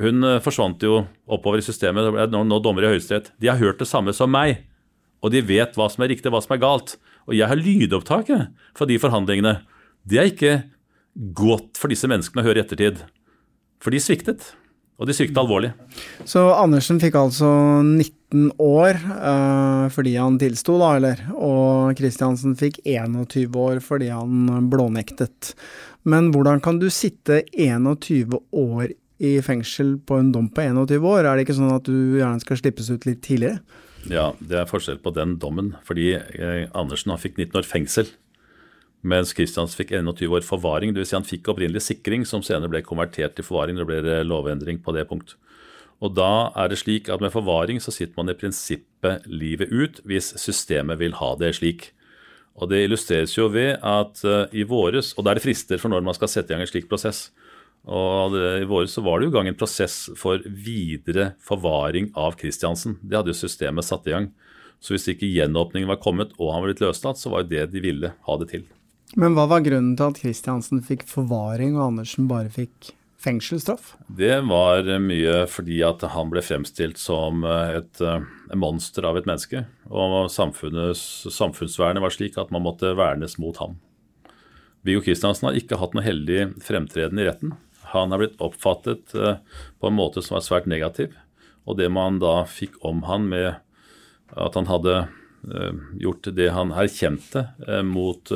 hun 0.00 0.24
eh, 0.26 0.40
forsvant 0.44 0.82
jo 0.84 1.04
oppover 1.30 1.60
i 1.60 1.66
systemet. 1.66 2.06
Det 2.06 2.14
ble 2.16 2.42
nå 2.48 2.60
dommer 2.64 2.86
i 2.86 2.94
Høyesterett. 2.94 3.32
De 3.40 3.50
har 3.50 3.60
hørt 3.60 3.80
det 3.82 3.88
samme 3.90 4.14
som 4.16 4.32
meg, 4.32 4.64
og 5.20 5.34
de 5.34 5.44
vet 5.44 5.76
hva 5.76 5.90
som 5.92 6.04
er 6.04 6.14
riktig, 6.14 6.32
hva 6.32 6.40
som 6.42 6.56
er 6.56 6.62
galt. 6.62 6.96
Og 7.28 7.36
jeg 7.36 7.50
har 7.50 7.60
lydopptaket 7.60 8.48
fra 8.76 8.88
de 8.88 8.96
forhandlingene. 9.00 9.58
Det 10.08 10.20
er 10.20 10.30
ikke 10.30 10.54
godt 11.36 11.76
for 11.80 11.92
disse 11.92 12.08
menneskene 12.10 12.42
å 12.42 12.48
høre 12.48 12.62
i 12.62 12.64
ettertid. 12.64 13.04
For 13.80 13.92
de 13.92 14.00
sviktet. 14.02 14.54
Og 15.00 15.08
de 15.08 15.14
sviktet 15.16 15.38
alvorlig. 15.40 15.70
Så 16.28 16.42
Andersen 16.52 16.98
fikk 17.00 17.14
altså 17.16 17.48
19 17.80 18.50
år 18.60 18.98
øh, 19.00 19.86
fordi 19.94 20.12
han 20.20 20.36
tilsto, 20.40 20.76
da, 20.80 20.90
eller? 20.98 21.22
Og 21.36 21.96
Kristiansen 21.96 22.52
fikk 22.60 22.82
21 22.84 23.56
år 23.56 23.80
fordi 23.84 24.10
han 24.12 24.68
blånektet. 24.72 25.54
Men 26.04 26.28
hvordan 26.34 26.60
kan 26.64 26.80
du 26.82 26.90
sitte 26.92 27.42
21 27.56 28.36
år 28.52 28.92
i 29.20 29.36
fengsel 29.44 29.98
på 30.06 30.16
en 30.16 30.32
dom 30.32 30.48
på 30.48 30.64
21 30.64 31.04
år. 31.04 31.26
Er 31.28 31.36
det 31.36 31.44
ikke 31.44 31.58
sånn 31.58 31.74
at 31.74 31.86
du 31.88 32.18
gjerne 32.18 32.40
skal 32.42 32.60
slippes 32.60 32.88
ut 32.88 33.06
litt 33.08 33.20
tidligere? 33.26 33.60
Ja, 34.08 34.30
det 34.40 34.56
er 34.56 34.70
forskjell 34.70 35.00
på 35.04 35.12
den 35.12 35.36
dommen. 35.42 35.74
Fordi 35.84 36.14
eh, 36.16 36.64
Andersen 36.72 37.12
han 37.12 37.20
fikk 37.20 37.36
19 37.36 37.60
år 37.60 37.68
fengsel. 37.68 38.08
Mens 39.00 39.32
Kristians 39.36 39.76
fikk 39.76 39.92
21 39.96 40.24
år 40.28 40.44
forvaring. 40.44 40.94
Dvs. 40.96 41.12
Si 41.12 41.18
han 41.18 41.28
fikk 41.28 41.52
opprinnelig 41.52 41.84
sikring, 41.86 42.24
som 42.28 42.44
senere 42.44 42.72
ble 42.72 42.82
konvertert 42.86 43.36
til 43.36 43.46
forvaring. 43.46 43.76
Det 43.76 43.88
ble 43.88 44.20
lovendring 44.24 44.80
på 44.84 44.96
det 44.96 45.06
punkt. 45.10 45.36
Og 46.00 46.14
da 46.16 46.48
er 46.56 46.72
det 46.72 46.80
slik 46.80 47.10
at 47.12 47.20
med 47.20 47.32
forvaring 47.32 47.80
så 47.84 47.92
sitter 47.92 48.16
man 48.16 48.32
i 48.32 48.36
prinsippet 48.40 49.26
livet 49.28 49.68
ut 49.68 50.00
hvis 50.08 50.32
systemet 50.40 51.00
vil 51.00 51.16
ha 51.20 51.34
det 51.40 51.52
slik. 51.58 51.90
Og 52.56 52.70
det 52.72 52.86
illustreres 52.86 53.36
jo 53.36 53.48
ved 53.52 53.76
at 53.84 54.22
uh, 54.24 54.48
i 54.52 54.64
våres, 54.68 55.12
og 55.16 55.24
da 55.24 55.32
er 55.32 55.38
det 55.38 55.44
frister 55.44 55.80
for 55.80 55.92
når 55.92 56.04
man 56.04 56.16
skal 56.16 56.32
sette 56.32 56.52
i 56.52 56.56
gang 56.56 56.64
en 56.64 56.70
slik 56.70 56.88
prosess. 56.88 57.28
Og 57.88 58.34
I 58.36 58.66
våre 58.68 58.88
så 58.90 59.00
var 59.02 59.18
det 59.18 59.28
jo 59.28 59.32
i 59.32 59.36
gang 59.38 59.48
en 59.48 59.56
prosess 59.58 60.10
for 60.20 60.42
videre 60.44 61.32
forvaring 61.44 62.10
av 62.18 62.36
Kristiansen. 62.40 62.98
Det 63.00 63.16
hadde 63.16 63.32
jo 63.32 63.40
systemet 63.40 63.88
satt 63.88 64.08
i 64.10 64.14
gang. 64.14 64.28
Så 64.80 64.94
hvis 64.94 65.08
ikke 65.12 65.28
gjenåpningen 65.28 65.88
var 65.88 66.00
kommet 66.00 66.32
og 66.38 66.52
han 66.52 66.62
var 66.62 66.70
blitt 66.70 66.84
løslatt, 66.84 67.20
så 67.20 67.32
var 67.32 67.44
jo 67.44 67.52
det 67.52 67.66
de 67.72 67.82
ville 67.84 68.12
ha 68.26 68.38
det 68.40 68.50
til. 68.52 68.68
Men 69.18 69.34
hva 69.34 69.48
var 69.50 69.64
grunnen 69.64 69.96
til 69.98 70.12
at 70.12 70.20
Kristiansen 70.22 70.84
fikk 70.86 71.04
forvaring 71.08 71.74
og 71.76 71.88
Andersen 71.88 72.28
bare 72.30 72.52
fikk 72.52 72.92
fengselsstraff? 73.20 73.94
Det 74.06 74.38
var 74.48 74.86
mye 75.02 75.42
fordi 75.50 75.80
at 75.84 76.04
han 76.14 76.30
ble 76.32 76.44
fremstilt 76.44 77.00
som 77.00 77.44
et, 77.44 78.00
et 78.00 78.56
monster 78.60 79.08
av 79.08 79.18
et 79.18 79.28
menneske. 79.28 79.64
Og 79.90 80.30
samfunnsvernet 80.30 82.04
var 82.04 82.14
slik 82.14 82.38
at 82.40 82.52
man 82.54 82.64
måtte 82.64 82.94
vernes 82.96 83.36
mot 83.42 83.58
ham. 83.60 83.80
Viggo 84.86 85.02
Kristiansen 85.04 85.50
har 85.50 85.58
ikke 85.58 85.76
hatt 85.80 85.92
noe 85.96 86.06
heldig 86.06 86.62
fremtreden 86.64 87.20
i 87.20 87.26
retten. 87.26 87.58
Han 87.94 88.14
er 88.14 88.22
blitt 88.22 88.42
oppfattet 88.42 89.14
eh, 89.16 89.40
på 89.80 89.90
en 89.90 89.96
måte 89.96 90.22
som 90.22 90.36
var 90.36 90.46
svært 90.46 90.68
negativ. 90.70 91.16
Og 91.68 91.78
det 91.80 91.90
man 91.92 92.20
da 92.22 92.44
fikk 92.48 92.78
om 92.86 93.04
han 93.08 93.28
med 93.30 93.58
at 94.38 94.56
han 94.58 94.70
hadde 94.70 94.96
eh, 95.02 95.82
gjort 96.02 96.30
det 96.36 96.50
han 96.54 96.74
erkjente 96.76 97.48
eh, 97.66 97.82
mot, 97.86 98.32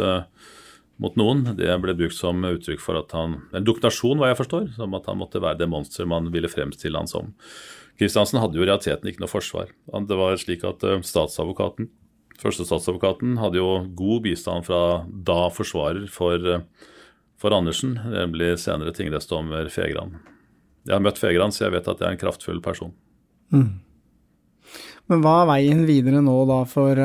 mot 1.02 1.18
noen, 1.20 1.46
det 1.58 1.70
ble 1.82 1.96
brukt 1.98 2.18
som 2.18 2.42
uttrykk 2.46 2.82
for 2.82 2.98
at 2.98 3.14
han 3.14 3.40
En 3.54 3.66
dokumentasjon, 3.66 4.18
hva 4.18 4.32
jeg 4.32 4.42
forstår, 4.42 4.70
som 4.78 4.98
at 4.98 5.10
han 5.10 5.20
måtte 5.22 5.42
være 5.42 5.62
det 5.62 5.70
monster 5.70 6.08
man 6.10 6.32
ville 6.34 6.50
fremstille 6.50 6.98
han 6.98 7.10
som. 7.10 7.34
Kristiansen 8.00 8.40
hadde 8.42 8.58
jo 8.58 8.64
i 8.64 8.66
realiteten 8.66 9.06
ikke 9.06 9.22
noe 9.22 9.30
forsvar. 9.30 9.68
Det 9.70 10.16
var 10.18 10.34
slik 10.40 10.64
at 10.66 10.82
statsadvokaten, 11.06 11.92
Førstestatsadvokaten 12.34 13.36
hadde 13.38 13.60
jo 13.60 13.84
god 13.94 14.24
bistand 14.24 14.66
fra 14.66 15.04
da 15.06 15.44
forsvarer 15.54 16.08
for 16.10 16.42
for 17.44 17.52
Andersen, 17.52 18.00
Det 18.10 18.26
blir 18.32 18.56
senere 18.56 18.92
tingrettsdommer 18.96 19.68
Fegran. 19.68 20.14
Jeg 20.88 20.94
har 20.94 21.02
møtt 21.04 21.18
Fegran, 21.20 21.52
så 21.52 21.66
jeg 21.66 21.74
vet 21.74 21.88
at 21.92 21.98
jeg 22.00 22.06
er 22.08 22.14
en 22.16 22.20
kraftfull 22.22 22.62
person. 22.64 22.94
Mm. 23.52 23.82
Men 25.12 25.20
hva 25.20 25.34
er 25.42 25.50
veien 25.50 25.82
videre 25.84 26.22
nå 26.24 26.38
da 26.48 26.62
for 26.64 26.96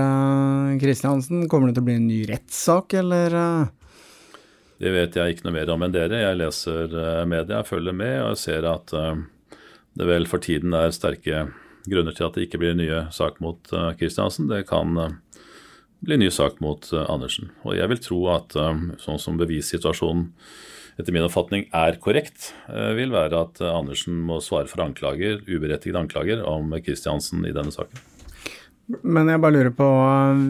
Kristiansen? 0.80 1.44
Uh, 1.44 1.50
Kommer 1.52 1.68
det 1.68 1.76
til 1.76 1.84
å 1.84 1.88
bli 1.90 1.98
en 2.00 2.08
ny 2.08 2.22
rettssak, 2.30 2.96
eller? 3.02 3.36
Uh? 3.36 4.38
Det 4.80 4.94
vet 4.96 5.20
jeg 5.20 5.36
ikke 5.36 5.50
noe 5.50 5.58
mer 5.58 5.74
om 5.76 5.84
enn 5.84 5.98
dere. 5.98 6.24
Jeg 6.24 6.40
leser 6.40 6.96
uh, 6.96 7.28
media, 7.28 7.58
jeg 7.58 7.72
følger 7.74 8.00
med, 8.00 8.16
og 8.22 8.32
jeg 8.32 8.44
ser 8.46 8.70
at 8.72 8.96
det 10.00 10.08
vel 10.08 10.30
for 10.32 10.40
tiden 10.40 10.72
er 10.72 10.96
sterke 10.96 11.50
grunner 11.90 12.16
til 12.16 12.30
at 12.30 12.40
det 12.40 12.48
ikke 12.48 12.64
blir 12.64 12.78
en 12.78 12.80
ny 12.80 12.88
sak 13.12 13.44
mot 13.44 13.76
Kristiansen. 14.00 14.48
Det 14.48 14.64
kan 14.72 14.96
blir 16.00 16.20
ny 16.20 16.30
sak 16.32 16.60
mot 16.64 16.86
uh, 16.93 17.06
Andersen. 17.12 17.52
Og 17.66 17.78
jeg 17.78 17.91
vil 17.91 18.02
tro 18.04 18.20
at 18.34 18.56
um, 18.60 18.91
sånn 19.02 19.20
som 19.22 19.39
bevissituasjonen 19.39 20.30
etter 21.00 21.16
min 21.16 21.24
oppfatning 21.24 21.66
er 21.76 22.00
korrekt, 22.04 22.52
uh, 22.68 22.91
vil 22.97 23.14
være 23.16 23.43
at 23.45 23.62
Andersen 23.64 24.22
må 24.28 24.39
svare 24.43 24.70
for 24.72 24.84
anklager, 24.84 25.43
uberettigede 25.47 26.02
anklager 26.02 26.45
om 26.47 26.74
Kristiansen 26.84 27.45
i 27.47 27.54
denne 27.56 27.74
saken. 27.76 28.02
Men 29.06 29.30
jeg 29.30 29.41
bare 29.43 29.54
lurer 29.54 29.76
på, 29.78 29.88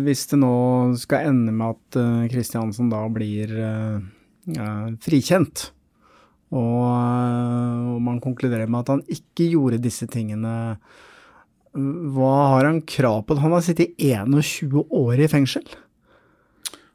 hvis 0.06 0.24
det 0.32 0.38
nå 0.39 0.54
skal 1.02 1.28
ende 1.28 1.52
med 1.52 1.76
at 1.76 1.97
Kristiansen 2.32 2.88
da 2.88 3.02
blir 3.12 3.52
frikjent, 5.04 5.66
og 6.56 8.00
man 8.00 8.22
konkluderer 8.24 8.72
med 8.72 8.80
at 8.86 8.93
han 8.93 9.04
ikke 9.12 9.50
gjorde 9.52 9.82
disse 9.84 10.08
tingene 10.08 10.54
hva 11.78 12.36
har 12.56 12.66
han 12.66 12.82
krav 12.82 13.24
på? 13.28 13.38
Han 13.44 13.54
har 13.54 13.62
sittet 13.62 13.94
21 14.02 14.82
år 14.90 15.22
i 15.22 15.28
fengsel? 15.30 15.66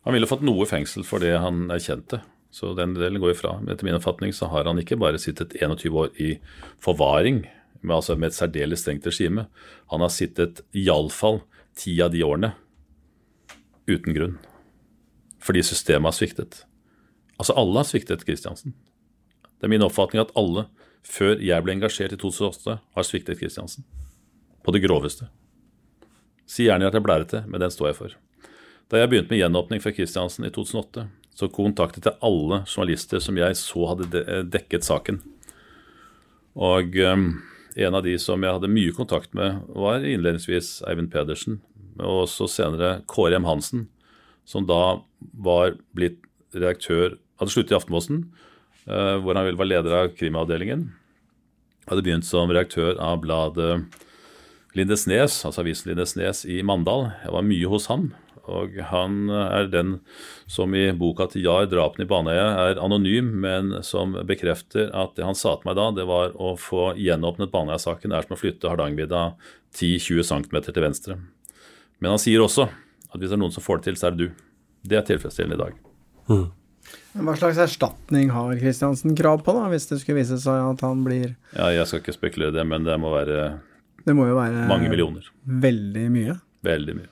Han 0.04 0.16
ville 0.16 0.28
fått 0.28 0.42
noe 0.44 0.66
fengsel 0.68 1.06
for 1.06 1.22
det 1.22 1.36
han 1.38 1.68
erkjente, 1.72 2.20
så 2.52 2.74
den 2.76 2.96
delen 2.96 3.22
går 3.22 3.32
ifra. 3.36 3.54
Etter 3.70 3.86
min 3.86 3.96
oppfatning 3.96 4.34
så 4.34 4.50
har 4.52 4.66
han 4.68 4.80
ikke 4.82 4.98
bare 5.00 5.20
sittet 5.22 5.54
21 5.60 5.94
år 5.94 6.10
i 6.20 6.34
forvaring, 6.82 7.44
med, 7.84 7.94
altså 7.94 8.16
med 8.16 8.32
et 8.32 8.36
særdeles 8.36 8.82
strengt 8.82 9.06
regime. 9.06 9.46
Han 9.92 10.02
har 10.02 10.12
sittet 10.12 10.64
iallfall 10.74 11.42
ti 11.76 11.96
av 12.02 12.12
de 12.14 12.24
årene 12.26 12.54
uten 13.86 14.16
grunn. 14.16 14.38
Fordi 15.44 15.62
systemet 15.62 16.08
har 16.08 16.16
sviktet. 16.16 16.62
Altså 17.38 17.54
alle 17.60 17.76
har 17.78 17.88
sviktet 17.88 18.24
Kristiansen. 18.24 18.74
Det 19.60 19.68
er 19.68 19.72
min 19.74 19.84
oppfatning 19.84 20.22
at 20.24 20.32
alle, 20.38 20.66
før 21.04 21.36
jeg 21.42 21.64
ble 21.64 21.76
engasjert 21.76 22.16
i 22.16 22.20
2008, 22.20 22.78
har 22.96 23.06
sviktet 23.06 23.40
Kristiansen 23.40 23.84
på 24.64 24.74
det 24.74 24.82
groveste. 24.84 25.28
Si 26.48 26.66
gjerne 26.66 26.88
at 26.88 26.96
jeg 26.96 27.04
blærete, 27.04 27.44
men 27.48 27.62
den 27.62 27.72
står 27.72 27.90
jeg 27.90 27.98
for. 27.98 28.16
Da 28.92 29.00
jeg 29.00 29.10
begynte 29.12 29.32
med 29.32 29.40
gjenåpning 29.40 29.82
for 29.84 29.96
Kristiansen 29.96 30.46
i 30.46 30.52
2008, 30.52 31.06
så 31.34 31.48
kontaktet 31.50 32.06
jeg 32.06 32.20
alle 32.24 32.62
journalister 32.68 33.22
som 33.22 33.38
jeg 33.40 33.56
så 33.58 33.88
hadde 33.90 34.24
dekket 34.52 34.86
saken. 34.86 35.18
Og 36.54 36.94
um, 37.02 37.24
en 37.74 37.98
av 37.98 38.04
de 38.06 38.14
som 38.22 38.42
jeg 38.44 38.54
hadde 38.54 38.70
mye 38.70 38.94
kontakt 38.94 39.32
med, 39.34 39.64
var 39.74 40.04
innledningsvis 40.04 40.76
Eivind 40.86 41.10
Pedersen, 41.10 41.58
og 41.98 42.26
også 42.28 42.46
senere 42.50 43.00
Kåre 43.10 43.40
M. 43.40 43.48
Hansen, 43.48 43.88
som 44.46 44.68
da 44.68 45.00
var 45.32 45.78
blitt 45.96 46.22
redaktør 46.54 47.18
Hadde 47.34 47.50
sluttet 47.50 47.72
i 47.72 47.74
Aftenposten, 47.80 48.18
uh, 48.86 49.16
hvor 49.18 49.34
han 49.34 49.56
var 49.58 49.66
leder 49.66 49.94
av 49.98 50.12
krimavdelingen. 50.14 50.84
Hadde 51.88 52.04
begynt 52.06 52.28
som 52.28 52.46
redaktør 52.46 52.94
av 53.02 53.24
bladet 53.24 53.80
Lindesnes, 54.74 55.38
altså 55.46 55.62
avisen 55.62 55.92
Lindesnes 55.92 56.44
i 56.50 56.60
Mandal. 56.66 57.08
Jeg 57.22 57.34
var 57.34 57.46
mye 57.46 57.70
hos 57.70 57.88
han. 57.92 58.08
Og 58.50 58.74
han 58.90 59.30
er 59.32 59.68
den 59.72 59.92
som 60.50 60.74
i 60.76 60.90
boka 60.92 61.26
til 61.32 61.46
Jar, 61.46 61.64
'Drapene 61.70 62.04
i 62.04 62.10
Baneheia', 62.10 62.70
er 62.70 62.80
anonym, 62.82 63.30
men 63.40 63.82
som 63.82 64.12
bekrefter 64.26 64.90
at 64.92 65.14
det 65.16 65.24
han 65.24 65.38
sa 65.38 65.56
til 65.56 65.70
meg 65.70 65.78
da, 65.78 65.90
det 65.96 66.04
var 66.10 66.34
å 66.36 66.52
få 66.60 66.92
gjenåpnet 67.00 67.52
Baneheia-saken 67.54 68.12
er 68.12 68.26
som 68.26 68.36
å 68.36 68.40
flytte 68.40 68.68
Hardangervidda 68.68 69.32
10-20 69.72 70.28
cm 70.28 70.60
til 70.66 70.84
venstre. 70.84 71.18
Men 72.00 72.14
han 72.14 72.20
sier 72.20 72.44
også 72.44 72.68
at 72.68 73.16
hvis 73.16 73.30
det 73.30 73.38
er 73.38 73.42
noen 73.46 73.54
som 73.54 73.64
får 73.64 73.80
det 73.80 73.88
til, 73.88 73.96
så 73.96 74.10
er 74.10 74.18
det 74.18 74.26
du. 74.26 74.44
Det 74.84 74.98
er 74.98 75.08
tilfredsstillende 75.08 75.56
i 75.56 75.64
dag. 75.64 75.78
Mm. 76.28 76.48
Hva 77.24 77.36
slags 77.38 77.60
erstatning 77.62 78.32
har 78.34 78.58
Kristiansen 78.58 79.14
krav 79.16 79.40
på, 79.46 79.54
da, 79.56 79.68
hvis 79.72 79.86
det 79.88 80.02
skulle 80.02 80.18
vise 80.18 80.36
seg 80.42 80.58
at 80.74 80.82
han 80.84 81.04
blir 81.06 81.30
Ja, 81.54 81.70
jeg 81.72 81.86
skal 81.88 82.02
ikke 82.02 82.16
spekulere 82.16 82.52
i 82.52 82.58
det, 82.58 82.66
men 82.68 82.84
det 82.84 82.98
må 83.00 83.14
være 83.14 83.54
Det 84.04 84.14
må 84.16 84.28
jo 84.28 84.36
være 84.36 84.68
mange 84.68 84.90
millioner. 84.92 85.26
veldig 85.46 86.06
mye. 86.12 86.38
Veldig 86.64 86.96
mye. 86.98 87.10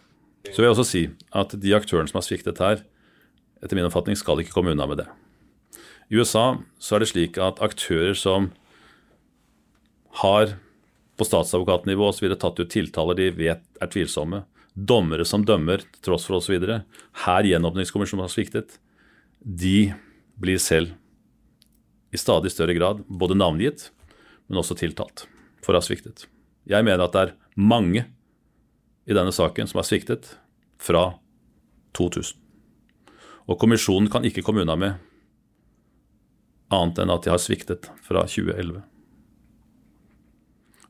Så 0.51 0.59
vil 0.59 0.67
jeg 0.69 0.75
også 0.75 0.89
si 0.89 1.03
at 1.39 1.55
de 1.61 1.75
aktørene 1.77 2.11
som 2.11 2.19
har 2.19 2.27
sviktet 2.27 2.61
her, 2.61 2.83
etter 3.63 3.79
min 3.79 3.87
oppfatning 3.87 4.19
skal 4.19 4.43
ikke 4.43 4.55
komme 4.57 4.75
unna 4.75 4.89
med 4.91 5.03
det. 5.03 5.09
I 6.13 6.19
USA 6.19 6.59
så 6.83 6.97
er 6.97 7.05
det 7.05 7.13
slik 7.13 7.39
at 7.41 7.63
aktører 7.65 8.17
som 8.19 8.51
har 10.21 10.57
på 11.17 11.25
statsadvokatnivå 11.25 12.09
osv. 12.11 12.27
tatt 12.37 12.61
ut 12.61 12.73
tiltaler 12.73 13.17
de 13.17 13.31
vet 13.37 13.63
er 13.81 13.93
tvilsomme, 13.93 14.43
dommere 14.75 15.25
som 15.29 15.45
dømmer 15.45 15.85
til 15.85 16.03
tross 16.09 16.27
for 16.29 16.41
osv., 16.41 16.59
her 17.25 17.49
gjenåpningskommisjonen 17.49 18.25
har 18.27 18.33
sviktet, 18.33 18.79
de 19.41 19.93
blir 20.41 20.61
selv 20.61 20.93
i 22.13 22.21
stadig 22.21 22.53
større 22.53 22.77
grad 22.77 23.05
både 23.09 23.39
navngitt, 23.39 23.89
men 24.49 24.61
også 24.61 24.77
tiltalt 24.77 25.27
for 25.65 25.73
å 25.73 25.81
ha 25.81 25.85
sviktet. 25.85 26.27
Jeg 26.69 26.87
mener 26.87 27.07
at 27.07 27.15
det 27.15 27.23
er 27.27 27.35
mange 27.59 28.05
i 29.07 29.17
denne 29.17 29.33
saken 29.35 29.69
som 29.69 29.81
har 29.81 29.89
sviktet 29.89 30.37
fra 30.83 31.09
2000. 31.99 32.39
Og 33.51 33.59
kommisjonen 33.59 34.09
kan 34.11 34.25
ikke 34.27 34.45
komme 34.47 34.63
unna 34.63 34.79
med 34.79 35.01
annet 36.73 37.03
enn 37.03 37.13
at 37.13 37.27
de 37.27 37.33
har 37.33 37.43
sviktet 37.43 37.91
fra 38.07 38.25
2011. 38.25 38.81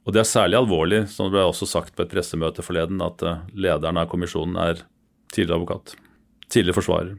Og 0.03 0.14
det 0.14 0.23
er 0.23 0.29
særlig 0.29 0.59
alvorlig, 0.59 1.05
som 1.11 1.29
det 1.29 1.37
ble 1.37 1.45
også 1.47 1.66
sagt 1.70 1.95
på 1.97 2.05
et 2.05 2.11
pressemøte 2.11 2.64
forleden, 2.66 3.03
at 3.05 3.23
eh, 3.23 3.43
lederen 3.55 4.01
av 4.01 4.09
kommisjonen 4.11 4.59
er 4.59 4.83
tidligere 5.33 5.61
advokat, 5.61 5.95
tidligere 6.51 6.79
forsvarer, 6.81 7.12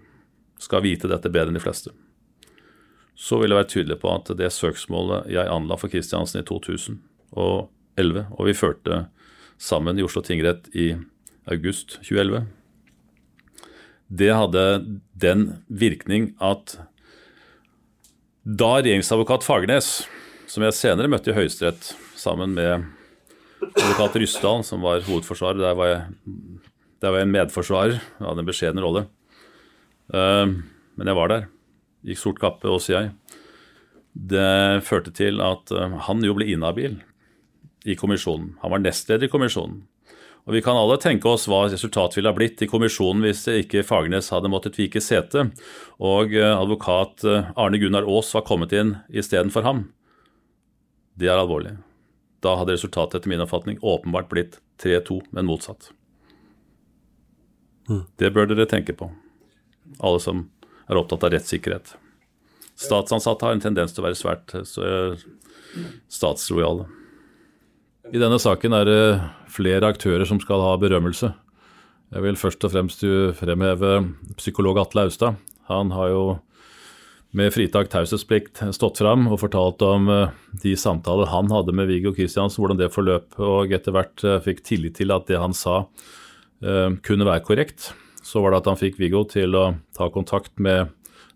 skal 0.60 0.84
vite 0.84 1.12
dette 1.12 1.32
bedre 1.32 1.52
enn 1.52 1.60
de 1.60 1.64
fleste. 1.64 1.94
Så 3.16 3.40
vil 3.40 3.54
jeg 3.54 3.60
være 3.60 3.72
tydelig 3.72 4.00
på 4.02 4.12
at 4.12 4.32
det 4.36 4.52
søksmålet 4.52 5.30
jeg 5.32 5.48
anla 5.48 5.78
for 5.80 5.92
Kristiansen 5.92 6.42
i 6.42 6.48
2000, 6.48 7.00
og 7.40 7.70
vi 7.98 8.58
førte 8.58 9.06
sammen 9.62 10.00
i 10.00 10.04
Oslo 10.04 10.24
tingrett 10.26 10.68
i 10.76 10.94
august 11.50 12.00
2011, 12.02 12.48
det 14.14 14.34
hadde 14.36 14.64
den 15.18 15.46
virkning 15.68 16.34
at 16.44 16.76
da 18.44 18.76
regjeringsadvokat 18.82 19.46
Fagernes, 19.46 20.04
som 20.52 20.66
jeg 20.66 20.76
senere 20.76 21.10
møtte 21.10 21.32
i 21.32 21.38
Høyesterett 21.38 21.94
sammen 22.20 22.54
med 22.58 22.84
advokat 23.72 24.20
Ryssdal, 24.20 24.62
som 24.68 24.84
var 24.84 25.06
hovedforsvarer, 25.08 25.62
der 25.64 25.78
var 25.80 25.90
jeg, 25.90 26.02
der 27.02 27.14
var 27.14 27.22
jeg 27.22 27.30
en 27.30 27.36
medforsvarer, 27.38 27.96
jeg 27.96 28.28
hadde 28.28 28.44
en 28.44 28.50
beskjeden 28.50 28.84
rolle. 28.84 29.06
Uh, 30.14 30.60
men 31.00 31.10
jeg 31.10 31.18
var 31.18 31.32
der. 31.32 31.48
Gikk 32.04 32.20
sort 32.20 32.42
kappe, 32.44 32.68
også 32.70 32.98
jeg. 32.98 33.14
Det 34.14 34.84
førte 34.86 35.16
til 35.16 35.42
at 35.42 35.72
uh, 35.74 35.98
han 36.10 36.22
jo 36.28 36.36
ble 36.38 36.52
inhabil 36.52 37.00
i 37.84 37.96
kommisjonen. 38.00 38.56
Han 38.62 38.72
var 38.74 38.84
nestleder 38.84 39.28
i 39.28 39.32
kommisjonen. 39.32 39.84
Og 40.44 40.54
Vi 40.58 40.62
kan 40.62 40.76
alle 40.76 40.98
tenke 41.00 41.30
oss 41.32 41.48
hva 41.48 41.62
resultatet 41.72 42.18
ville 42.18 42.28
ha 42.28 42.36
blitt 42.36 42.62
i 42.62 42.68
kommisjonen 42.68 43.24
hvis 43.24 43.46
ikke 43.48 43.86
Fagernes 43.88 44.28
hadde 44.34 44.52
måttet 44.52 44.76
vike 44.76 45.00
sete, 45.00 45.46
og 46.04 46.36
advokat 46.36 47.24
Arne 47.56 47.80
Gunnar 47.80 48.04
Aas 48.04 48.34
var 48.36 48.44
kommet 48.48 48.76
inn 48.76 48.98
istedenfor 49.08 49.64
ham. 49.64 49.86
Det 51.16 51.30
er 51.32 51.40
alvorlig. 51.40 51.78
Da 52.44 52.58
hadde 52.60 52.76
resultatet 52.76 53.22
etter 53.22 53.32
min 53.32 53.44
oppfatning 53.44 53.78
åpenbart 53.80 54.28
blitt 54.34 54.58
3-2, 54.84 55.22
men 55.32 55.48
motsatt. 55.48 55.94
Det 58.20 58.32
bør 58.36 58.50
dere 58.52 58.68
tenke 58.68 58.96
på, 58.96 59.08
alle 60.04 60.20
som 60.24 60.50
er 60.90 61.00
opptatt 61.00 61.24
av 61.24 61.32
rettssikkerhet. 61.32 61.96
Statsansatte 62.80 63.48
har 63.48 63.56
en 63.56 63.64
tendens 63.64 63.96
til 63.96 64.04
å 64.04 64.08
være 64.10 64.20
svært 64.20 64.56
statslojale. 66.12 66.90
I 68.12 68.20
denne 68.20 68.36
saken 68.36 68.74
er 68.76 68.90
det 68.90 69.04
flere 69.48 69.88
aktører 69.94 70.28
som 70.28 70.40
skal 70.42 70.60
ha 70.60 70.74
berømmelse. 70.76 71.30
Jeg 72.12 72.24
vil 72.26 72.36
først 72.36 72.66
og 72.68 72.74
fremst 72.74 73.06
fremheve 73.40 73.94
psykolog 74.36 74.82
Atle 74.82 75.06
Austad. 75.08 75.38
Han 75.70 75.94
har 75.96 76.12
jo 76.12 76.24
med 77.34 77.54
fritak 77.56 77.88
taushetsplikt 77.90 78.60
stått 78.76 79.00
fram 79.00 79.30
og 79.32 79.40
fortalt 79.42 79.82
om 79.88 80.12
de 80.62 80.74
samtaler 80.78 81.32
han 81.32 81.48
hadde 81.50 81.74
med 81.74 81.88
Viggo 81.90 82.12
Kristiansen, 82.14 82.60
hvordan 82.62 82.82
det 82.82 82.92
forløp, 82.94 83.40
og 83.40 83.72
etter 83.74 83.96
hvert 83.96 84.26
fikk 84.44 84.60
tillit 84.68 85.00
til 85.00 85.16
at 85.16 85.26
det 85.32 85.40
han 85.40 85.56
sa 85.56 85.80
kunne 86.60 87.30
være 87.30 87.46
korrekt. 87.48 87.94
Så 88.20 88.44
var 88.44 88.52
det 88.52 88.62
at 88.62 88.70
han 88.74 88.82
fikk 88.84 89.00
Viggo 89.00 89.24
til 89.32 89.56
å 89.56 89.70
ta 89.96 90.12
kontakt 90.12 90.54
med 90.60 90.92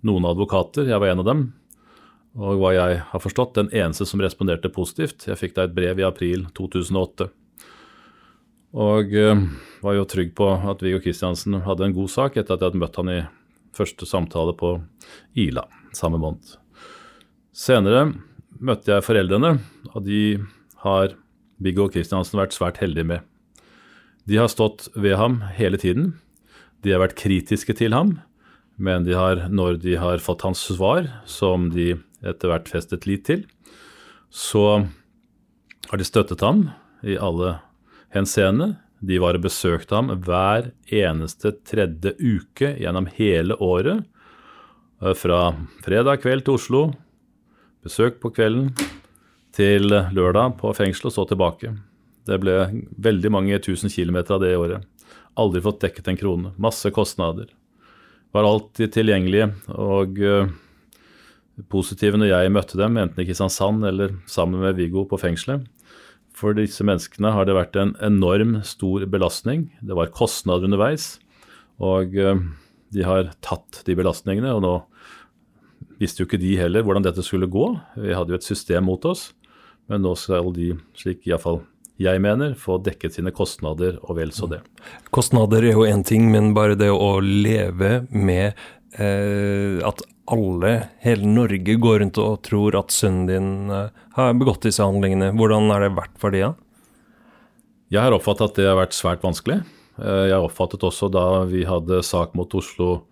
noen 0.06 0.28
advokater, 0.30 0.92
jeg 0.92 1.00
var 1.00 1.16
en 1.16 1.24
av 1.24 1.32
dem, 1.32 1.48
og 2.38 2.60
hva 2.62 2.72
jeg 2.76 3.02
har 3.10 3.22
forstått, 3.22 3.56
den 3.58 3.72
eneste 3.74 4.06
som 4.06 4.22
responderte 4.22 4.70
positivt. 4.74 5.26
Jeg 5.26 5.40
fikk 5.40 5.56
da 5.58 5.66
et 5.66 5.74
brev 5.74 6.00
i 6.00 6.06
april 6.06 6.46
2008. 6.58 7.30
Og 8.78 9.16
uh, 9.16 9.42
var 9.82 9.98
jo 9.98 10.06
trygg 10.10 10.36
på 10.38 10.52
at 10.54 10.84
Viggo 10.86 11.02
Kristiansen 11.02 11.58
hadde 11.66 11.88
en 11.88 11.96
god 11.98 12.12
sak 12.14 12.38
etter 12.38 12.54
at 12.54 12.62
jeg 12.62 12.70
hadde 12.70 12.84
møtt 12.84 13.00
han 13.00 13.10
i 13.14 13.22
første 13.78 14.06
samtale 14.10 14.54
på 14.58 14.76
Ila 15.40 15.66
samme 15.98 16.20
måned. 16.22 16.58
Senere 17.58 18.12
møtte 18.62 18.94
jeg 18.94 19.06
foreldrene, 19.06 19.58
og 19.94 20.06
de 20.06 20.38
har 20.84 21.16
Viggo 21.64 21.88
Kristiansen 21.90 22.38
vært 22.38 22.54
svært 22.54 22.82
heldige 22.84 23.08
med. 23.16 23.26
De 24.30 24.38
har 24.38 24.52
stått 24.52 24.90
ved 24.94 25.16
ham 25.18 25.40
hele 25.58 25.80
tiden. 25.82 26.12
De 26.86 26.94
har 26.94 27.02
vært 27.02 27.18
kritiske 27.18 27.74
til 27.80 27.96
ham, 27.98 28.18
men 28.78 29.08
de 29.08 29.16
har, 29.18 29.48
når 29.50 29.80
de 29.82 29.96
har 29.98 30.22
fått 30.22 30.46
hans 30.46 30.62
svar, 30.70 31.08
som 31.26 31.72
de 31.74 31.96
etter 32.26 32.52
hvert 32.52 32.70
festet 32.72 33.06
lit 33.10 33.26
til, 33.28 33.46
så 34.34 34.84
har 35.88 36.00
de 36.00 36.08
støttet 36.08 36.44
ham 36.44 36.68
i 37.06 37.18
alle 37.18 37.58
henseende. 38.16 38.76
De 39.00 39.20
var 39.22 39.38
og 39.38 39.46
besøkte 39.46 39.96
ham 39.96 40.10
hver 40.26 40.72
eneste 40.90 41.54
tredje 41.68 42.16
uke 42.18 42.74
gjennom 42.82 43.10
hele 43.18 43.58
året. 43.62 44.06
Fra 44.98 45.42
fredag 45.86 46.24
kveld 46.24 46.48
til 46.48 46.58
Oslo, 46.58 46.82
besøk 47.86 48.18
på 48.24 48.32
kvelden, 48.34 48.72
til 49.54 49.90
lørdag 49.90 50.58
på 50.60 50.74
fengsel 50.78 51.10
og 51.10 51.14
så 51.14 51.26
tilbake. 51.30 51.76
Det 52.28 52.38
ble 52.42 52.58
veldig 53.02 53.32
mange 53.34 53.58
tusen 53.64 53.90
kilometer 53.94 54.36
av 54.36 54.44
det 54.44 54.52
i 54.54 54.60
året. 54.60 54.84
Aldri 55.38 55.62
fått 55.64 55.84
dekket 55.86 56.10
en 56.12 56.20
krone. 56.20 56.52
Masse 56.58 56.90
kostnader. 56.94 57.48
Var 58.34 58.46
alltid 58.46 58.92
tilgjengelige 58.94 59.52
og 59.78 60.20
positive 61.72 62.20
når 62.20 62.32
jeg 62.32 62.54
møtte 62.54 62.80
dem, 62.80 63.00
enten 63.02 63.24
i 63.24 63.28
Kristiansand 63.28 63.86
eller 63.90 64.14
sammen 64.30 64.62
med 64.62 64.78
Viggo 64.78 65.06
på 65.10 65.20
fengselet. 65.22 65.66
For 66.38 66.54
disse 66.54 66.86
menneskene 66.86 67.32
har 67.34 67.48
det 67.50 67.56
vært 67.58 67.78
en 67.82 67.96
enorm 68.06 68.60
stor 68.68 69.08
belastning. 69.10 69.72
Det 69.82 69.98
var 69.98 70.14
kostnader 70.14 70.70
underveis, 70.70 71.16
og 71.82 72.14
de 72.14 73.06
har 73.06 73.32
tatt 73.42 73.82
de 73.88 73.96
belastningene. 73.98 74.52
Og 74.54 74.62
nå 74.62 74.76
visste 75.98 76.22
jo 76.22 76.30
ikke 76.30 76.42
de 76.42 76.54
heller 76.60 76.86
hvordan 76.86 77.08
dette 77.08 77.26
skulle 77.26 77.50
gå. 77.50 77.72
Vi 77.98 78.14
hadde 78.14 78.36
jo 78.36 78.38
et 78.38 78.46
system 78.46 78.86
mot 78.86 79.10
oss, 79.10 79.32
men 79.90 80.06
nå 80.06 80.14
skal 80.20 80.54
de, 80.54 80.76
slik 81.00 81.26
iallfall 81.26 81.64
jeg 81.98 82.22
mener, 82.22 82.54
få 82.54 82.78
dekket 82.86 83.16
sine 83.16 83.32
kostnader, 83.34 83.96
og 84.06 84.20
vel 84.20 84.30
så 84.36 84.46
det. 84.52 84.60
Kostnader 85.10 85.66
er 85.66 85.74
jo 85.74 85.88
én 85.90 86.04
ting, 86.06 86.28
men 86.30 86.52
bare 86.54 86.78
det 86.78 86.92
å 86.94 87.18
leve 87.24 88.04
med 88.14 88.54
eh, 88.96 89.80
at 89.86 90.04
alle, 90.28 90.72
hele 91.04 91.28
Norge, 91.28 91.76
går 91.80 92.00
rundt 92.04 92.20
og 92.22 92.42
tror 92.48 92.78
at 92.80 92.94
sønnen 92.96 93.28
din 93.30 93.74
eh, 93.74 94.06
har 94.18 94.38
begått 94.40 94.68
disse 94.68 94.84
handlingene. 94.84 95.34
Hvordan 95.38 95.72
har 95.74 95.86
det 95.86 95.96
vært 95.98 96.16
for 96.22 96.36
de? 96.36 96.46
Jeg 97.92 98.04
har 98.04 98.16
oppfattet 98.16 98.52
at 98.52 98.60
det 98.60 98.70
har 98.70 98.80
vært 98.80 98.96
svært 98.96 99.24
vanskelig. 99.24 99.62
Jeg 99.98 100.30
har 100.30 100.44
oppfattet 100.46 100.84
også 100.86 101.08
da 101.10 101.46
vi 101.50 101.64
hadde 101.66 102.04
sak 102.06 102.36
mot 102.38 102.52
Oslo, 102.54 103.08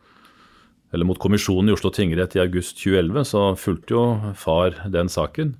eller 0.94 1.08
mot 1.08 1.18
kommisjonen 1.18 1.72
i 1.72 1.74
Oslo 1.74 1.90
tingrett 1.90 2.36
i 2.38 2.42
august 2.44 2.78
2011, 2.78 3.24
så 3.32 3.46
fulgte 3.58 3.96
jo 3.96 4.04
far 4.38 4.76
den 4.94 5.10
saken. 5.10 5.56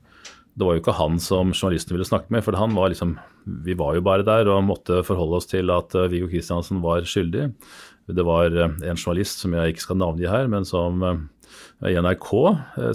Det 0.54 0.68
var 0.68 0.76
jo 0.76 0.84
ikke 0.84 1.00
han 1.00 1.18
som 1.24 1.56
journalisten 1.56 1.96
ville 1.96 2.06
snakke 2.08 2.30
med, 2.36 2.44
for 2.46 2.60
han 2.60 2.76
var 2.78 2.92
liksom 2.94 3.18
Vi 3.66 3.76
var 3.78 3.96
jo 3.96 4.02
bare 4.06 4.26
der 4.26 4.48
og 4.50 4.64
måtte 4.68 5.04
forholde 5.06 5.40
oss 5.40 5.50
til 5.50 5.70
at 5.70 5.96
Viggo 6.10 6.30
Kristiansen 6.30 6.80
var 6.82 7.06
skyldig. 7.06 7.52
Det 8.08 8.26
var 8.26 8.54
en 8.54 9.00
journalist 9.00 9.42
som 9.42 9.56
jeg 9.58 9.74
ikke 9.74 9.86
skal 9.88 9.98
navngi 9.98 10.28
her, 10.30 10.50
men 10.52 10.68
som 10.68 11.02
i 11.86 11.96
NRK 11.98 12.30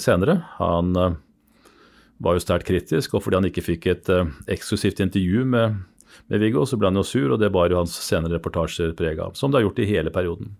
senere. 0.02 0.36
Han 0.60 0.92
var 0.94 2.36
jo 2.36 2.42
sterkt 2.44 2.68
kritisk, 2.68 3.16
og 3.16 3.24
fordi 3.24 3.40
han 3.40 3.48
ikke 3.48 3.64
fikk 3.64 3.88
et 3.90 4.10
eksklusivt 4.54 5.02
intervju 5.02 5.42
med, 5.50 5.80
med 6.30 6.44
Viggo, 6.44 6.62
så 6.62 6.78
ble 6.78 6.92
han 6.92 7.00
jo 7.00 7.06
sur, 7.06 7.34
og 7.34 7.40
det 7.42 7.50
bar 7.50 7.72
jo 7.72 7.80
hans 7.80 7.96
senere 8.04 8.36
reportasjer 8.36 8.94
preg 8.98 9.18
av. 9.24 9.34
Som 9.34 9.50
det 9.50 9.58
har 9.58 9.66
gjort 9.66 9.82
i 9.82 9.90
hele 9.90 10.14
perioden. 10.14 10.54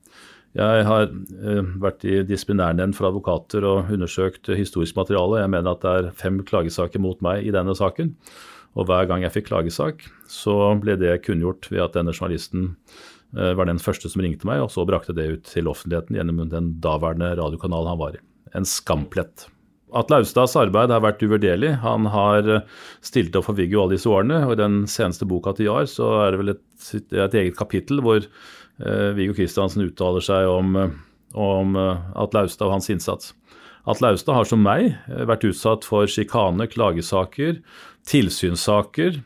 Jeg 0.59 0.82
har 0.82 1.12
vært 1.78 2.05
i 2.11 2.22
disiplinærnevnd 2.26 2.96
for 2.98 3.07
advokater 3.07 3.62
og 3.68 3.92
undersøkt 3.94 4.51
historisk 4.51 4.96
materiale. 4.98 5.44
Jeg 5.44 5.53
mener 5.53 5.76
at 5.76 5.84
det 5.84 5.92
er 5.92 6.09
fem 6.18 6.40
klagesaker 6.46 7.03
mot 7.03 7.20
meg 7.22 7.46
i 7.46 7.55
denne 7.55 7.76
saken. 7.78 8.16
Og 8.78 8.86
hver 8.86 9.07
gang 9.11 9.22
jeg 9.22 9.34
fikk 9.34 9.48
klagesak, 9.51 10.03
så 10.30 10.74
ble 10.82 10.96
det 10.98 11.20
kunngjort 11.26 11.70
ved 11.70 11.84
at 11.84 11.94
denne 11.98 12.14
journalisten 12.14 12.72
eh, 12.72 13.09
var 13.30 13.68
den 13.68 13.78
første 13.78 14.10
som 14.10 14.24
ringte 14.24 14.48
meg, 14.48 14.58
og 14.64 14.72
så 14.74 14.82
brakte 14.88 15.14
det 15.14 15.28
ut 15.30 15.44
til 15.46 15.68
offentligheten 15.70 16.16
gjennom 16.18 16.40
den 16.50 16.72
daværende 16.82 17.28
radiokanalen 17.38 17.92
han 17.92 18.00
var 18.00 18.16
i. 18.16 18.22
En 18.58 18.66
skamplett. 18.66 19.46
Atle 19.96 20.20
Austads 20.20 20.54
arbeid 20.58 20.92
har 20.92 21.02
vært 21.02 21.22
uvurderlig. 21.24 21.72
Han 21.84 22.06
har 22.12 22.46
eh, 22.46 22.64
stilt 23.04 23.34
opp 23.38 23.48
for 23.48 23.58
Viggo 23.58 23.82
alle 23.82 23.96
disse 23.96 24.10
årene, 24.10 24.42
og 24.46 24.54
i 24.54 24.60
den 24.60 24.80
seneste 24.90 25.28
boka 25.28 25.54
til 25.56 25.70
Jahr 25.70 25.88
så 25.90 26.10
er 26.24 26.32
det 26.32 26.40
vel 26.42 26.54
et, 26.54 26.64
et 27.10 27.36
eget 27.42 27.58
kapittel 27.58 28.02
hvor 28.04 28.20
eh, 28.22 29.10
Viggo 29.18 29.34
Kristiansen 29.36 29.86
uttaler 29.88 30.24
seg 30.24 30.48
om, 30.50 30.78
eh, 30.78 30.96
om 31.34 31.78
Atle 31.80 32.46
Austad 32.46 32.68
og 32.68 32.78
hans 32.78 32.90
innsats. 32.92 33.34
Atle 33.88 34.12
Austad 34.12 34.36
har 34.36 34.46
som 34.46 34.62
meg 34.62 34.92
vært 35.08 35.46
utsatt 35.48 35.86
for 35.88 36.10
sjikane, 36.10 36.68
klagesaker, 36.70 37.62
tilsynssaker 38.06 39.22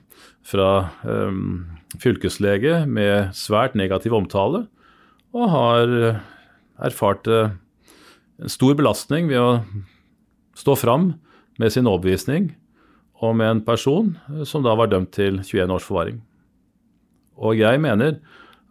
fra 0.47 0.69
um, 1.03 1.65
fylkeslege 2.01 2.85
med 2.91 3.35
svært 3.37 3.77
negativ 3.79 4.15
omtale, 4.17 4.65
og 5.35 5.51
har 5.51 5.93
erfart 6.83 7.27
en 7.31 8.51
stor 8.51 8.77
belastning 8.79 9.29
ved 9.31 9.41
å 9.41 9.51
stå 10.59 10.77
fram 10.79 11.13
med 11.59 11.75
sin 11.75 11.89
overbevisning 11.91 12.53
om 13.25 13.43
en 13.43 13.63
person 13.65 14.15
som 14.47 14.65
da 14.65 14.75
var 14.79 14.91
dømt 14.93 15.13
til 15.15 15.41
21 15.43 15.75
års 15.75 15.87
forvaring. 15.87 16.19
Og 17.39 17.59
jeg 17.59 17.81
mener 17.83 18.19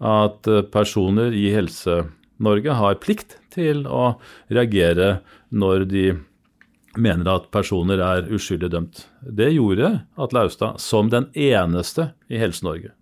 at 0.04 0.48
personer 0.72 1.36
i 1.36 1.50
Helse-Norge 1.54 2.76
har 2.80 3.00
plikt 3.04 3.38
til 3.54 3.86
å 3.88 4.16
reagere 4.52 5.18
når 5.52 5.88
de 5.92 6.06
mener 7.00 7.30
at 7.32 7.50
personer 7.54 8.02
er 8.04 8.28
uskyldig 8.34 8.70
dømt. 8.72 9.06
Det 9.24 9.50
gjorde 9.56 9.96
Atle 10.22 10.46
Austad 10.48 10.82
som 10.84 11.10
den 11.12 11.30
eneste 11.34 12.12
i 12.30 12.40
Helse-Norge 12.42 12.94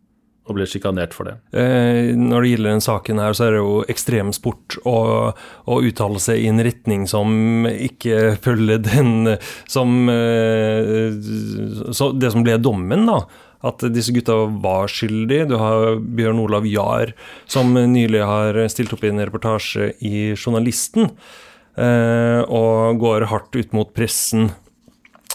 og 0.52 0.58
ble 0.60 0.68
sjikanert 0.70 1.16
for 1.16 1.30
det. 1.30 1.38
Eh, 1.56 2.12
når 2.18 2.44
det 2.44 2.54
gjelder 2.54 2.76
den 2.76 2.84
saken 2.86 3.22
her, 3.24 3.36
så 3.38 3.48
er 3.48 3.56
det 3.56 3.62
jo 3.62 3.76
ekstremsport 3.92 4.80
å 4.88 5.78
uttale 5.80 6.22
seg 6.22 6.44
i 6.44 6.50
en 6.52 6.64
retning 6.64 7.08
som 7.10 7.68
ikke 7.72 8.36
følger 8.44 8.84
den 8.86 9.38
som 9.70 10.10
eh, 10.12 11.12
Det 12.22 12.32
som 12.34 12.44
ble 12.46 12.58
dommen, 12.62 13.08
da. 13.10 13.24
At 13.66 13.84
disse 13.94 14.14
gutta 14.14 14.36
var 14.64 14.90
skyldige. 14.90 15.52
Du 15.52 15.56
har 15.62 16.00
Bjørn 16.02 16.42
Olav 16.42 16.66
Jahr, 16.66 17.14
som 17.46 17.76
nylig 17.76 18.24
har 18.26 18.58
stilt 18.74 18.94
opp 18.96 19.06
i 19.06 19.12
en 19.12 19.22
reportasje 19.22 19.92
i 20.02 20.32
Journalisten, 20.34 21.12
eh, 21.78 22.42
og 22.42 23.02
går 23.02 23.30
hardt 23.32 23.56
ut 23.58 23.78
mot 23.78 23.94
pressen 23.94 24.50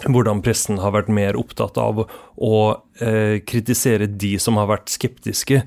hvordan 0.04 0.42
pressen 0.44 0.80
har 0.82 0.92
vært 0.94 1.08
mer 1.12 1.38
opptatt 1.40 1.78
av 1.80 2.04
å 2.04 2.56
eh, 3.00 3.38
kritisere 3.48 4.08
de 4.10 4.36
som 4.42 4.58
har 4.60 4.68
vært 4.70 4.92
skeptiske 4.92 5.62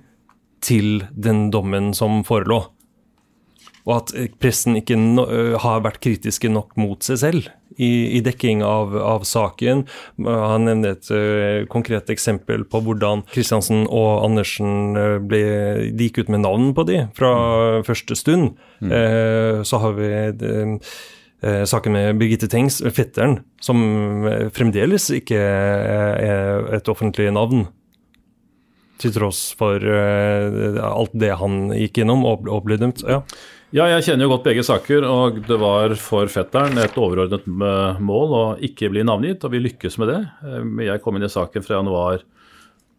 til 0.66 1.06
den 1.12 1.48
dommen 1.54 1.94
som 1.98 2.22
forelå. 2.28 2.66
Og 3.88 3.96
at 3.96 4.14
eh, 4.14 4.30
pressen 4.42 4.78
ikke 4.80 4.98
no, 5.00 5.26
uh, 5.26 5.56
har 5.64 5.82
vært 5.86 6.02
kritiske 6.04 6.52
nok 6.52 6.76
mot 6.80 7.02
seg 7.06 7.22
selv 7.22 7.50
i, 7.80 8.18
i 8.18 8.22
dekking 8.24 8.62
av, 8.66 8.94
av, 8.98 9.24
saken. 9.28 9.86
Han 10.28 10.68
nevner 10.68 10.98
et 10.98 11.12
uh, 11.14 11.68
konkret 11.72 12.12
eksempel 12.12 12.66
på 12.70 12.84
hvordan 12.86 13.24
Kristiansen 13.32 13.86
og 13.88 14.26
Andersen 14.28 14.98
ble, 15.30 15.44
de 15.96 16.10
gikk 16.10 16.24
ut 16.24 16.34
med 16.36 16.44
navn 16.44 16.74
på 16.78 16.86
de 16.90 17.06
fra 17.18 17.32
mm. 17.80 17.88
første 17.88 18.20
stund. 18.20 18.52
Mm. 18.84 18.92
Uh, 18.92 19.62
så 19.68 19.80
har 19.82 19.96
vi 19.98 20.12
eh, 20.12 20.76
saken 21.42 21.96
med 21.96 22.18
Birgitte 22.20 22.50
Tengs, 22.52 22.82
fetteren, 22.92 23.38
som 23.64 23.80
eh, 24.28 24.48
fremdeles 24.52 25.10
ikke 25.16 25.40
er 25.40 26.66
et 26.76 26.92
offentlig 26.92 27.30
navn. 27.36 27.68
Til 29.00 29.14
tross 29.16 29.54
for 29.56 29.80
eh, 29.80 30.80
alt 30.84 31.14
det 31.16 31.32
han 31.40 31.70
gikk 31.72 32.02
gjennom 32.02 32.26
og, 32.28 32.50
ble 32.66 32.76
dømt. 32.82 33.06
Ja. 33.08 33.22
ja. 33.72 33.86
jeg 33.94 34.10
kjenner 34.10 34.28
jo 34.28 34.34
godt 34.34 34.50
begge 34.50 34.66
saker, 34.68 35.08
og 35.08 35.40
det 35.48 35.60
var 35.62 35.96
for 36.02 36.28
fetteren 36.32 36.76
et 36.84 36.98
overordnet 37.00 37.48
eh, 37.48 38.02
mål 38.04 38.36
å 38.36 38.44
ikke 38.68 38.92
bli 38.92 39.06
navngitt, 39.08 39.46
og 39.48 39.56
vi 39.56 39.64
lykkes 39.64 39.96
med 40.04 40.12
det. 40.12 40.20
Eh, 40.44 40.68
jeg 40.90 41.04
kom 41.06 41.16
inn 41.16 41.30
i 41.30 41.32
saken 41.32 41.64
fra 41.64 41.80
januar 41.80 42.26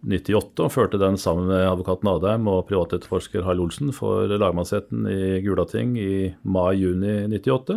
98 0.01 0.65
og 0.65 0.73
førte 0.73 0.97
den 0.97 1.19
sammen 1.21 1.51
med 1.51 1.67
advokat 1.67 2.07
Nadheim 2.07 2.49
og 2.49 2.65
privatetterforsker 2.71 3.45
Harl 3.45 3.61
Olsen 3.67 3.93
for 3.93 4.31
lagmannsretten 4.33 5.05
i 5.05 5.43
Gulating 5.45 5.93
i 6.01 6.31
mai-juni 6.41 7.27
98. 7.29 7.77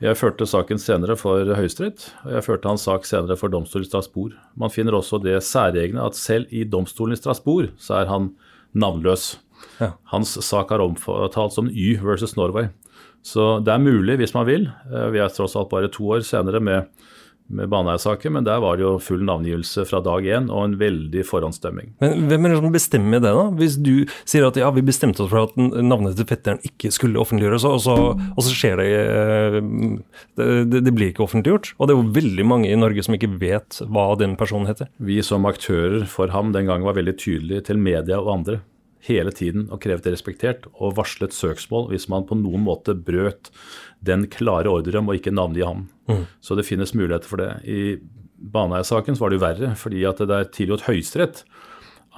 Jeg 0.00 0.16
førte 0.16 0.46
saken 0.48 0.78
senere 0.80 1.12
for 1.20 1.44
Høyesterett, 1.44 2.06
og 2.24 2.30
jeg 2.32 2.44
førte 2.46 2.70
hans 2.70 2.86
sak 2.88 3.04
senere 3.04 3.36
for 3.36 3.52
domstolen 3.52 3.84
i 3.84 3.88
Strasbourg. 3.90 4.32
Man 4.56 4.72
finner 4.72 4.96
også 4.96 5.18
det 5.20 5.34
særegne 5.44 6.00
at 6.00 6.16
selv 6.16 6.48
i 6.48 6.62
domstolen 6.64 7.12
i 7.12 7.20
Strasbourg 7.20 7.74
så 7.76 7.98
er 7.98 8.08
han 8.08 8.30
navnløs. 8.72 9.34
Ja. 9.76 9.90
Hans 10.08 10.32
sak 10.46 10.72
er 10.72 10.80
omtalt 10.80 11.52
som 11.52 11.68
Y 11.68 11.98
versus 12.00 12.32
Norway. 12.38 12.70
Så 13.20 13.58
det 13.60 13.74
er 13.74 13.82
mulig 13.84 14.16
hvis 14.22 14.32
man 14.32 14.48
vil. 14.48 14.70
Eh, 14.88 15.10
vi 15.12 15.20
er 15.20 15.28
tross 15.36 15.58
alt 15.60 15.68
bare 15.68 15.92
to 15.92 16.08
år 16.16 16.24
senere 16.24 16.62
med 16.64 16.88
med 17.50 17.70
Baneheia-saken, 17.72 18.34
men 18.36 18.46
der 18.46 18.60
var 18.62 18.78
det 18.78 18.84
jo 18.84 18.94
full 19.02 19.22
navngivelse 19.26 19.84
fra 19.88 20.00
dag 20.04 20.26
én 20.26 20.48
og 20.50 20.64
en 20.64 20.76
veldig 20.80 21.24
forhåndsstemming. 21.26 21.92
Men 22.02 22.26
hvem 22.30 22.46
er 22.46 22.54
det 22.54 22.60
som 22.60 22.74
bestemmer 22.74 23.22
det, 23.22 23.32
da? 23.36 23.44
Hvis 23.58 23.76
du 23.82 23.92
sier 24.22 24.46
at 24.46 24.58
ja, 24.60 24.70
vi 24.74 24.84
bestemte 24.86 25.24
oss 25.24 25.32
for 25.32 25.48
at 25.48 25.58
navnet 25.58 26.16
til 26.18 26.28
fetteren 26.30 26.62
ikke 26.66 26.92
skulle 26.94 27.20
offentliggjøres, 27.22 27.66
og 27.68 27.82
så, 27.84 27.96
og 28.14 28.46
så 28.46 28.54
skjer 28.54 28.82
det, 28.82 28.88
eh, 28.94 29.60
det 30.40 30.82
det, 30.86 30.94
blir 30.94 31.12
ikke 31.12 31.26
offentliggjort. 31.26 31.74
Og 31.78 31.88
det 31.88 31.94
er 31.94 32.00
jo 32.00 32.16
veldig 32.20 32.46
mange 32.46 32.70
i 32.70 32.78
Norge 32.78 33.04
som 33.06 33.16
ikke 33.16 33.32
vet 33.40 33.82
hva 33.90 34.10
den 34.20 34.36
personen 34.40 34.70
heter. 34.70 34.90
Vi 35.02 35.20
som 35.26 35.48
aktører 35.48 36.06
for 36.10 36.32
ham 36.34 36.54
den 36.56 36.70
gangen 36.70 36.86
var 36.86 36.98
veldig 36.98 37.18
tydelige 37.20 37.70
til 37.70 37.80
media 37.82 38.20
og 38.22 38.34
andre 38.40 38.60
hele 39.06 39.32
tiden 39.32 39.68
og 39.72 39.80
krevet 39.84 40.04
det 40.06 40.14
respektert, 40.14 40.68
og 40.76 40.96
varslet 40.98 41.34
søksmål 41.34 41.90
hvis 41.92 42.08
man 42.12 42.26
på 42.28 42.38
noen 42.38 42.64
måte 42.66 42.94
brøt 42.94 43.52
den 44.04 44.26
klare 44.32 44.70
ordre 44.72 45.00
om 45.00 45.10
å 45.10 45.16
ikke 45.16 45.34
navngi 45.34 45.64
ham. 45.64 45.86
Mm. 46.10 46.26
Så 46.40 46.56
det 46.58 46.66
finnes 46.68 46.94
muligheter 46.96 47.28
for 47.30 47.40
det. 47.40 47.50
I 47.64 47.98
Baneheia-saken 48.40 49.18
var 49.20 49.30
det 49.30 49.40
jo 49.40 49.44
verre, 49.44 49.74
fordi 49.76 50.04
at 50.08 50.22
det 50.24 50.36
er 50.36 50.54
tilgjort 50.54 50.86
Høyesterett 50.88 51.44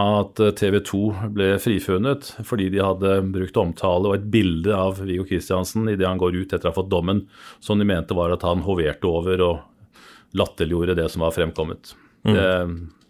at 0.00 0.40
TV 0.56 0.78
2 0.88 1.00
ble 1.36 1.48
frifunnet 1.60 2.30
fordi 2.48 2.70
de 2.72 2.80
hadde 2.80 3.18
brukt 3.34 3.58
omtale 3.60 4.08
og 4.08 4.14
et 4.16 4.30
bilde 4.32 4.72
av 4.72 5.02
Viggo 5.04 5.26
Kristiansen 5.28 5.90
idet 5.92 6.08
han 6.08 6.20
går 6.20 6.38
ut 6.38 6.54
etter 6.54 6.70
å 6.70 6.72
ha 6.72 6.78
fått 6.78 6.88
dommen, 6.92 7.26
som 7.60 7.76
de 7.76 7.84
mente 7.84 8.16
var 8.16 8.32
at 8.32 8.46
han 8.46 8.64
hoverte 8.64 9.10
over 9.10 9.44
og 9.44 10.38
latterliggjorde 10.38 10.96
det 10.96 11.10
som 11.12 11.26
var 11.26 11.34
fremkommet. 11.36 11.92
Mm. 12.24 12.32
Det, 12.32 12.46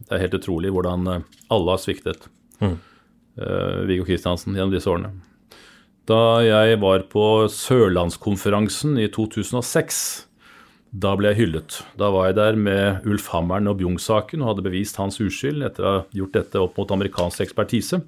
det, 0.08 0.10
er 0.10 0.24
helt 0.24 0.38
utrolig 0.40 0.72
hvordan 0.74 1.06
alle 1.12 1.70
har 1.70 1.78
sviktet 1.78 2.26
mm. 2.58 2.74
Uh, 3.40 3.84
Viggo 3.88 4.06
Kristiansen 4.08 4.56
gjennom 4.56 4.74
disse 4.74 4.90
årene. 4.90 5.12
Da 6.10 6.42
jeg 6.42 6.80
var 6.82 7.04
på 7.12 7.46
Sørlandskonferansen 7.52 8.96
i 8.98 9.06
2006, 9.12 10.02
da 10.92 11.14
ble 11.16 11.30
jeg 11.30 11.38
hyllet. 11.38 11.78
Da 11.96 12.10
var 12.12 12.28
jeg 12.28 12.36
der 12.40 12.58
med 12.58 13.06
Ulf 13.08 13.30
Hammeren 13.32 13.70
og 13.70 13.78
Bjung-saken 13.78 14.42
og 14.42 14.50
hadde 14.50 14.64
bevist 14.66 14.98
hans 15.00 15.16
uskyld 15.22 15.64
etter 15.64 15.86
å 15.86 15.92
ha 15.94 16.02
gjort 16.12 16.34
dette 16.36 16.60
opp 16.60 16.76
mot 16.80 16.92
amerikansk 16.92 17.46
ekspertise. 17.46 18.02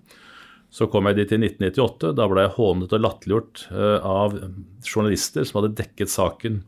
Så 0.75 0.89
kom 0.91 1.07
jeg 1.09 1.20
dit 1.20 1.33
i 1.33 1.39
1998. 1.39 2.11
Da 2.18 2.27
ble 2.29 2.45
jeg 2.45 2.57
hånet 2.57 2.93
og 2.93 3.05
latterliggjort 3.05 3.64
eh, 3.70 4.09
av 4.11 4.37
journalister 4.83 5.47
som 5.47 5.61
hadde 5.61 5.77
dekket 5.79 6.12
saken. 6.12 6.59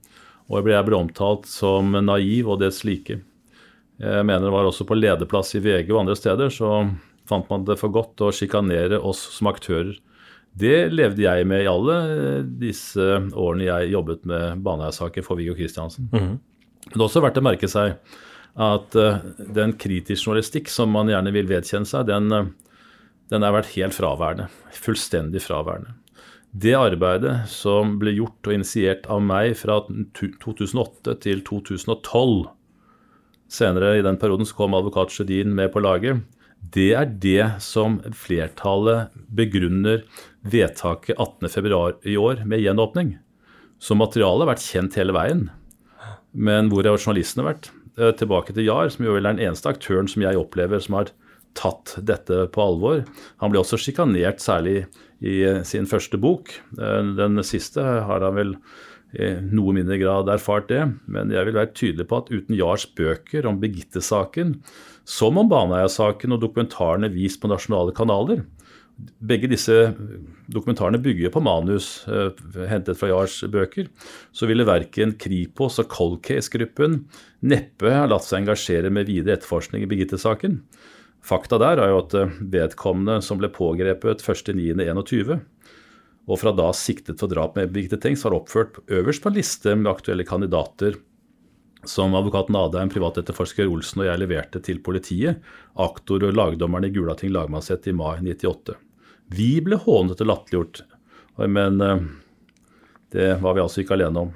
Og 0.46 0.60
jeg 0.60 0.68
ble, 0.68 0.76
jeg 0.78 0.88
ble 0.88 1.00
omtalt 1.00 1.50
som 1.50 1.90
naiv 2.06 2.48
og 2.54 2.62
dets 2.62 2.84
like. 2.86 3.18
Jeg 3.98 4.28
mener 4.28 4.46
det 4.46 4.54
var 4.54 4.68
også 4.68 4.86
på 4.86 4.96
lederplass 4.96 5.56
i 5.58 5.62
VG 5.64 5.90
og 5.90 6.04
andre 6.04 6.16
steder, 6.16 6.52
så 6.54 6.70
fant 7.28 7.48
man 7.50 7.64
det 7.66 7.78
for 7.80 7.92
godt 7.94 8.22
å 8.24 8.32
sjikanere 8.34 9.00
oss 9.00 9.20
som 9.36 9.50
aktører. 9.50 9.96
Det 10.56 10.88
levde 10.88 11.20
jeg 11.20 11.46
med 11.48 11.66
i 11.66 11.68
alle 11.68 11.96
disse 12.60 13.02
årene 13.36 13.66
jeg 13.66 13.92
jobbet 13.92 14.22
med 14.28 14.62
Baneheia-saken 14.64 15.26
for 15.26 15.36
Viggo 15.36 15.54
Kristiansen. 15.54 16.08
Mm 16.12 16.20
-hmm. 16.20 16.38
Det 16.86 17.00
er 17.00 17.04
også 17.04 17.20
verdt 17.20 17.38
å 17.38 17.44
merke 17.44 17.68
seg 17.68 17.96
at 18.56 18.96
uh, 18.96 19.18
den 19.36 19.72
kritisk 19.72 20.26
journalistikk 20.26 20.68
som 20.68 20.90
man 20.90 21.08
gjerne 21.08 21.32
vil 21.32 21.48
vedkjenne 21.50 21.86
seg, 21.86 22.06
den, 22.06 22.32
uh, 22.32 22.46
den 23.28 23.42
har 23.42 23.52
vært 23.52 23.74
helt 23.74 23.94
fraværende. 23.94 24.48
Fullstendig 24.72 25.42
fraværende. 25.42 25.94
Det 26.56 26.72
arbeidet 26.72 27.48
som 27.48 27.98
ble 27.98 28.14
gjort 28.16 28.46
og 28.46 28.54
initiert 28.54 29.06
av 29.12 29.20
meg 29.20 29.56
fra 29.56 29.82
2008 30.14 31.18
til 31.20 31.42
2012 31.44 32.46
Senere 33.48 33.98
i 33.98 34.02
den 34.02 34.16
perioden 34.18 34.46
så 34.46 34.56
kom 34.58 34.74
advokat 34.74 35.12
Sjødin 35.14 35.52
med 35.54 35.70
på 35.74 35.82
laget 35.84 36.24
det 36.76 36.88
er 36.98 37.12
det 37.22 37.44
som 37.62 38.00
flertallet 38.16 39.14
begrunner 39.32 40.02
vedtaket 40.46 41.16
18.2 41.16 42.08
i 42.08 42.16
år 42.20 42.42
med 42.48 42.62
gjenåpning. 42.64 43.14
Så 43.78 43.96
materialet 43.96 44.46
har 44.46 44.52
vært 44.54 44.66
kjent 44.66 44.96
hele 44.98 45.14
veien. 45.16 45.46
Men 46.32 46.70
hvor 46.72 46.86
har 46.86 46.98
journalistene 46.98 47.46
vært? 47.46 47.70
Eh, 47.96 48.12
tilbake 48.18 48.52
til 48.52 48.66
Jahr, 48.68 48.90
som 48.92 49.06
jo 49.06 49.14
vel 49.16 49.24
er 49.24 49.36
den 49.36 49.46
eneste 49.48 49.70
aktøren 49.72 50.08
som 50.10 50.24
jeg 50.24 50.36
opplever 50.40 50.82
som 50.84 50.98
har 50.98 51.12
tatt 51.56 51.94
dette 52.04 52.42
på 52.52 52.60
alvor. 52.60 53.06
Han 53.40 53.52
ble 53.52 53.62
også 53.62 53.78
sjikanert, 53.80 54.42
særlig 54.44 54.84
i 55.24 55.38
sin 55.64 55.88
første 55.88 56.20
bok. 56.20 56.52
Eh, 56.76 57.12
den 57.16 57.40
siste 57.46 57.80
har 57.80 58.26
han 58.26 58.36
vel 58.36 58.54
noe 59.16 59.72
mindre 59.72 59.96
grad 60.00 60.28
erfart 60.32 60.68
det. 60.68 60.82
Men 61.08 61.32
jeg 61.34 61.48
vil 61.48 61.56
være 61.56 61.72
tydelig 61.72 62.08
på 62.10 62.20
at 62.20 62.32
uten 62.32 62.56
Jars 62.58 62.84
bøker 62.98 63.48
om 63.48 63.60
Birgitte-saken, 63.62 64.56
som 65.08 65.40
om 65.40 65.48
Baneheia-saken 65.50 66.36
og 66.36 66.42
dokumentarene 66.42 67.12
vist 67.14 67.40
på 67.42 67.50
nasjonale 67.50 67.94
kanaler, 67.96 68.44
begge 68.96 69.48
disse 69.50 69.74
dokumentarene 70.52 71.00
bygger 71.02 71.32
på 71.34 71.42
manus 71.44 71.88
uh, 72.08 72.30
hentet 72.70 72.96
fra 72.96 73.10
Jars 73.10 73.38
bøker, 73.52 73.90
så 74.32 74.48
ville 74.48 74.66
verken 74.68 75.14
Kripos 75.20 75.80
og 75.82 75.90
Cold 75.92 76.20
Case-gruppen 76.24 77.02
neppe 77.44 77.92
ha 77.92 78.06
latt 78.08 78.24
seg 78.24 78.42
engasjere 78.42 78.92
med 78.92 79.10
videre 79.10 79.36
etterforskning 79.36 79.84
i 79.84 79.90
Birgitte-saken. 79.90 80.62
Fakta 81.26 81.58
der 81.60 81.82
er 81.82 81.92
jo 81.92 82.00
at 82.04 82.16
uh, 82.16 82.38
vedkommende 82.40 83.20
som 83.24 83.40
ble 83.40 83.52
pågrepet 83.52 84.24
1.9.21, 84.24 85.44
og 86.26 86.40
fra 86.40 86.52
da 86.56 86.70
siktet 86.74 87.20
for 87.22 87.30
drap 87.30 87.56
med 87.58 87.70
Birgitte 87.74 87.98
Tengs, 88.02 88.24
var 88.26 88.34
oppført 88.34 88.80
øverst 88.90 89.22
på 89.22 89.30
en 89.30 89.38
liste 89.38 89.74
med 89.78 89.92
aktuelle 89.92 90.26
kandidater 90.26 90.98
som 91.86 92.14
advokaten 92.18 92.56
Adheim, 92.58 92.90
privatetterforsker 92.90 93.68
Olsen 93.70 94.02
og 94.02 94.08
jeg 94.08 94.18
leverte 94.18 94.58
til 94.64 94.80
politiet, 94.82 95.38
aktor 95.78 96.24
og 96.26 96.34
lagdommeren 96.34 96.88
i 96.88 96.90
Gulating 96.90 97.30
lagmannsrett 97.34 97.86
i 97.86 97.94
mai 97.94 98.18
98. 98.24 98.74
Vi 99.36 99.52
ble 99.62 99.78
hånet 99.84 100.22
og 100.22 100.30
latterliggjort, 100.32 100.82
men 101.46 101.78
eh, 101.84 102.02
det 103.14 103.30
var 103.42 103.54
vi 103.54 103.62
altså 103.62 103.84
ikke 103.84 103.94
alene 103.98 104.26
om. 104.26 104.34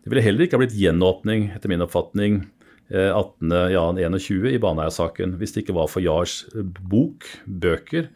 Det 0.00 0.12
ville 0.12 0.24
heller 0.24 0.46
ikke 0.46 0.56
ha 0.56 0.62
blitt 0.62 0.78
gjenåpning, 0.78 1.50
etter 1.52 1.72
min 1.72 1.84
oppfatning, 1.84 2.46
18.1.21 2.86 4.44
i 4.52 4.58
Baneheia-saken 4.62 5.32
hvis 5.40 5.56
det 5.56 5.64
ikke 5.64 5.74
var 5.74 5.88
for 5.90 6.04
Jars 6.04 6.44
bok, 6.86 7.26
bøker 7.44 8.12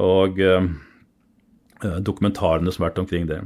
og 0.00 0.40
Eh, 0.40 0.68
dokumentarene 1.82 2.72
som 2.72 2.84
har 2.84 2.92
vært 2.92 3.02
omkring 3.02 3.26
det. 3.30 3.40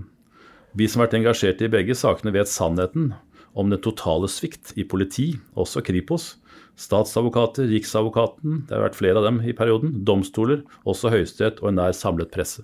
Vi 0.79 0.89
som 0.89 1.01
har 1.01 1.09
vært 1.09 1.19
engasjert 1.23 1.63
i 1.65 1.71
begge 1.73 1.97
sakene, 1.97 2.35
vet 2.35 2.51
sannheten 2.51 3.13
om 3.59 3.73
den 3.73 3.81
totale 3.83 4.29
svikt 4.31 4.75
i 4.79 4.85
politi, 4.87 5.33
også 5.59 5.83
Kripos, 5.87 6.37
statsadvokater, 6.79 7.67
Riksadvokaten, 7.73 8.65
det 8.69 8.77
har 8.77 8.87
vært 8.87 8.99
flere 8.99 9.19
av 9.19 9.27
dem 9.27 9.43
i 9.43 9.57
perioden, 9.57 9.97
domstoler, 10.07 10.63
også 10.87 11.11
Høyesterett 11.15 11.63
og 11.65 11.73
en 11.73 11.81
nær 11.81 11.97
samlet 11.97 12.31
presse. 12.35 12.63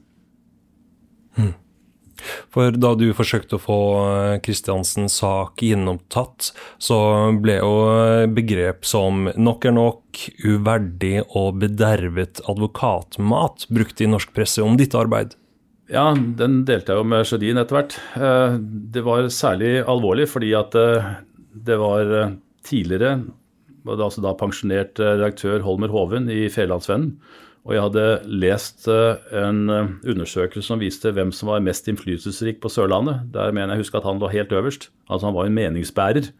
Hmm. 1.34 1.54
For 2.54 2.70
da 2.78 2.92
du 2.94 3.08
forsøkte 3.16 3.58
å 3.58 3.62
få 3.62 3.78
Kristiansens 4.44 5.16
eh, 5.16 5.24
sak 5.24 5.64
gjennomtatt, 5.66 6.52
så 6.78 6.98
ble 7.42 7.58
jo 7.58 7.72
begrep 8.36 8.86
som 8.86 9.26
nok 9.34 9.66
er 9.66 9.74
nok, 9.74 10.20
uverdig 10.46 11.24
og 11.34 11.58
bedervet 11.64 12.38
advokatmat 12.46 13.66
brukt 13.74 13.98
i 13.98 14.06
norsk 14.06 14.30
presse 14.36 14.62
om 14.62 14.78
ditt 14.78 14.94
arbeid. 14.94 15.34
Ja, 15.94 16.08
den 16.10 16.64
delte 16.66 16.90
jeg 16.90 16.98
jo 16.98 17.06
med 17.06 17.26
Sjødin 17.28 17.60
etter 17.60 17.76
hvert. 17.76 17.94
Eh, 18.18 18.56
det 18.90 19.04
var 19.06 19.28
særlig 19.30 19.76
alvorlig 19.86 20.26
fordi 20.26 20.50
at 20.58 20.74
eh, 20.78 21.10
det 21.68 21.76
var 21.78 22.10
eh, 22.18 22.32
tidligere 22.66 23.20
altså 23.84 24.22
da 24.24 24.32
pensjonert 24.40 24.98
redaktør 24.98 25.60
Holmer 25.62 25.92
Hoven 25.92 26.30
i 26.32 26.48
Fjellandsvennen. 26.50 27.18
Og 27.64 27.74
jeg 27.76 27.82
hadde 27.84 28.04
lest 28.42 28.86
en 28.88 29.60
undersøkelse 29.68 30.66
som 30.68 30.80
viste 30.80 31.12
hvem 31.16 31.30
som 31.36 31.50
var 31.50 31.62
mest 31.64 31.86
innflytelsesrik 31.88 32.62
på 32.64 32.70
Sørlandet. 32.72 33.26
Der 33.32 33.52
mener 33.56 33.76
jeg 33.76 33.84
husker 33.84 34.00
at 34.00 34.08
han 34.08 34.20
lå 34.20 34.28
helt 34.32 34.52
øverst. 34.56 34.88
Altså 35.08 35.28
han 35.28 35.36
var 35.36 35.48
en 35.48 35.56
meningsbærer. 35.56 36.30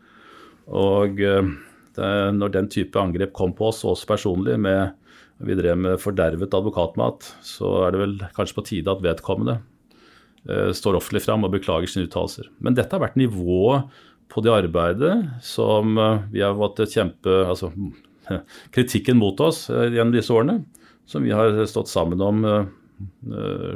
Og 0.73 1.21
det, 1.21 2.09
når 2.41 2.53
den 2.57 2.69
type 2.73 3.01
angrep 3.01 3.33
kom 3.37 3.53
på 3.57 3.71
oss, 3.71 3.85
også 3.89 4.09
personlig, 4.09 4.59
med 4.61 4.97
vi 5.43 5.57
drev 5.59 5.79
med 5.79 6.01
fordervet 6.03 6.55
advokatmat, 6.55 7.27
så 7.43 7.71
er 7.87 7.95
det 7.95 8.03
vel 8.03 8.17
kanskje 8.37 8.59
på 8.59 8.67
tide 8.69 8.93
at 8.93 9.03
vedkommende 9.03 9.59
eh, 10.49 10.71
står 10.77 11.01
offentlig 11.01 11.25
fram 11.25 11.47
og 11.47 11.55
beklager 11.57 11.91
sine 11.91 12.07
uttalelser. 12.09 12.51
Men 12.63 12.77
dette 12.79 12.95
har 12.95 13.03
vært 13.03 13.19
nivået 13.19 13.91
på 14.33 14.43
det 14.45 14.55
arbeidet 14.55 15.17
som 15.45 15.99
eh, 15.99 16.23
vi 16.35 16.45
har 16.45 16.57
måttet 16.59 16.95
kjempe 16.95 17.43
Altså 17.45 17.73
kritikken 18.75 19.19
mot 19.21 19.41
oss 19.45 19.67
eh, 19.71 19.91
gjennom 19.91 20.15
disse 20.15 20.33
årene, 20.35 20.63
som 21.11 21.27
vi 21.27 21.35
har 21.35 21.59
stått 21.69 21.91
sammen 21.93 22.23
om, 22.25 22.47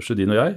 Sjudin 0.01 0.31
og 0.33 0.39
jeg. 0.39 0.53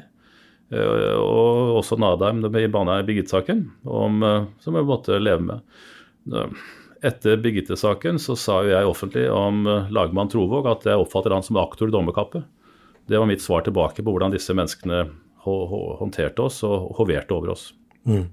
Og 0.72 1.80
også 1.82 1.98
Nadheim 2.00 2.40
i 2.46 2.70
Baneheim 2.72 3.08
Birgitte-saken, 3.10 3.66
som 3.84 4.78
vi 4.78 4.84
måtte 4.88 5.18
leve 5.20 5.44
med. 5.50 6.62
Etter 7.02 7.40
Birgitte-saken 7.42 8.20
så 8.22 8.36
sa 8.38 8.60
jo 8.62 8.74
jeg 8.74 8.90
offentlig 8.90 9.26
om 9.34 9.66
eh, 9.66 9.90
lagmann 9.94 10.30
Trovåg 10.30 10.70
at 10.70 10.86
jeg 10.86 11.02
oppfatter 11.02 11.34
han 11.34 11.46
som 11.46 11.58
aktor 11.62 11.90
i 11.90 11.96
dommerkappet. 11.96 12.46
Det 13.10 13.18
var 13.18 13.30
mitt 13.30 13.42
svar 13.42 13.66
tilbake 13.66 14.04
på 14.06 14.14
hvordan 14.14 14.34
disse 14.34 14.54
menneskene 14.54 15.08
håndterte 15.42 16.46
oss 16.46 16.60
og 16.68 16.92
hoverte 17.00 17.34
over 17.34 17.56
oss. 17.56 17.72
Mm. 18.06 18.28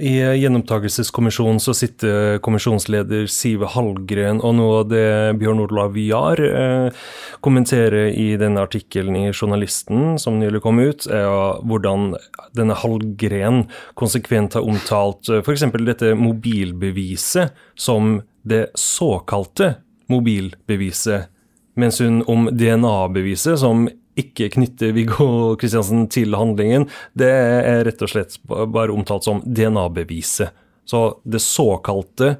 I 0.00 0.14
Gjenopptakelseskommisjonen 0.40 1.60
så 1.60 1.74
sitter 1.76 2.38
kommisjonsleder 2.44 3.26
Sive 3.28 3.68
Hallgren, 3.68 4.40
og 4.40 4.54
noe 4.56 4.78
av 4.80 4.86
det 4.88 5.10
Bjørn 5.40 5.60
Olav 5.66 5.98
Jahr 6.00 6.40
eh, 6.40 7.02
kommenterer 7.44 8.08
i 8.14 8.32
denne 8.40 8.64
artikkelen 8.64 9.18
i 9.18 9.26
Journalisten 9.28 10.16
som 10.22 10.38
nylig 10.40 10.62
kom 10.64 10.80
ut, 10.80 11.04
er 11.12 11.60
hvordan 11.68 12.14
denne 12.56 12.78
Hallgren 12.80 13.66
konsekvent 14.00 14.56
har 14.56 14.64
omtalt 14.64 15.28
eh, 15.28 15.44
f.eks. 15.44 15.68
dette 15.84 16.14
mobilbeviset 16.16 17.52
som 17.76 18.18
det 18.42 18.70
såkalte 18.78 19.74
mobilbeviset, 20.10 21.28
mens 21.76 22.00
hun 22.00 22.22
om 22.30 22.48
DNA-beviset, 22.56 23.60
som 23.60 23.84
ikke 24.20 24.50
knytter 24.54 24.94
Viggo 24.96 25.56
Kristiansen 25.60 26.06
til 26.12 26.36
handlingen, 26.38 26.88
det 27.18 27.30
er 27.30 27.84
rett 27.88 28.04
og 28.04 28.12
slett 28.12 28.38
bare 28.46 28.94
omtalt 28.94 29.26
som 29.26 29.42
DNA-beviset. 29.44 30.54
Så 30.90 31.20
det 31.22 31.42
såkalte 31.44 32.36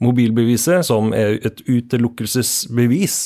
mobilbeviset, 0.00 0.86
som 0.88 1.12
er 1.16 1.36
et 1.44 1.60
utelukkelsesbevis 1.68 3.18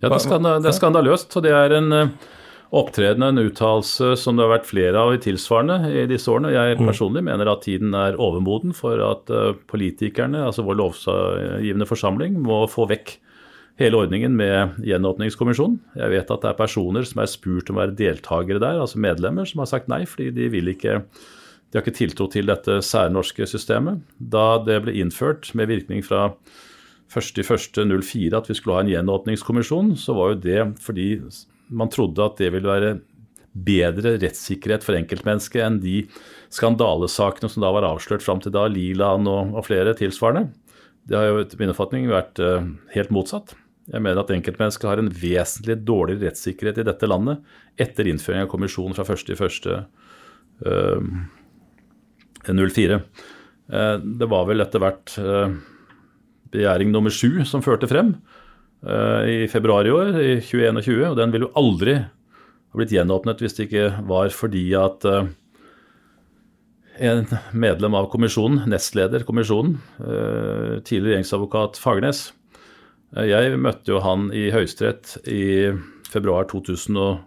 Ja, 0.00 0.10
det 0.12 0.68
er 0.68 0.76
skandaløst. 0.76 1.36
Og 1.36 1.44
det 1.44 1.52
er 1.56 1.74
en 1.76 1.92
opptredende, 1.92 2.32
opptreden, 2.76 3.22
en 3.22 3.40
uttalelse 3.40 4.14
som 4.20 4.36
det 4.36 4.44
har 4.44 4.50
vært 4.56 4.68
flere 4.68 5.00
av 5.00 5.14
i 5.14 5.20
tilsvarende 5.22 5.92
i 5.92 6.06
disse 6.10 6.30
årene. 6.32 6.50
Jeg 6.54 6.80
mm. 6.80 6.88
personlig 6.88 7.22
mener 7.24 7.48
at 7.52 7.62
tiden 7.64 7.94
er 7.96 8.18
overmoden 8.20 8.74
for 8.76 9.00
at 9.06 9.30
eh, 9.32 9.54
politikerne, 9.70 10.42
altså 10.48 10.64
vår 10.66 10.80
lovgivende 10.80 11.88
forsamling, 11.88 12.40
må 12.44 12.64
få 12.70 12.88
vekk 12.90 13.16
hele 13.80 13.98
ordningen 14.00 14.36
med 14.36 14.78
gjenåpningskommisjonen. 14.86 15.80
Jeg 15.98 16.12
vet 16.14 16.30
at 16.32 16.44
det 16.44 16.52
er 16.52 16.60
personer 16.60 17.08
som 17.08 17.20
er 17.22 17.30
spurt 17.30 17.70
om 17.70 17.78
å 17.78 17.84
være 17.84 17.96
deltakere 17.98 18.62
der, 18.62 18.80
altså 18.80 19.00
medlemmer, 19.02 19.48
som 19.48 19.62
har 19.62 19.72
sagt 19.72 19.90
nei 19.92 20.04
fordi 20.08 20.30
de 20.36 20.48
vil 20.52 20.72
ikke 20.72 21.02
de 21.66 21.80
har 21.80 21.82
ikke 21.82 21.98
tiltro 21.98 22.28
til 22.30 22.46
dette 22.46 22.78
særnorske 22.86 23.44
systemet. 23.50 23.98
Da 24.16 24.62
det 24.62 24.78
ble 24.84 24.94
innført 25.00 25.50
med 25.58 25.68
virkning 25.68 26.04
fra 26.06 26.30
1.1.04 27.10 28.38
at 28.38 28.48
vi 28.48 28.56
skulle 28.56 28.78
ha 28.78 28.84
en 28.84 28.92
gjenåpningskommisjon, 28.92 29.92
så 29.98 30.14
var 30.16 30.32
jo 30.32 30.40
det 30.46 30.62
fordi 30.82 31.08
man 31.68 31.90
trodde 31.90 32.22
at 32.22 32.38
det 32.38 32.52
ville 32.54 32.70
være 32.70 32.94
bedre 33.66 34.14
rettssikkerhet 34.20 34.84
for 34.84 34.98
enkeltmennesket 34.98 35.64
enn 35.64 35.80
de 35.82 36.04
skandalesakene 36.52 37.50
som 37.50 37.64
da 37.64 37.72
var 37.74 37.88
avslørt 37.88 38.24
fram 38.24 38.42
til 38.44 38.54
da, 38.54 38.66
Liland 38.70 39.28
og, 39.30 39.56
og 39.56 39.66
flere 39.66 39.96
tilsvarende. 39.96 40.52
Det 41.06 41.18
har 41.18 41.30
jo 41.30 41.40
etter 41.42 41.60
min 41.60 41.72
oppfatning 41.72 42.08
vært 42.10 42.40
uh, 42.42 42.66
helt 42.94 43.12
motsatt. 43.14 43.54
Jeg 43.86 44.02
mener 44.02 44.18
at 44.18 44.30
enkeltmennesket 44.34 44.88
har 44.88 44.98
en 44.98 45.10
vesentlig 45.14 45.76
dårligere 45.86 46.26
rettssikkerhet 46.26 46.80
i 46.82 46.86
dette 46.88 47.06
landet 47.06 47.36
etter 47.78 48.08
innføring 48.10 48.42
av 48.42 48.50
kommisjonen 48.50 48.96
fra 48.98 49.04
1.1.04. 49.06 49.76
Uh, 52.46 53.00
uh, 53.70 53.96
det 54.02 54.28
var 54.32 54.48
vel 54.48 54.64
etter 54.64 54.82
hvert 54.82 55.14
uh, 55.22 55.54
begjæring 56.54 56.90
nummer 56.90 57.14
sju 57.14 57.44
som 57.46 57.64
førte 57.64 57.90
frem 57.90 58.16
i 58.86 59.48
februar 59.50 59.88
i 59.88 59.90
år, 59.90 60.08
i 60.20 60.34
2021. 60.44 61.00
Og 61.08 61.16
den 61.18 61.32
ville 61.32 61.46
jo 61.48 61.56
aldri 61.58 61.94
ha 61.96 62.78
blitt 62.78 62.92
gjenåpnet 62.94 63.40
hvis 63.42 63.56
det 63.56 63.64
ikke 63.66 63.86
var 64.06 64.28
fordi 64.36 64.62
at 64.78 65.02
en 67.02 67.24
medlem 67.56 67.96
av 67.98 68.06
kommisjonen, 68.12 68.68
nestleder 68.70 69.24
kommisjonen, 69.26 69.80
tidligere 69.96 71.16
regjeringsadvokat 71.16 71.80
Fagernes, 71.82 72.28
Eh, 72.45 72.45
jeg 73.14 73.58
møtte 73.62 73.92
jo 73.92 74.00
han 74.02 74.30
i 74.34 74.48
Høyesterett 74.50 75.16
i 75.30 75.70
februar 76.10 76.48
2012 76.50 77.22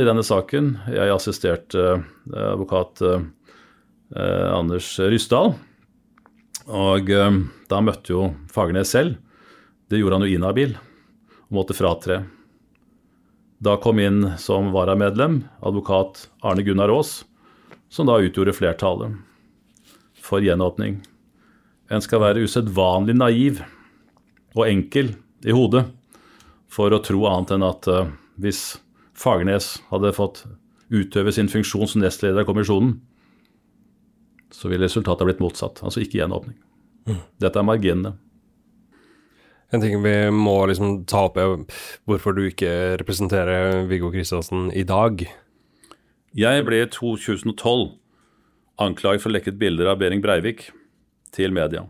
i 0.00 0.06
denne 0.08 0.24
saken. 0.24 0.72
Jeg 0.94 1.12
assisterte 1.12 1.82
eh, 1.92 2.46
advokat 2.54 3.02
eh, 3.04 3.26
Anders 4.54 4.94
Ryssdal. 5.02 5.54
Og 6.66 7.10
da 7.70 7.78
møtte 7.84 8.10
jo 8.10 8.24
Fagernes 8.50 8.90
selv. 8.90 9.20
Det 9.86 10.00
gjorde 10.00 10.18
han 10.18 10.24
jo 10.26 10.34
inhabil 10.34 10.72
og 11.46 11.52
måtte 11.60 11.76
fratre. 11.78 12.24
Da 13.62 13.76
kom 13.80 14.00
inn 14.02 14.32
som 14.42 14.72
varamedlem 14.74 15.44
advokat 15.64 16.26
Arne 16.42 16.64
Gunnar 16.66 16.90
Aas, 16.92 17.22
som 17.88 18.08
da 18.08 18.18
utgjorde 18.18 18.56
flertallet 18.56 19.14
for 20.20 20.42
gjenåpning. 20.44 20.98
En 21.88 22.02
skal 22.02 22.20
være 22.24 22.42
usedvanlig 22.44 23.14
naiv 23.16 23.62
og 24.56 24.66
enkel 24.66 25.14
i 25.46 25.54
hodet 25.54 25.84
for 26.72 26.92
å 26.92 27.02
tro 27.04 27.26
annet 27.28 27.54
enn 27.54 27.66
at 27.66 27.88
uh, 27.92 28.08
hvis 28.40 28.78
Fagernes 29.16 29.76
hadde 29.90 30.14
fått 30.16 30.44
utøve 30.92 31.32
sin 31.32 31.48
funksjon 31.50 31.88
som 31.90 32.02
nestleder 32.02 32.42
av 32.42 32.48
kommisjonen, 32.48 32.98
så 34.52 34.70
ville 34.70 34.86
resultatet 34.86 35.24
ha 35.24 35.28
blitt 35.28 35.42
motsatt. 35.42 35.80
Altså 35.84 36.02
ikke 36.02 36.20
gjenåpning. 36.20 36.56
Dette 37.42 37.58
er 37.58 37.66
marginene. 37.66 38.14
En 39.74 39.82
ting 39.82 39.98
vi 40.02 40.14
må 40.30 40.54
liksom 40.70 41.00
ta 41.10 41.24
opp, 41.26 41.38
er 41.40 41.56
hvorfor 42.06 42.36
du 42.36 42.44
ikke 42.46 42.98
representerer 43.00 43.82
Viggo 43.90 44.12
Kristiansen 44.14 44.68
i 44.70 44.84
dag. 44.86 45.24
Jeg 46.36 46.66
ble 46.68 46.84
i 46.84 46.90
2012 46.92 47.88
anklaget 48.82 49.24
for 49.24 49.34
lekket 49.34 49.58
bilder 49.58 49.90
av 49.90 49.98
Behring 50.02 50.22
Breivik 50.22 50.68
til 51.34 51.54
media. 51.56 51.82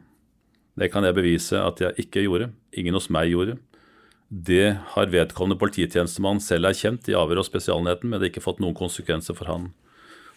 Det 0.77 0.91
kan 0.93 1.05
jeg 1.05 1.16
bevise 1.16 1.57
at 1.57 1.81
jeg 1.81 1.97
ikke 2.07 2.22
gjorde. 2.27 2.51
Ingen 2.77 2.95
hos 2.99 3.09
meg 3.12 3.31
gjorde. 3.33 3.57
Det 4.29 4.74
har 4.95 5.07
vedkommende 5.12 5.59
polititjenestemann 5.61 6.41
selv 6.43 6.68
erkjent 6.68 7.09
i 7.09 7.14
avhør 7.16 7.41
og 7.41 7.47
Spesialenheten, 7.49 8.11
men 8.11 8.18
det 8.18 8.27
har 8.27 8.33
ikke 8.35 8.45
fått 8.45 8.61
noen 8.61 8.74
konsekvenser 8.77 9.37
for 9.39 9.47
han. 9.49 9.70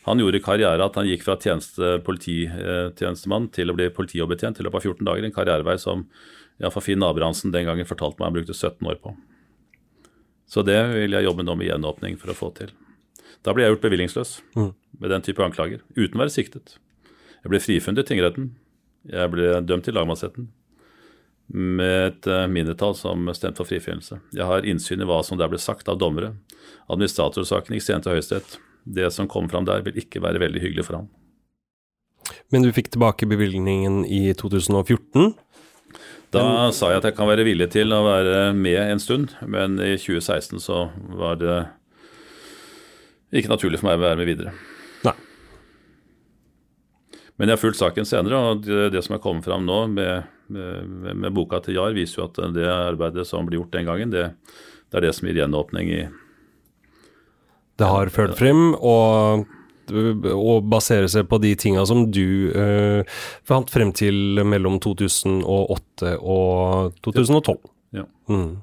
Han 0.05 0.21
gjorde 0.21 0.39
karriere 0.45 0.85
at 0.85 0.95
han 0.95 1.09
gikk 1.09 1.25
fra 1.25 1.35
tjeneste, 1.41 1.97
polititjenestemann 2.05 3.49
til 3.51 3.69
å 3.69 3.75
bli 3.75 3.89
politioverbetjent 3.93 4.61
i 4.61 4.65
løpet 4.65 4.79
av 4.79 4.85
14 4.93 5.09
dager. 5.09 5.25
En 5.27 5.35
karrierevei 5.35 5.75
som 5.81 6.05
iallfall 6.61 6.85
Finn 6.85 7.03
Abrahamsen 7.03 7.51
den 7.51 7.67
gangen 7.67 7.87
fortalte 7.89 8.19
meg 8.21 8.29
han 8.29 8.37
brukte 8.39 8.55
17 8.55 8.87
år 8.87 8.99
på. 9.03 9.15
Så 10.49 10.63
det 10.65 10.79
vil 10.95 11.13
jeg 11.13 11.27
jobbe 11.27 11.43
nå 11.45 11.55
med 11.59 11.67
gjenåpning 11.69 12.17
for 12.21 12.31
å 12.31 12.37
få 12.37 12.53
til. 12.57 12.71
Da 13.45 13.53
ble 13.53 13.65
jeg 13.65 13.75
gjort 13.75 13.85
bevillingsløs 13.85 14.31
Mm. 14.55 14.73
med 14.99 15.09
den 15.09 15.21
type 15.21 15.43
anklager, 15.43 15.81
uten 15.95 16.17
å 16.17 16.23
være 16.23 16.33
siktet. 16.33 16.77
Jeg 17.43 17.49
ble 17.51 17.59
frifunnet 17.59 18.03
i 18.03 18.15
tingretten. 18.15 18.55
Jeg 19.09 19.33
ble 19.33 19.59
dømt 19.65 19.89
i 19.89 19.93
lagmannsretten 19.95 20.49
med 21.49 22.07
et 22.07 22.27
eh, 22.29 22.47
mindretall 22.51 22.93
som 22.97 23.25
stemte 23.33 23.57
for 23.57 23.69
frifinnelse. 23.69 24.19
Jeg 24.37 24.45
har 24.45 24.67
innsyn 24.69 25.01
i 25.01 25.07
hva 25.09 25.21
som 25.25 25.39
der 25.39 25.49
ble 25.49 25.57
sagt 25.61 25.89
av 25.89 25.97
dommere. 26.01 26.35
Administratorsaken 26.91 27.73
gikk 27.75 27.87
sent 27.87 28.05
til 28.05 28.13
Høyesterett. 28.13 28.59
Det 28.85 29.09
som 29.13 29.27
kom 29.29 29.49
fram 29.49 29.65
der, 29.65 29.81
vil 29.85 29.97
ikke 29.97 30.21
være 30.23 30.41
veldig 30.41 30.61
hyggelig 30.61 30.85
for 30.87 31.01
ham. 31.01 31.09
Men 32.53 32.65
du 32.65 32.71
fikk 32.73 32.91
tilbake 32.93 33.27
bevilgningen 33.29 34.03
i 34.05 34.29
2014. 34.37 35.33
Da 36.33 36.43
sa 36.75 36.91
jeg 36.91 37.01
at 37.01 37.09
jeg 37.09 37.17
kan 37.17 37.29
være 37.29 37.45
villig 37.47 37.71
til 37.73 37.93
å 37.93 38.03
være 38.05 38.51
med 38.53 38.77
en 38.83 39.01
stund, 39.01 39.33
men 39.41 39.79
i 39.81 39.95
2016 39.97 40.61
så 40.61 40.83
var 41.17 41.39
det 41.41 41.55
ikke 43.33 43.49
naturlig 43.49 43.81
for 43.81 43.89
meg 43.89 43.97
å 43.97 44.05
være 44.05 44.19
med 44.21 44.29
videre. 44.29 44.53
Men 47.39 47.47
jeg 47.47 47.55
har 47.55 47.61
fulgt 47.61 47.79
saken 47.79 48.07
senere, 48.07 48.39
og 48.39 48.65
det, 48.65 48.89
det 48.91 49.01
som 49.05 49.15
er 49.15 49.21
kommet 49.23 49.47
fram 49.47 49.63
nå 49.67 49.85
med, 49.93 50.27
med, 50.51 51.13
med 51.15 51.35
boka 51.35 51.61
til 51.63 51.77
Jar, 51.77 51.95
viser 51.95 52.19
jo 52.19 52.25
at 52.27 52.41
det 52.55 52.67
arbeidet 52.67 53.23
som 53.27 53.47
ble 53.47 53.61
gjort 53.61 53.77
den 53.77 53.87
gangen, 53.87 54.11
det, 54.11 54.25
det 54.91 54.99
er 54.99 55.07
det 55.07 55.13
som 55.15 55.29
gir 55.29 55.39
gjenåpning 55.39 55.93
i 55.93 56.01
Det 57.79 57.87
har 57.87 58.11
ført 58.11 58.35
frem, 58.39 58.73
og, 58.75 59.47
å 59.89 60.59
baserer 60.61 61.07
seg 61.09 61.29
på 61.31 61.39
de 61.41 61.55
tinga 61.57 61.85
som 61.87 62.03
du 62.11 62.51
eh, 62.51 63.07
fant 63.47 63.71
frem 63.71 63.95
til 63.95 64.43
mellom 64.43 64.75
2008 64.83 66.15
og 66.19 66.99
2012. 67.07 67.55
Ja. 67.95 68.05
Mm. 68.29 68.59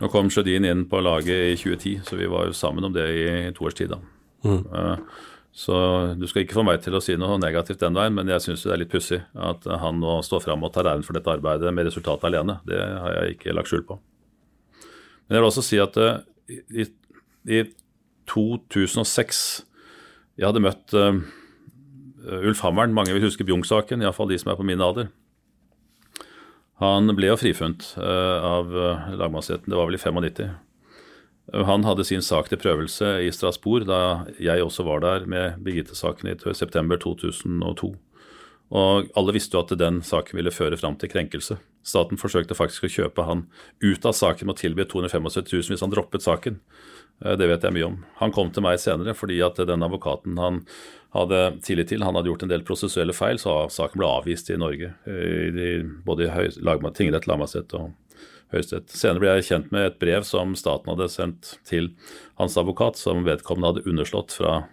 Nå 0.00 0.10
kom 0.10 0.30
Sjødin 0.32 0.66
inn 0.66 0.86
på 0.90 1.02
laget 1.04 1.52
i 1.52 1.58
2010, 1.58 2.00
så 2.06 2.18
vi 2.18 2.30
var 2.30 2.48
jo 2.48 2.56
sammen 2.56 2.86
om 2.86 2.94
det 2.94 3.10
i 3.18 3.28
to 3.54 3.66
års 3.66 3.76
tid. 3.78 3.92
da. 3.94 4.00
Mm. 4.46 4.62
Eh, 4.62 5.24
Så 5.54 5.74
du 6.18 6.26
skal 6.26 6.42
ikke 6.42 6.56
få 6.56 6.64
meg 6.66 6.80
til 6.82 6.96
å 6.98 7.00
si 7.02 7.14
noe 7.14 7.36
negativt 7.38 7.78
den 7.84 7.94
veien, 7.94 8.16
men 8.16 8.30
jeg 8.32 8.42
syns 8.42 8.64
det 8.66 8.72
er 8.74 8.80
litt 8.82 8.90
pussig 8.90 9.20
at 9.38 9.68
han 9.70 10.00
nå 10.02 10.16
står 10.26 10.42
fram 10.42 10.66
og 10.66 10.72
tar 10.74 10.88
æren 10.90 11.06
for 11.06 11.14
dette 11.14 11.30
arbeidet 11.30 11.70
med 11.70 11.86
resultatet 11.86 12.26
alene. 12.26 12.58
Det 12.66 12.80
har 12.80 13.14
jeg 13.20 13.36
ikke 13.36 13.54
lagt 13.54 13.70
skjul 13.70 13.84
på. 13.86 14.00
Men 15.28 15.36
jeg 15.36 15.44
vil 15.44 15.48
også 15.52 15.64
si 15.64 15.78
at 15.80 15.98
eh, 16.02 16.58
i, 16.82 16.88
i 17.46 17.62
2006 18.30 19.38
Jeg 20.40 20.48
hadde 20.48 20.62
møtt 20.64 20.94
uh, 20.98 21.20
Ulf 22.40 22.64
Hammeren. 22.64 22.94
Mange 22.96 23.14
vil 23.14 23.22
huske 23.22 23.46
Bjung-saken, 23.46 24.02
iallfall 24.02 24.32
de 24.32 24.40
som 24.40 24.50
er 24.50 24.58
på 24.58 24.66
min 24.66 24.82
alder. 24.82 25.12
Han 26.82 27.12
ble 27.14 27.30
jo 27.30 27.38
frifunnet 27.38 27.92
uh, 27.94 28.42
av 28.42 28.72
eh, 28.74 29.10
lagmannsretten, 29.20 29.70
det 29.70 29.78
var 29.78 29.86
vel 29.86 29.94
i 29.94 30.02
95. 30.02 30.48
Han 31.52 31.84
hadde 31.84 32.06
sin 32.08 32.22
sak 32.24 32.48
til 32.48 32.58
prøvelse 32.58 33.18
i 33.26 33.28
Strasbourg 33.34 33.84
da 33.88 34.24
jeg 34.40 34.64
også 34.64 34.86
var 34.86 35.02
der 35.04 35.26
med 35.28 35.60
Birgitte-saken 35.64 36.30
i 36.32 36.54
september 36.56 36.96
2002. 36.96 37.92
Og 38.74 39.10
alle 39.14 39.34
visste 39.36 39.58
jo 39.58 39.62
at 39.62 39.74
den 39.78 40.00
saken 40.02 40.38
ville 40.38 40.54
føre 40.54 40.78
fram 40.80 40.96
til 40.96 41.12
krenkelse. 41.12 41.58
Staten 41.84 42.16
forsøkte 42.18 42.56
faktisk 42.56 42.86
å 42.86 42.92
kjøpe 42.94 43.26
han 43.28 43.44
ut 43.84 44.06
av 44.08 44.16
saken 44.16 44.48
med 44.48 44.56
å 44.56 44.62
tilby 44.62 44.86
275 44.88 45.28
000 45.52 45.70
hvis 45.74 45.84
han 45.84 45.92
droppet 45.92 46.24
saken. 46.24 46.56
Eh, 47.22 47.36
Det 47.36 47.48
vet 47.50 47.62
jeg 47.62 47.76
mye 47.76 47.90
om. 47.90 47.98
Han 48.22 48.32
kom 48.32 48.50
til 48.50 48.64
meg 48.64 48.80
senere 48.80 49.14
fordi 49.14 49.42
at 49.44 49.60
den 49.60 49.84
advokaten 49.84 50.40
han 50.40 50.62
hadde 51.14 51.60
tillit 51.62 51.92
til, 51.92 52.02
han 52.02 52.16
hadde 52.16 52.32
gjort 52.32 52.42
en 52.42 52.50
del 52.50 52.64
prosessuelle 52.66 53.14
feil, 53.14 53.38
så 53.38 53.68
saken 53.70 54.00
ble 54.00 54.08
avvist 54.08 54.48
i 54.50 54.56
Norge. 54.58 54.94
I 55.06 55.52
de, 55.54 55.68
Både 56.02 56.26
i 56.26 56.48
tingrett, 56.96 57.28
lagmannsrett 57.28 57.76
og 57.78 57.92
Høyesterett. 58.56 58.94
Senere 58.94 59.22
ble 59.22 59.34
jeg 59.36 59.48
kjent 59.50 59.74
med 59.74 59.88
et 59.88 59.98
brev 60.02 60.26
som 60.28 60.54
staten 60.58 60.92
hadde 60.92 61.10
sendt 61.12 61.56
til 61.68 61.92
hans 62.40 62.56
advokat, 62.60 62.98
som 63.00 63.24
vedkommende 63.26 63.72
hadde 63.72 63.86
underslått 63.90 64.36
fra 64.38 64.64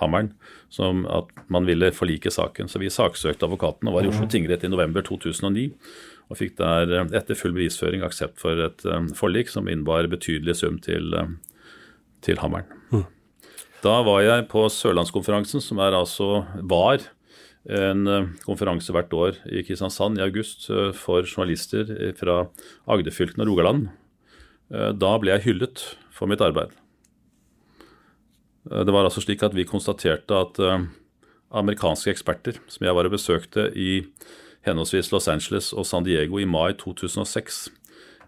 Hammeren, 0.00 0.32
som 0.72 1.04
at 1.12 1.28
man 1.52 1.66
ville 1.68 1.90
forlike 1.92 2.32
saken. 2.32 2.70
Så 2.72 2.80
vi 2.80 2.88
saksøkte 2.92 3.44
advokaten 3.46 3.90
og 3.90 3.98
var 3.98 4.06
i 4.06 4.10
Oslo 4.12 4.28
tingrett 4.30 4.64
i 4.64 4.72
november 4.72 5.04
2009. 5.04 5.66
Og 6.30 6.38
fikk 6.38 6.56
der, 6.60 6.92
eh, 6.94 7.16
etter 7.18 7.36
full 7.36 7.52
bevisføring, 7.52 8.04
aksept 8.06 8.38
for 8.38 8.56
et 8.64 8.84
eh, 8.86 9.08
forlik 9.18 9.50
som 9.50 9.68
innebar 9.68 10.06
betydelig 10.08 10.56
sum 10.62 10.78
til, 10.78 11.12
eh, 11.14 11.32
til 12.22 12.40
Hammeren. 12.40 12.64
Da 13.82 14.02
var 14.04 14.20
jeg 14.20 14.48
på 14.48 14.66
Sørlandskonferansen, 14.68 15.60
som 15.64 15.78
er 15.80 15.96
altså 15.96 16.44
var 16.60 17.00
en 17.68 18.06
eh, 18.08 18.28
konferanse 18.46 18.92
hvert 18.94 19.12
år 19.12 19.40
i 19.52 19.62
Kristiansand 19.66 20.18
i 20.18 20.24
august 20.24 20.70
eh, 20.72 20.92
for 20.96 21.26
journalister 21.26 21.90
fra 22.16 22.46
Agderfylkene 22.88 23.44
og 23.44 23.52
Rogaland. 23.52 23.88
Eh, 24.72 24.92
Da 24.96 25.16
ble 25.20 25.34
jeg 25.34 25.50
hyllet 25.50 25.84
for 26.14 26.30
mitt 26.30 26.40
arbeid. 26.40 26.72
Det 28.70 28.92
var 28.92 29.06
altså 29.06 29.22
slik 29.24 29.42
at 29.42 29.54
vi 29.56 29.64
konstaterte 29.64 30.36
at 30.36 30.58
amerikanske 31.50 32.12
eksperter 32.12 32.58
som 32.68 32.84
jeg 32.84 32.94
var 32.94 33.08
og 33.08 33.14
besøkte 33.14 33.70
i 33.72 34.04
henholdsvis 34.68 35.08
Los 35.14 35.28
Angeles 35.32 35.70
og 35.72 35.86
San 35.88 36.04
Diego 36.04 36.38
i 36.38 36.44
mai 36.44 36.74
2006, 36.76 37.70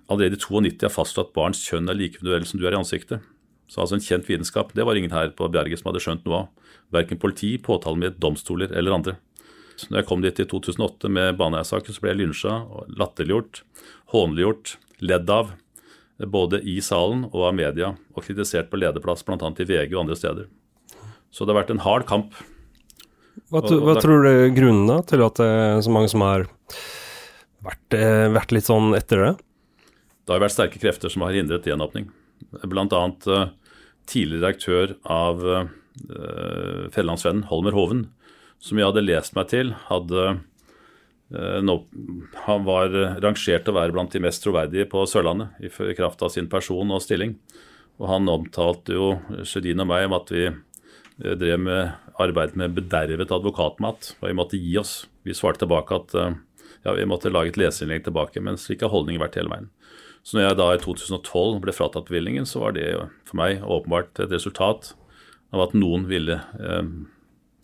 allerede 0.08 0.38
i 0.38 0.40
92 0.40 0.88
har 0.88 0.94
fastslått 0.94 1.30
at 1.30 1.36
barns 1.36 1.60
kjønn 1.68 1.92
er 1.92 2.00
like 2.00 2.18
individuelt 2.18 2.48
som 2.48 2.58
du 2.58 2.66
er 2.66 2.72
i 2.72 2.80
ansiktet. 2.80 3.20
Så 3.68 3.80
altså 3.80 3.96
en 3.96 4.04
kjent 4.04 4.26
vitenskap, 4.28 4.72
det 4.76 4.84
var 4.84 4.94
ingen 4.98 5.10
her 5.14 5.30
på 5.30 5.48
Bjerget 5.50 5.80
som 5.80 5.90
hadde 5.92 6.02
skjønt 6.04 6.24
noe 6.26 6.42
av. 6.42 6.48
Verken 6.92 7.18
politi, 7.18 7.54
påtalemyndighet, 7.58 8.18
domstoler 8.20 8.72
eller 8.76 8.92
andre. 8.92 9.16
Så 9.76 9.88
når 9.88 10.02
jeg 10.02 10.06
kom 10.10 10.20
dit 10.20 10.40
i 10.40 10.44
2008 10.44 11.08
med 11.08 11.38
Baneheia-saken, 11.38 11.94
så 11.94 12.00
ble 12.04 12.12
jeg 12.12 12.20
lynsja, 12.20 12.56
latterliggjort, 13.00 13.62
hånliggjort, 14.12 14.76
ledd 15.00 15.30
av. 15.32 15.54
Både 16.22 16.60
i 16.68 16.76
salen 16.84 17.24
og 17.32 17.46
av 17.48 17.54
media, 17.56 17.94
og 18.14 18.22
kritisert 18.22 18.68
på 18.70 18.78
lederplass 18.78 19.24
bl.a. 19.26 19.38
i 19.40 19.64
VG 19.66 19.94
og 19.96 20.02
andre 20.04 20.18
steder. 20.20 20.50
Så 21.32 21.46
det 21.46 21.54
har 21.54 21.62
vært 21.62 21.72
en 21.72 21.82
hard 21.82 22.04
kamp. 22.06 22.34
Hva, 23.50 23.62
Og- 23.62 23.72
og 23.72 23.82
hva 23.88 23.94
det- 23.94 24.02
tror 24.04 24.22
du 24.22 24.28
er 24.28 24.50
grunnen 24.54 24.86
da, 24.86 25.00
til 25.00 25.22
at 25.24 25.34
det 25.34 25.46
er 25.48 25.80
så 25.80 25.90
mange 25.90 26.10
som 26.10 26.20
har 26.20 26.46
vært, 27.64 27.92
eh, 27.96 28.28
vært 28.28 28.52
litt 28.52 28.64
sånn 28.68 28.94
etter 28.94 29.24
det? 29.24 29.36
Det 30.26 30.34
har 30.34 30.40
vært 30.40 30.52
sterke 30.54 30.78
krefter 30.78 31.10
som 31.10 31.22
har 31.22 31.32
hindret 31.32 31.64
gjenåpning. 31.64 32.10
Annet 32.62 33.26
eh, 33.26 33.48
tidligere 34.06 34.40
redaktør 34.42 34.96
av 35.06 35.44
uh, 35.46 36.88
Fjellandsvennen, 36.92 37.44
Holmer 37.50 37.76
Hoven, 37.76 38.06
som 38.62 38.78
jeg 38.78 38.86
hadde 38.86 39.04
lest 39.04 39.34
meg 39.34 39.50
til, 39.50 39.72
hadde 39.88 40.26
eh, 40.30 41.58
nå, 41.64 41.76
Han 42.46 42.66
var 42.68 42.94
eh, 42.94 43.16
rangert 43.22 43.66
til 43.66 43.74
å 43.74 43.78
være 43.80 43.94
blant 43.94 44.14
de 44.14 44.22
mest 44.22 44.44
troverdige 44.44 44.86
på 44.92 45.02
Sørlandet 45.10 45.58
i, 45.58 45.70
kraft 45.98 46.22
av 46.22 46.30
sin 46.34 46.48
person 46.50 46.94
og 46.94 47.02
stilling. 47.02 47.34
Og 47.98 48.06
han 48.08 48.30
omtalte 48.30 48.94
jo 48.94 49.16
Sjødin 49.46 49.82
og 49.82 49.90
meg 49.90 50.06
om 50.06 50.16
at 50.20 50.30
vi 50.34 50.46
eh, 50.46 51.34
drev 51.34 51.58
med 51.66 52.14
arbeid 52.22 52.54
med 52.60 52.76
bedervet 52.76 53.34
advokatmat, 53.34 54.14
og 54.20 54.30
vi 54.30 54.38
måtte 54.38 54.60
gi 54.60 54.76
oss. 54.78 55.00
Vi 55.26 55.34
svarte 55.34 55.64
tilbake 55.64 55.98
at 55.98 56.14
eh, 56.18 56.38
ja, 56.86 56.94
vi 56.94 57.08
måtte 57.10 57.34
lage 57.34 57.50
et 57.50 57.58
leserinnlegg 57.58 58.06
tilbake, 58.06 58.42
men 58.42 58.60
slik 58.60 58.86
har 58.86 58.94
holdningen 58.94 59.22
vært 59.22 59.40
hele 59.40 59.50
veien. 59.50 59.70
Så 60.22 60.38
når 60.38 60.46
jeg 60.46 60.58
da 60.60 60.68
i 60.72 60.82
2012 60.82 61.62
ble 61.64 61.74
fratatt 61.74 62.06
bevilgningen, 62.10 62.46
så 62.46 62.62
var 62.62 62.76
det 62.76 62.86
for 63.28 63.40
meg 63.40 63.64
åpenbart 63.64 64.22
et 64.22 64.30
resultat 64.34 64.92
av 65.52 65.66
at 65.66 65.74
noen 65.76 66.06
ville 66.08 66.38
eh, 66.38 66.92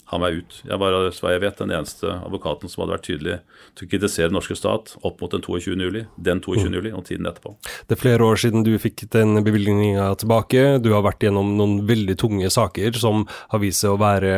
ha 0.08 0.18
meg 0.20 0.40
ut. 0.40 0.56
Jeg 0.64 0.80
var, 0.80 0.96
så 1.12 1.32
jeg 1.34 1.42
vet, 1.42 1.58
den 1.60 1.72
eneste 1.74 2.10
advokaten 2.16 2.70
som 2.70 2.82
hadde 2.82 2.94
vært 2.94 3.06
tydelig 3.06 3.36
til 3.76 3.86
å 3.86 3.90
kritisere 3.92 4.30
den 4.30 4.36
norske 4.38 4.56
stat 4.56 4.94
opp 5.04 5.20
mot 5.20 5.32
den 5.34 5.44
22. 5.44 5.74
juli, 5.76 6.04
den 6.16 6.40
22. 6.44 6.68
juli 6.78 6.92
og 6.96 7.04
tiden 7.08 7.28
etterpå. 7.28 7.54
Det 7.88 7.96
er 7.96 8.00
flere 8.00 8.28
år 8.28 8.40
siden 8.40 8.64
du 8.66 8.72
fikk 8.80 9.04
den 9.12 9.42
bevilgninga 9.44 10.08
tilbake. 10.20 10.64
Du 10.84 10.90
har 10.96 11.04
vært 11.04 11.26
gjennom 11.26 11.54
noen 11.60 11.82
veldig 11.88 12.16
tunge 12.20 12.48
saker 12.52 12.96
som 13.00 13.26
har 13.52 13.62
vist 13.64 13.84
seg 13.84 13.96
å 13.96 14.00
være 14.00 14.32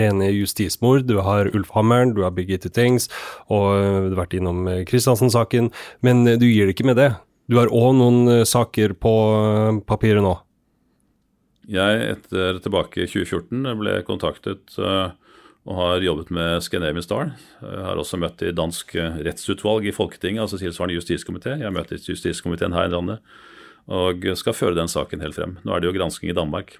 rene 0.00 0.32
justismord. 0.34 1.06
Du 1.06 1.20
har 1.22 1.50
Ulf 1.54 1.70
Hammeren, 1.76 2.16
du 2.16 2.24
har 2.26 2.34
Birgitte 2.34 2.72
Tengs, 2.74 3.06
og 3.46 3.70
du 4.10 4.16
har 4.16 4.24
vært 4.24 4.34
innom 4.40 4.66
Kristiansen-saken. 4.90 5.70
Men 6.06 6.26
du 6.26 6.48
gir 6.50 6.66
det 6.66 6.74
ikke 6.74 6.90
med 6.90 6.98
det. 6.98 7.14
Du 7.44 7.58
har 7.60 7.68
òg 7.68 7.92
noen 7.98 8.30
eh, 8.32 8.46
saker 8.48 8.94
på 8.96 9.12
eh, 9.36 9.80
papiret 9.84 10.24
nå. 10.24 10.32
Jeg, 11.68 12.00
etter 12.16 12.60
tilbake 12.64 13.04
i 13.04 13.08
2014, 13.08 13.68
ble 13.80 13.98
kontaktet 14.08 14.76
eh, 14.80 15.12
og 15.64 15.78
har 15.80 16.04
jobbet 16.04 16.32
med 16.32 16.64
Scandinavian 16.64 17.04
Star. 17.04 17.34
Jeg 17.60 17.84
har 17.84 18.00
også 18.00 18.20
møtt 18.20 18.42
i 18.44 18.52
dansk 18.56 18.96
rettsutvalg 19.24 19.88
i 19.88 19.94
Folketinget, 19.96 20.42
altså 20.44 20.60
tilsvarende 20.60 20.96
justiskomité. 20.98 21.54
Jeg 21.56 21.68
har 21.68 21.72
møtt 21.72 21.92
i 21.92 22.00
justiskomiteen 22.00 22.76
her 22.76 22.90
i 22.90 22.92
landet 22.92 23.36
og 23.84 24.24
skal 24.40 24.56
føre 24.56 24.76
den 24.76 24.88
saken 24.88 25.20
helt 25.20 25.36
frem. 25.36 25.58
Nå 25.64 25.72
er 25.72 25.80
det 25.80 25.90
jo 25.90 25.96
gransking 25.96 26.30
i 26.32 26.36
Danmark. 26.36 26.78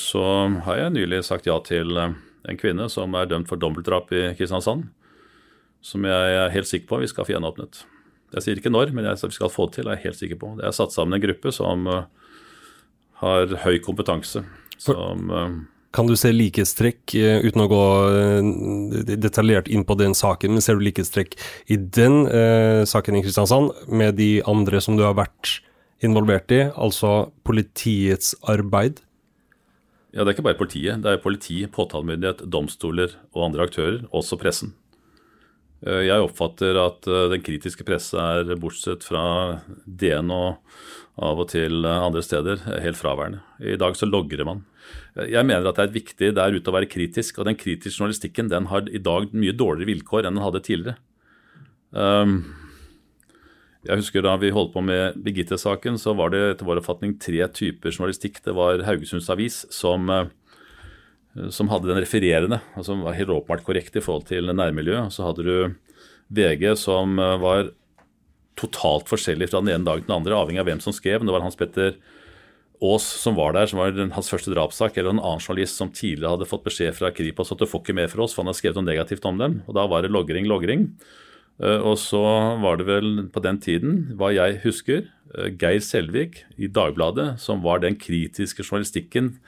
Så 0.00 0.22
har 0.64 0.78
jeg 0.78 0.94
nylig 0.94 1.20
sagt 1.24 1.48
ja 1.48 1.58
til 1.64 1.96
en 2.00 2.60
kvinne 2.60 2.88
som 2.92 3.12
er 3.16 3.28
dømt 3.28 3.48
for 3.48 3.60
dobbeltdrap 3.60 4.12
i 4.16 4.22
Kristiansand. 4.36 4.86
Som 5.84 6.08
jeg 6.08 6.36
er 6.40 6.52
helt 6.56 6.68
sikker 6.68 6.88
på 6.88 7.02
vi 7.04 7.12
skal 7.12 7.28
få 7.28 7.36
gjenåpnet. 7.36 7.84
Jeg 8.32 8.44
sier 8.44 8.60
ikke 8.60 8.72
når, 8.72 8.94
men 8.96 9.06
jeg, 9.08 9.20
vi 9.28 9.36
skal 9.36 9.52
få 9.52 9.68
det 9.68 9.78
til, 9.78 9.88
er 9.88 9.98
jeg 9.98 10.06
helt 10.08 10.20
sikker 10.20 10.40
på. 10.40 10.54
Det 10.58 10.66
er 10.68 10.76
satt 10.76 10.94
sammen 10.94 11.18
en 11.18 11.24
gruppe 11.24 11.52
som 11.54 11.84
har 13.22 13.54
høy 13.66 13.76
kompetanse. 13.84 14.44
Som 14.80 15.28
kan 15.92 16.08
du 16.08 16.14
se 16.16 16.30
likhetstrekk, 16.32 17.12
uten 17.44 17.62
å 17.62 17.68
gå 17.68 17.82
detaljert 19.20 19.68
inn 19.68 19.84
på 19.84 19.96
den 20.00 20.16
saken, 20.16 20.54
men 20.56 20.64
ser 20.64 20.78
du 20.78 20.86
likhetstrekk 20.86 21.36
i 21.68 21.76
den 21.76 22.24
saken 22.88 23.18
i 23.18 23.22
Kristiansand 23.26 23.74
med 23.92 24.16
de 24.16 24.30
andre 24.48 24.80
som 24.80 24.96
du 24.96 25.04
har 25.04 25.18
vært 25.20 25.58
involvert 26.02 26.50
i, 26.56 26.64
altså 26.72 27.32
politiets 27.46 28.32
arbeid? 28.48 29.02
Ja, 30.12 30.24
Det 30.24 30.32
er 30.32 30.34
ikke 30.36 30.48
bare 30.48 30.60
politiet. 30.60 31.02
Det 31.02 31.12
er 31.12 31.22
politi, 31.22 31.62
påtalemyndighet, 31.66 32.44
domstoler 32.52 33.14
og 33.32 33.46
andre 33.46 33.68
aktører, 33.68 34.02
også 34.12 34.36
pressen. 34.36 34.74
Jeg 35.82 36.22
oppfatter 36.22 36.76
at 36.78 37.06
den 37.32 37.42
kritiske 37.42 37.82
presse 37.82 38.14
er, 38.14 38.52
bortsett 38.60 39.02
fra 39.02 39.22
DN 39.82 40.30
og 40.30 40.60
av 41.18 41.42
og 41.42 41.48
til 41.50 41.84
andre 41.84 42.22
steder, 42.24 42.62
helt 42.84 42.96
fraværende. 42.96 43.42
I 43.58 43.74
dag 43.80 43.98
så 43.98 44.06
logrer 44.06 44.46
man. 44.48 44.62
Jeg 45.16 45.44
mener 45.44 45.66
at 45.68 45.76
det 45.76 45.84
er 45.84 45.96
viktig 45.98 46.30
der 46.38 46.56
ute 46.56 46.70
å 46.70 46.76
være 46.76 46.90
kritisk, 46.90 47.38
og 47.38 47.48
den 47.48 47.58
kritiske 47.58 47.98
journalistikken 47.98 48.48
den 48.52 48.70
har 48.70 48.88
i 48.88 49.00
dag 49.02 49.28
mye 49.36 49.52
dårligere 49.52 49.90
vilkår 49.92 50.28
enn 50.28 50.38
den 50.38 50.44
hadde 50.44 50.62
tidligere. 50.64 50.96
Um, 51.92 52.38
jeg 53.82 53.98
husker 53.98 54.22
Da 54.22 54.36
vi 54.38 54.52
holdt 54.54 54.72
på 54.72 54.80
med 54.84 55.18
Birgitte-saken, 55.20 55.98
så 55.98 56.14
var 56.16 56.30
det 56.32 56.40
etter 56.52 56.68
vår 56.68 56.80
oppfatning 56.80 57.18
tre 57.20 57.42
typer 57.50 57.90
journalistikk. 57.90 58.38
Det 58.44 58.54
var 58.56 58.84
Haugesunds 58.86 59.28
Avis 59.32 59.64
som, 59.74 60.06
som 61.50 61.70
hadde 61.72 61.88
den 61.88 62.00
refererende, 62.02 62.58
og 62.76 62.84
som 62.84 63.04
var 63.06 63.16
helt 63.16 63.32
åpenbart 63.32 63.64
korrekt 63.64 63.96
i 63.96 64.02
forhold 64.04 64.26
til 64.28 64.50
nærmiljøet. 64.52 65.14
Så 65.14 65.24
hadde 65.24 65.46
du 65.46 65.54
VG 66.32 66.74
som 66.80 67.16
var 67.16 67.70
totalt 68.60 69.08
forskjellig 69.08 69.48
fra 69.48 69.62
den 69.64 69.72
ene 69.72 69.86
dagen 69.86 70.04
til 70.04 70.10
den 70.10 70.18
andre, 70.18 70.36
avhengig 70.36 70.60
av 70.60 70.68
hvem 70.68 70.82
som 70.84 70.92
skrev. 70.92 71.24
Det 71.24 71.32
var 71.32 71.44
Hans 71.44 71.56
Petter 71.56 71.96
Aas 72.82 73.06
som 73.06 73.36
var 73.38 73.54
der, 73.54 73.68
som 73.70 73.78
var 73.78 73.94
hans 73.94 74.28
første 74.28 74.50
drapssak, 74.52 74.96
eller 74.98 75.14
en 75.14 75.22
annen 75.22 75.40
journalist 75.40 75.78
som 75.78 75.92
tidligere 75.94 76.34
hadde 76.34 76.48
fått 76.50 76.64
beskjed 76.66 76.96
fra 76.98 77.12
Kripos 77.14 77.52
at 77.54 77.60
du 77.62 77.66
får 77.70 77.84
ikke 77.84 77.94
mer 77.96 78.10
for 78.10 78.24
oss, 78.24 78.34
for 78.34 78.42
han 78.42 78.50
har 78.50 78.58
skrevet 78.58 78.80
noe 78.80 78.90
negativt 78.90 79.24
om 79.28 79.38
dem. 79.38 79.60
Og 79.70 79.76
da 79.78 79.86
var 79.88 80.02
det 80.02 80.10
logring, 80.12 80.48
logring. 80.50 80.88
Og 81.62 81.94
så 82.00 82.22
var 82.58 82.80
det 82.80 82.88
vel 82.88 83.12
på 83.30 83.42
den 83.44 83.60
tiden, 83.62 84.00
hva 84.18 84.32
jeg 84.34 84.58
husker, 84.64 85.06
Geir 85.60 85.80
Selvik 85.84 86.42
i 86.58 86.66
Dagbladet, 86.68 87.38
som 87.40 87.62
var 87.64 87.84
den 87.84 87.94
kritiske 87.96 88.66
journalistikken 88.66 89.38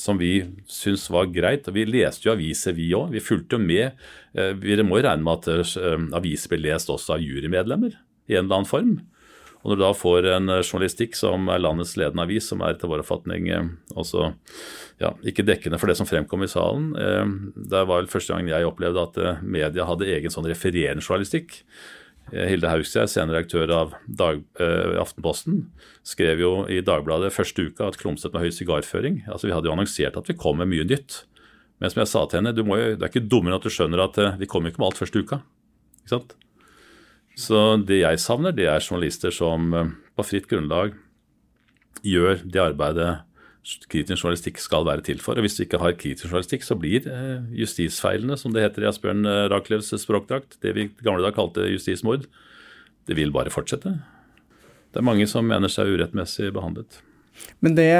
som 0.00 0.18
vi 0.20 0.44
syntes 0.70 1.08
var 1.12 1.30
greit. 1.32 1.68
Vi 1.72 1.86
leste 1.88 2.28
jo 2.28 2.34
aviser, 2.34 2.76
vi 2.76 2.90
òg. 2.96 3.10
Vi 3.14 3.24
fulgte 3.24 3.56
jo 3.56 3.62
med. 3.62 4.06
Vi 4.62 4.76
må 4.84 5.00
jo 5.00 5.06
regne 5.08 5.24
med 5.24 5.48
at 5.48 5.76
aviser 6.16 6.52
ble 6.52 6.62
lest 6.68 6.92
også 6.92 7.16
av 7.16 7.24
jurymedlemmer 7.24 7.96
i 8.26 8.36
en 8.36 8.44
eller 8.44 8.60
annen 8.60 8.68
form. 8.68 8.96
Og 9.62 9.72
når 9.72 9.78
du 9.80 9.82
da 9.82 9.92
får 9.98 10.26
en 10.30 10.52
journalistikk 10.60 11.16
som 11.18 11.48
er 11.50 11.58
landets 11.58 11.96
ledende 11.98 12.22
avis, 12.22 12.46
som 12.46 12.60
er 12.62 12.76
etter 12.76 12.90
vår 12.90 13.02
oppfatning 13.02 13.48
også 13.98 14.28
ja, 15.02 15.10
ikke 15.26 15.46
dekkende 15.46 15.80
for 15.82 15.90
det 15.90 15.96
som 15.98 16.06
fremkom 16.08 16.44
i 16.46 16.48
salen 16.48 16.92
Det 16.94 17.82
var 17.82 17.90
vel 17.90 18.08
første 18.08 18.32
gang 18.32 18.46
jeg 18.52 18.68
opplevde 18.68 19.02
at 19.08 19.42
media 19.42 19.88
hadde 19.88 20.06
egen 20.12 20.32
sånn 20.32 20.46
refererende 20.46 21.02
journalistikk. 21.02 21.64
Hilde 22.32 22.70
Haugstad, 22.70 23.10
senere 23.12 23.38
redaktør 23.38 23.70
av 23.70 23.92
Dag, 24.06 24.42
eh, 24.58 24.96
Aftenposten, 24.98 25.68
skrev 26.02 26.42
jo 26.42 26.52
i 26.66 26.80
Dagbladet 26.82 27.30
første 27.34 27.68
uka 27.68 27.86
at 27.86 27.98
Klomsæt 28.00 28.34
med 28.34 28.42
høy 28.42 28.50
sigarføring. 28.50 29.22
Altså 29.30 29.46
Vi 29.46 29.54
hadde 29.54 29.70
jo 29.70 29.74
annonsert 29.76 30.16
at 30.18 30.26
vi 30.26 30.34
kom 30.34 30.58
med 30.58 30.68
mye 30.68 30.84
nytt. 30.84 31.24
Men 31.78 31.92
som 31.92 32.00
jeg 32.02 32.10
sa 32.10 32.24
til 32.26 32.40
henne, 32.40 32.54
du 32.56 32.64
jo, 32.64 32.96
det 32.96 33.02
er 33.02 33.12
ikke 33.12 33.28
dummere 33.28 33.60
at 33.60 33.62
du 33.62 33.70
skjønner 33.70 34.02
at 34.02 34.38
vi 34.40 34.46
kommer 34.46 34.72
ikke 34.72 34.80
med 34.80 34.88
alt 34.90 34.98
første 34.98 35.22
uka. 35.22 35.42
Ikke 36.02 36.14
sant? 36.16 36.34
Så 37.36 37.84
det 37.84 38.00
jeg 38.00 38.18
savner, 38.18 38.52
det 38.56 38.66
er 38.66 38.80
journalister 38.80 39.30
som 39.30 39.70
på 40.16 40.24
fritt 40.24 40.48
grunnlag 40.48 40.96
gjør 42.02 42.40
det 42.42 42.62
arbeidet 42.62 43.20
kritisk 43.90 44.22
journalistikk 44.22 44.60
skal 44.62 44.86
være 44.86 45.04
til 45.06 45.22
for. 45.22 45.38
Og 45.38 45.46
Hvis 45.46 45.56
du 45.58 45.64
ikke 45.64 45.80
har 45.82 45.96
kritisk 45.98 46.28
journalistikk, 46.28 46.66
så 46.66 46.76
blir 46.78 47.08
justisfeilene, 47.56 48.38
som 48.38 48.54
det 48.54 48.62
heter 48.62 48.86
i 48.86 48.90
Asbjørn 48.90 49.26
Raklevs 49.52 49.90
språkdrakt, 50.02 50.60
det 50.62 50.74
vi 50.76 50.90
gamle 51.02 51.24
da 51.24 51.34
kalte 51.34 51.66
justismord, 51.72 52.28
det 53.06 53.16
vil 53.18 53.34
bare 53.34 53.52
fortsette. 53.54 53.96
Det 54.90 55.02
er 55.02 55.06
mange 55.06 55.26
som 55.30 55.46
mener 55.46 55.70
seg 55.70 55.92
urettmessig 55.92 56.52
behandlet. 56.54 57.02
Men 57.60 57.74
det 57.76 57.92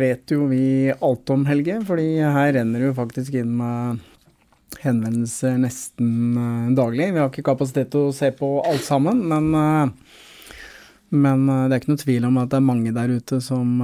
vet 0.00 0.32
jo 0.34 0.48
vi 0.50 0.90
alt 0.92 1.30
om, 1.30 1.44
Helge, 1.46 1.78
fordi 1.86 2.08
her 2.18 2.52
renner 2.56 2.82
det 2.82 2.90
jo 2.90 2.96
faktisk 2.96 3.36
inn 3.38 3.52
med 3.60 4.02
henvendelser 4.82 5.56
nesten 5.62 6.74
daglig. 6.76 7.12
Vi 7.14 7.22
har 7.22 7.30
ikke 7.30 7.46
kapasitet 7.46 7.92
til 7.92 8.08
å 8.08 8.14
se 8.16 8.32
på 8.34 8.48
alt 8.66 8.82
sammen, 8.84 9.22
men, 9.30 9.52
men 11.14 11.46
det 11.46 11.76
er 11.76 11.78
ikke 11.78 11.92
noe 11.94 12.02
tvil 12.02 12.26
om 12.28 12.40
at 12.42 12.50
det 12.50 12.58
er 12.58 12.66
mange 12.72 12.94
der 12.96 13.14
ute 13.14 13.38
som 13.44 13.78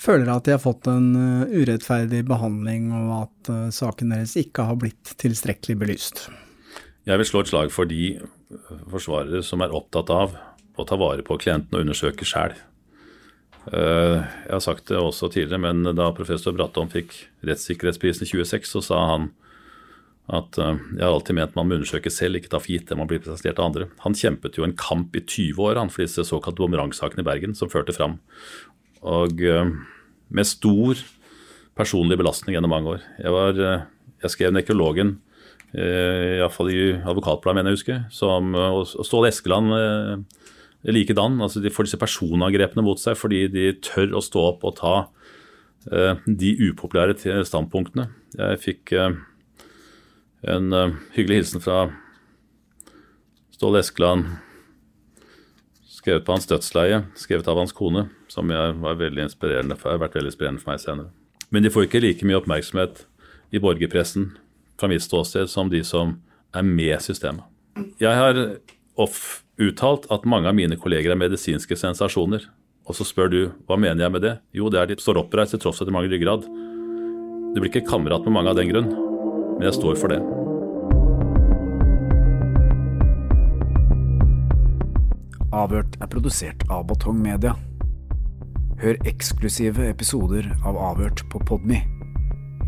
føler 0.00 0.30
at 0.32 0.46
de 0.46 0.54
har 0.56 0.62
fått 0.62 0.88
en 0.90 1.10
urettferdig 1.50 2.24
behandling, 2.28 2.90
og 2.94 3.14
at 3.22 3.52
saken 3.74 4.14
deres 4.14 4.36
ikke 4.40 4.66
har 4.68 4.78
blitt 4.80 5.16
tilstrekkelig 5.20 5.78
belyst. 5.80 6.28
Jeg 7.08 7.20
vil 7.20 7.28
slå 7.28 7.40
et 7.44 7.50
slag 7.50 7.72
for 7.72 7.88
de 7.88 8.18
forsvarere 8.92 9.42
som 9.44 9.62
er 9.64 9.74
opptatt 9.76 10.10
av 10.12 10.36
å 10.78 10.84
ta 10.88 10.98
vare 11.00 11.24
på 11.26 11.38
klienten 11.40 11.74
og 11.74 11.86
undersøke 11.86 12.26
sjæl. 12.28 12.54
Jeg 13.68 14.48
har 14.48 14.62
sagt 14.64 14.88
det 14.88 14.96
også 14.96 15.28
tidligere, 15.32 15.60
men 15.60 15.84
da 15.96 16.08
professor 16.16 16.54
Bratton 16.56 16.88
fikk 16.92 17.12
rettssikkerhetsprisen 17.44 18.24
i 18.24 18.30
26, 18.30 18.70
så 18.70 18.84
sa 18.84 19.02
han 19.10 19.30
at 20.28 20.58
jeg 20.60 21.00
har 21.00 21.08
alltid 21.08 21.36
ment 21.38 21.54
man 21.56 21.68
må 21.70 21.78
undersøke 21.78 22.12
selv, 22.12 22.36
ikke 22.36 22.50
ta 22.52 22.60
for 22.60 22.72
gitt 22.74 22.90
det 22.90 22.96
man 23.00 23.08
blir 23.08 23.20
presentert 23.24 23.60
av 23.60 23.70
andre. 23.70 23.86
Han 24.04 24.16
kjempet 24.16 24.58
jo 24.60 24.66
en 24.66 24.76
kamp 24.76 25.16
i 25.16 25.22
20 25.24 25.60
år 25.64 25.80
han, 25.80 25.92
for 25.92 26.04
disse 26.04 26.24
såkalte 26.28 26.60
bumerangsakene 26.60 27.24
i 27.24 27.28
Bergen, 27.28 27.56
som 27.56 27.72
førte 27.72 27.96
fram. 27.96 28.18
Og 29.06 29.40
med 30.28 30.48
stor 30.48 30.98
personlig 31.78 32.18
belastning 32.18 32.56
gjennom 32.56 32.72
mange 32.74 32.96
år. 32.96 33.02
Jeg, 33.22 33.32
var, 33.32 33.60
jeg 34.24 34.32
skrev 34.34 34.54
nekrologen, 34.54 35.18
iallfall 35.76 36.72
i 36.72 36.80
Advokatbladet, 36.96 37.58
mener 37.58 37.70
jeg 37.70 37.78
husker, 37.78 38.00
som, 38.14 38.54
og 38.56 38.88
Ståle 38.88 39.30
Eskeland 39.30 39.70
likedan. 40.88 41.40
altså 41.42 41.60
De 41.62 41.70
får 41.70 41.88
disse 41.88 42.00
personangrepene 42.00 42.84
mot 42.86 43.00
seg 43.00 43.18
fordi 43.18 43.46
de 43.52 43.70
tør 43.84 44.16
å 44.18 44.24
stå 44.24 44.44
opp 44.52 44.66
og 44.66 44.76
ta 44.80 44.94
de 46.26 46.50
upopulære 46.68 47.44
standpunktene. 47.46 48.08
Jeg 48.34 48.62
fikk 48.64 48.92
en 48.98 50.76
hyggelig 51.14 51.42
hilsen 51.42 51.64
fra 51.64 51.88
Ståle 53.54 53.80
Eskeland, 53.82 54.28
skrevet 55.90 56.26
på 56.26 56.34
hans 56.34 56.46
dødsleie, 56.46 57.02
skrevet 57.18 57.48
av 57.50 57.58
hans 57.58 57.74
kone, 57.74 58.06
som 58.32 58.50
jeg 58.52 58.76
var 58.82 58.98
veldig 59.00 59.26
inspirerende 59.26 59.76
for, 59.78 59.92
har 59.92 60.02
vært 60.02 60.18
veldig 60.18 60.32
inspirerende 60.32 60.62
for 60.62 60.72
meg 60.72 60.82
senere. 60.82 61.12
Men 61.50 61.64
de 61.64 61.72
får 61.72 61.88
ikke 61.88 62.02
like 62.04 62.28
mye 62.28 62.38
oppmerksomhet 62.38 63.04
i 63.54 63.60
borgerpressen 63.62 64.32
fra 64.78 64.90
mitt 64.90 65.04
ståsted 65.04 65.48
som 65.50 65.70
de 65.72 65.80
som 65.86 66.18
er 66.54 66.66
med 66.66 67.00
systemet. 67.02 67.44
Jeg 68.00 68.14
har 68.14 68.38
off 68.98 69.42
uttalt 69.58 70.06
at 70.12 70.26
mange 70.28 70.50
av 70.50 70.56
mine 70.58 70.78
kolleger 70.78 71.14
er 71.14 71.20
medisinske 71.20 71.76
sensasjoner. 71.78 72.46
Og 72.88 72.96
så 72.96 73.04
spør 73.04 73.28
du 73.32 73.40
hva 73.68 73.76
mener 73.76 74.06
jeg 74.06 74.14
med 74.14 74.24
det? 74.24 74.34
Jo, 74.56 74.70
det 74.72 74.80
er 74.80 74.88
de 74.88 74.96
står 75.00 75.20
oppreist 75.20 75.52
til 75.54 75.62
tross 75.62 75.80
for 75.80 75.84
at 75.84 75.90
de 75.90 75.94
mangler 75.96 76.16
ryggrad. 76.16 76.46
Du 77.52 77.60
blir 77.60 77.70
ikke 77.70 77.88
kamerat 77.88 78.24
med 78.24 78.36
mange 78.36 78.52
av 78.52 78.58
den 78.58 78.70
grunn, 78.70 78.90
men 79.58 79.68
jeg 79.68 79.76
står 79.76 79.98
for 80.00 80.12
det. 80.12 80.20
Avhørt 85.48 85.96
er 86.00 86.10
produsert 86.12 86.64
av 86.68 86.86
Batong 86.88 87.20
Media. 87.24 87.54
Hør 88.78 88.94
eksklusive 89.10 89.88
episoder 89.90 90.44
av 90.62 90.76
Avhørt 90.78 91.24
på 91.32 91.40
Podme. 91.42 91.80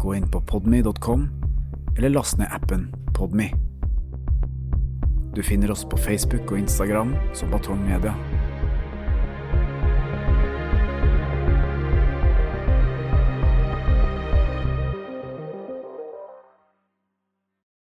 Gå 0.03 0.17
inn 0.19 0.25
på 0.27 0.41
podme.com, 0.43 1.29
eller 1.95 2.11
last 2.11 2.35
ned 2.41 2.51
appen 2.51 2.89
Podme. 3.15 3.47
Du 5.37 5.39
finner 5.47 5.71
oss 5.71 5.85
på 5.87 6.01
Facebook 6.03 6.51
og 6.51 6.65
Instagram 6.65 7.15
som 7.31 7.55
Batong 7.55 7.85
Media. 7.87 8.17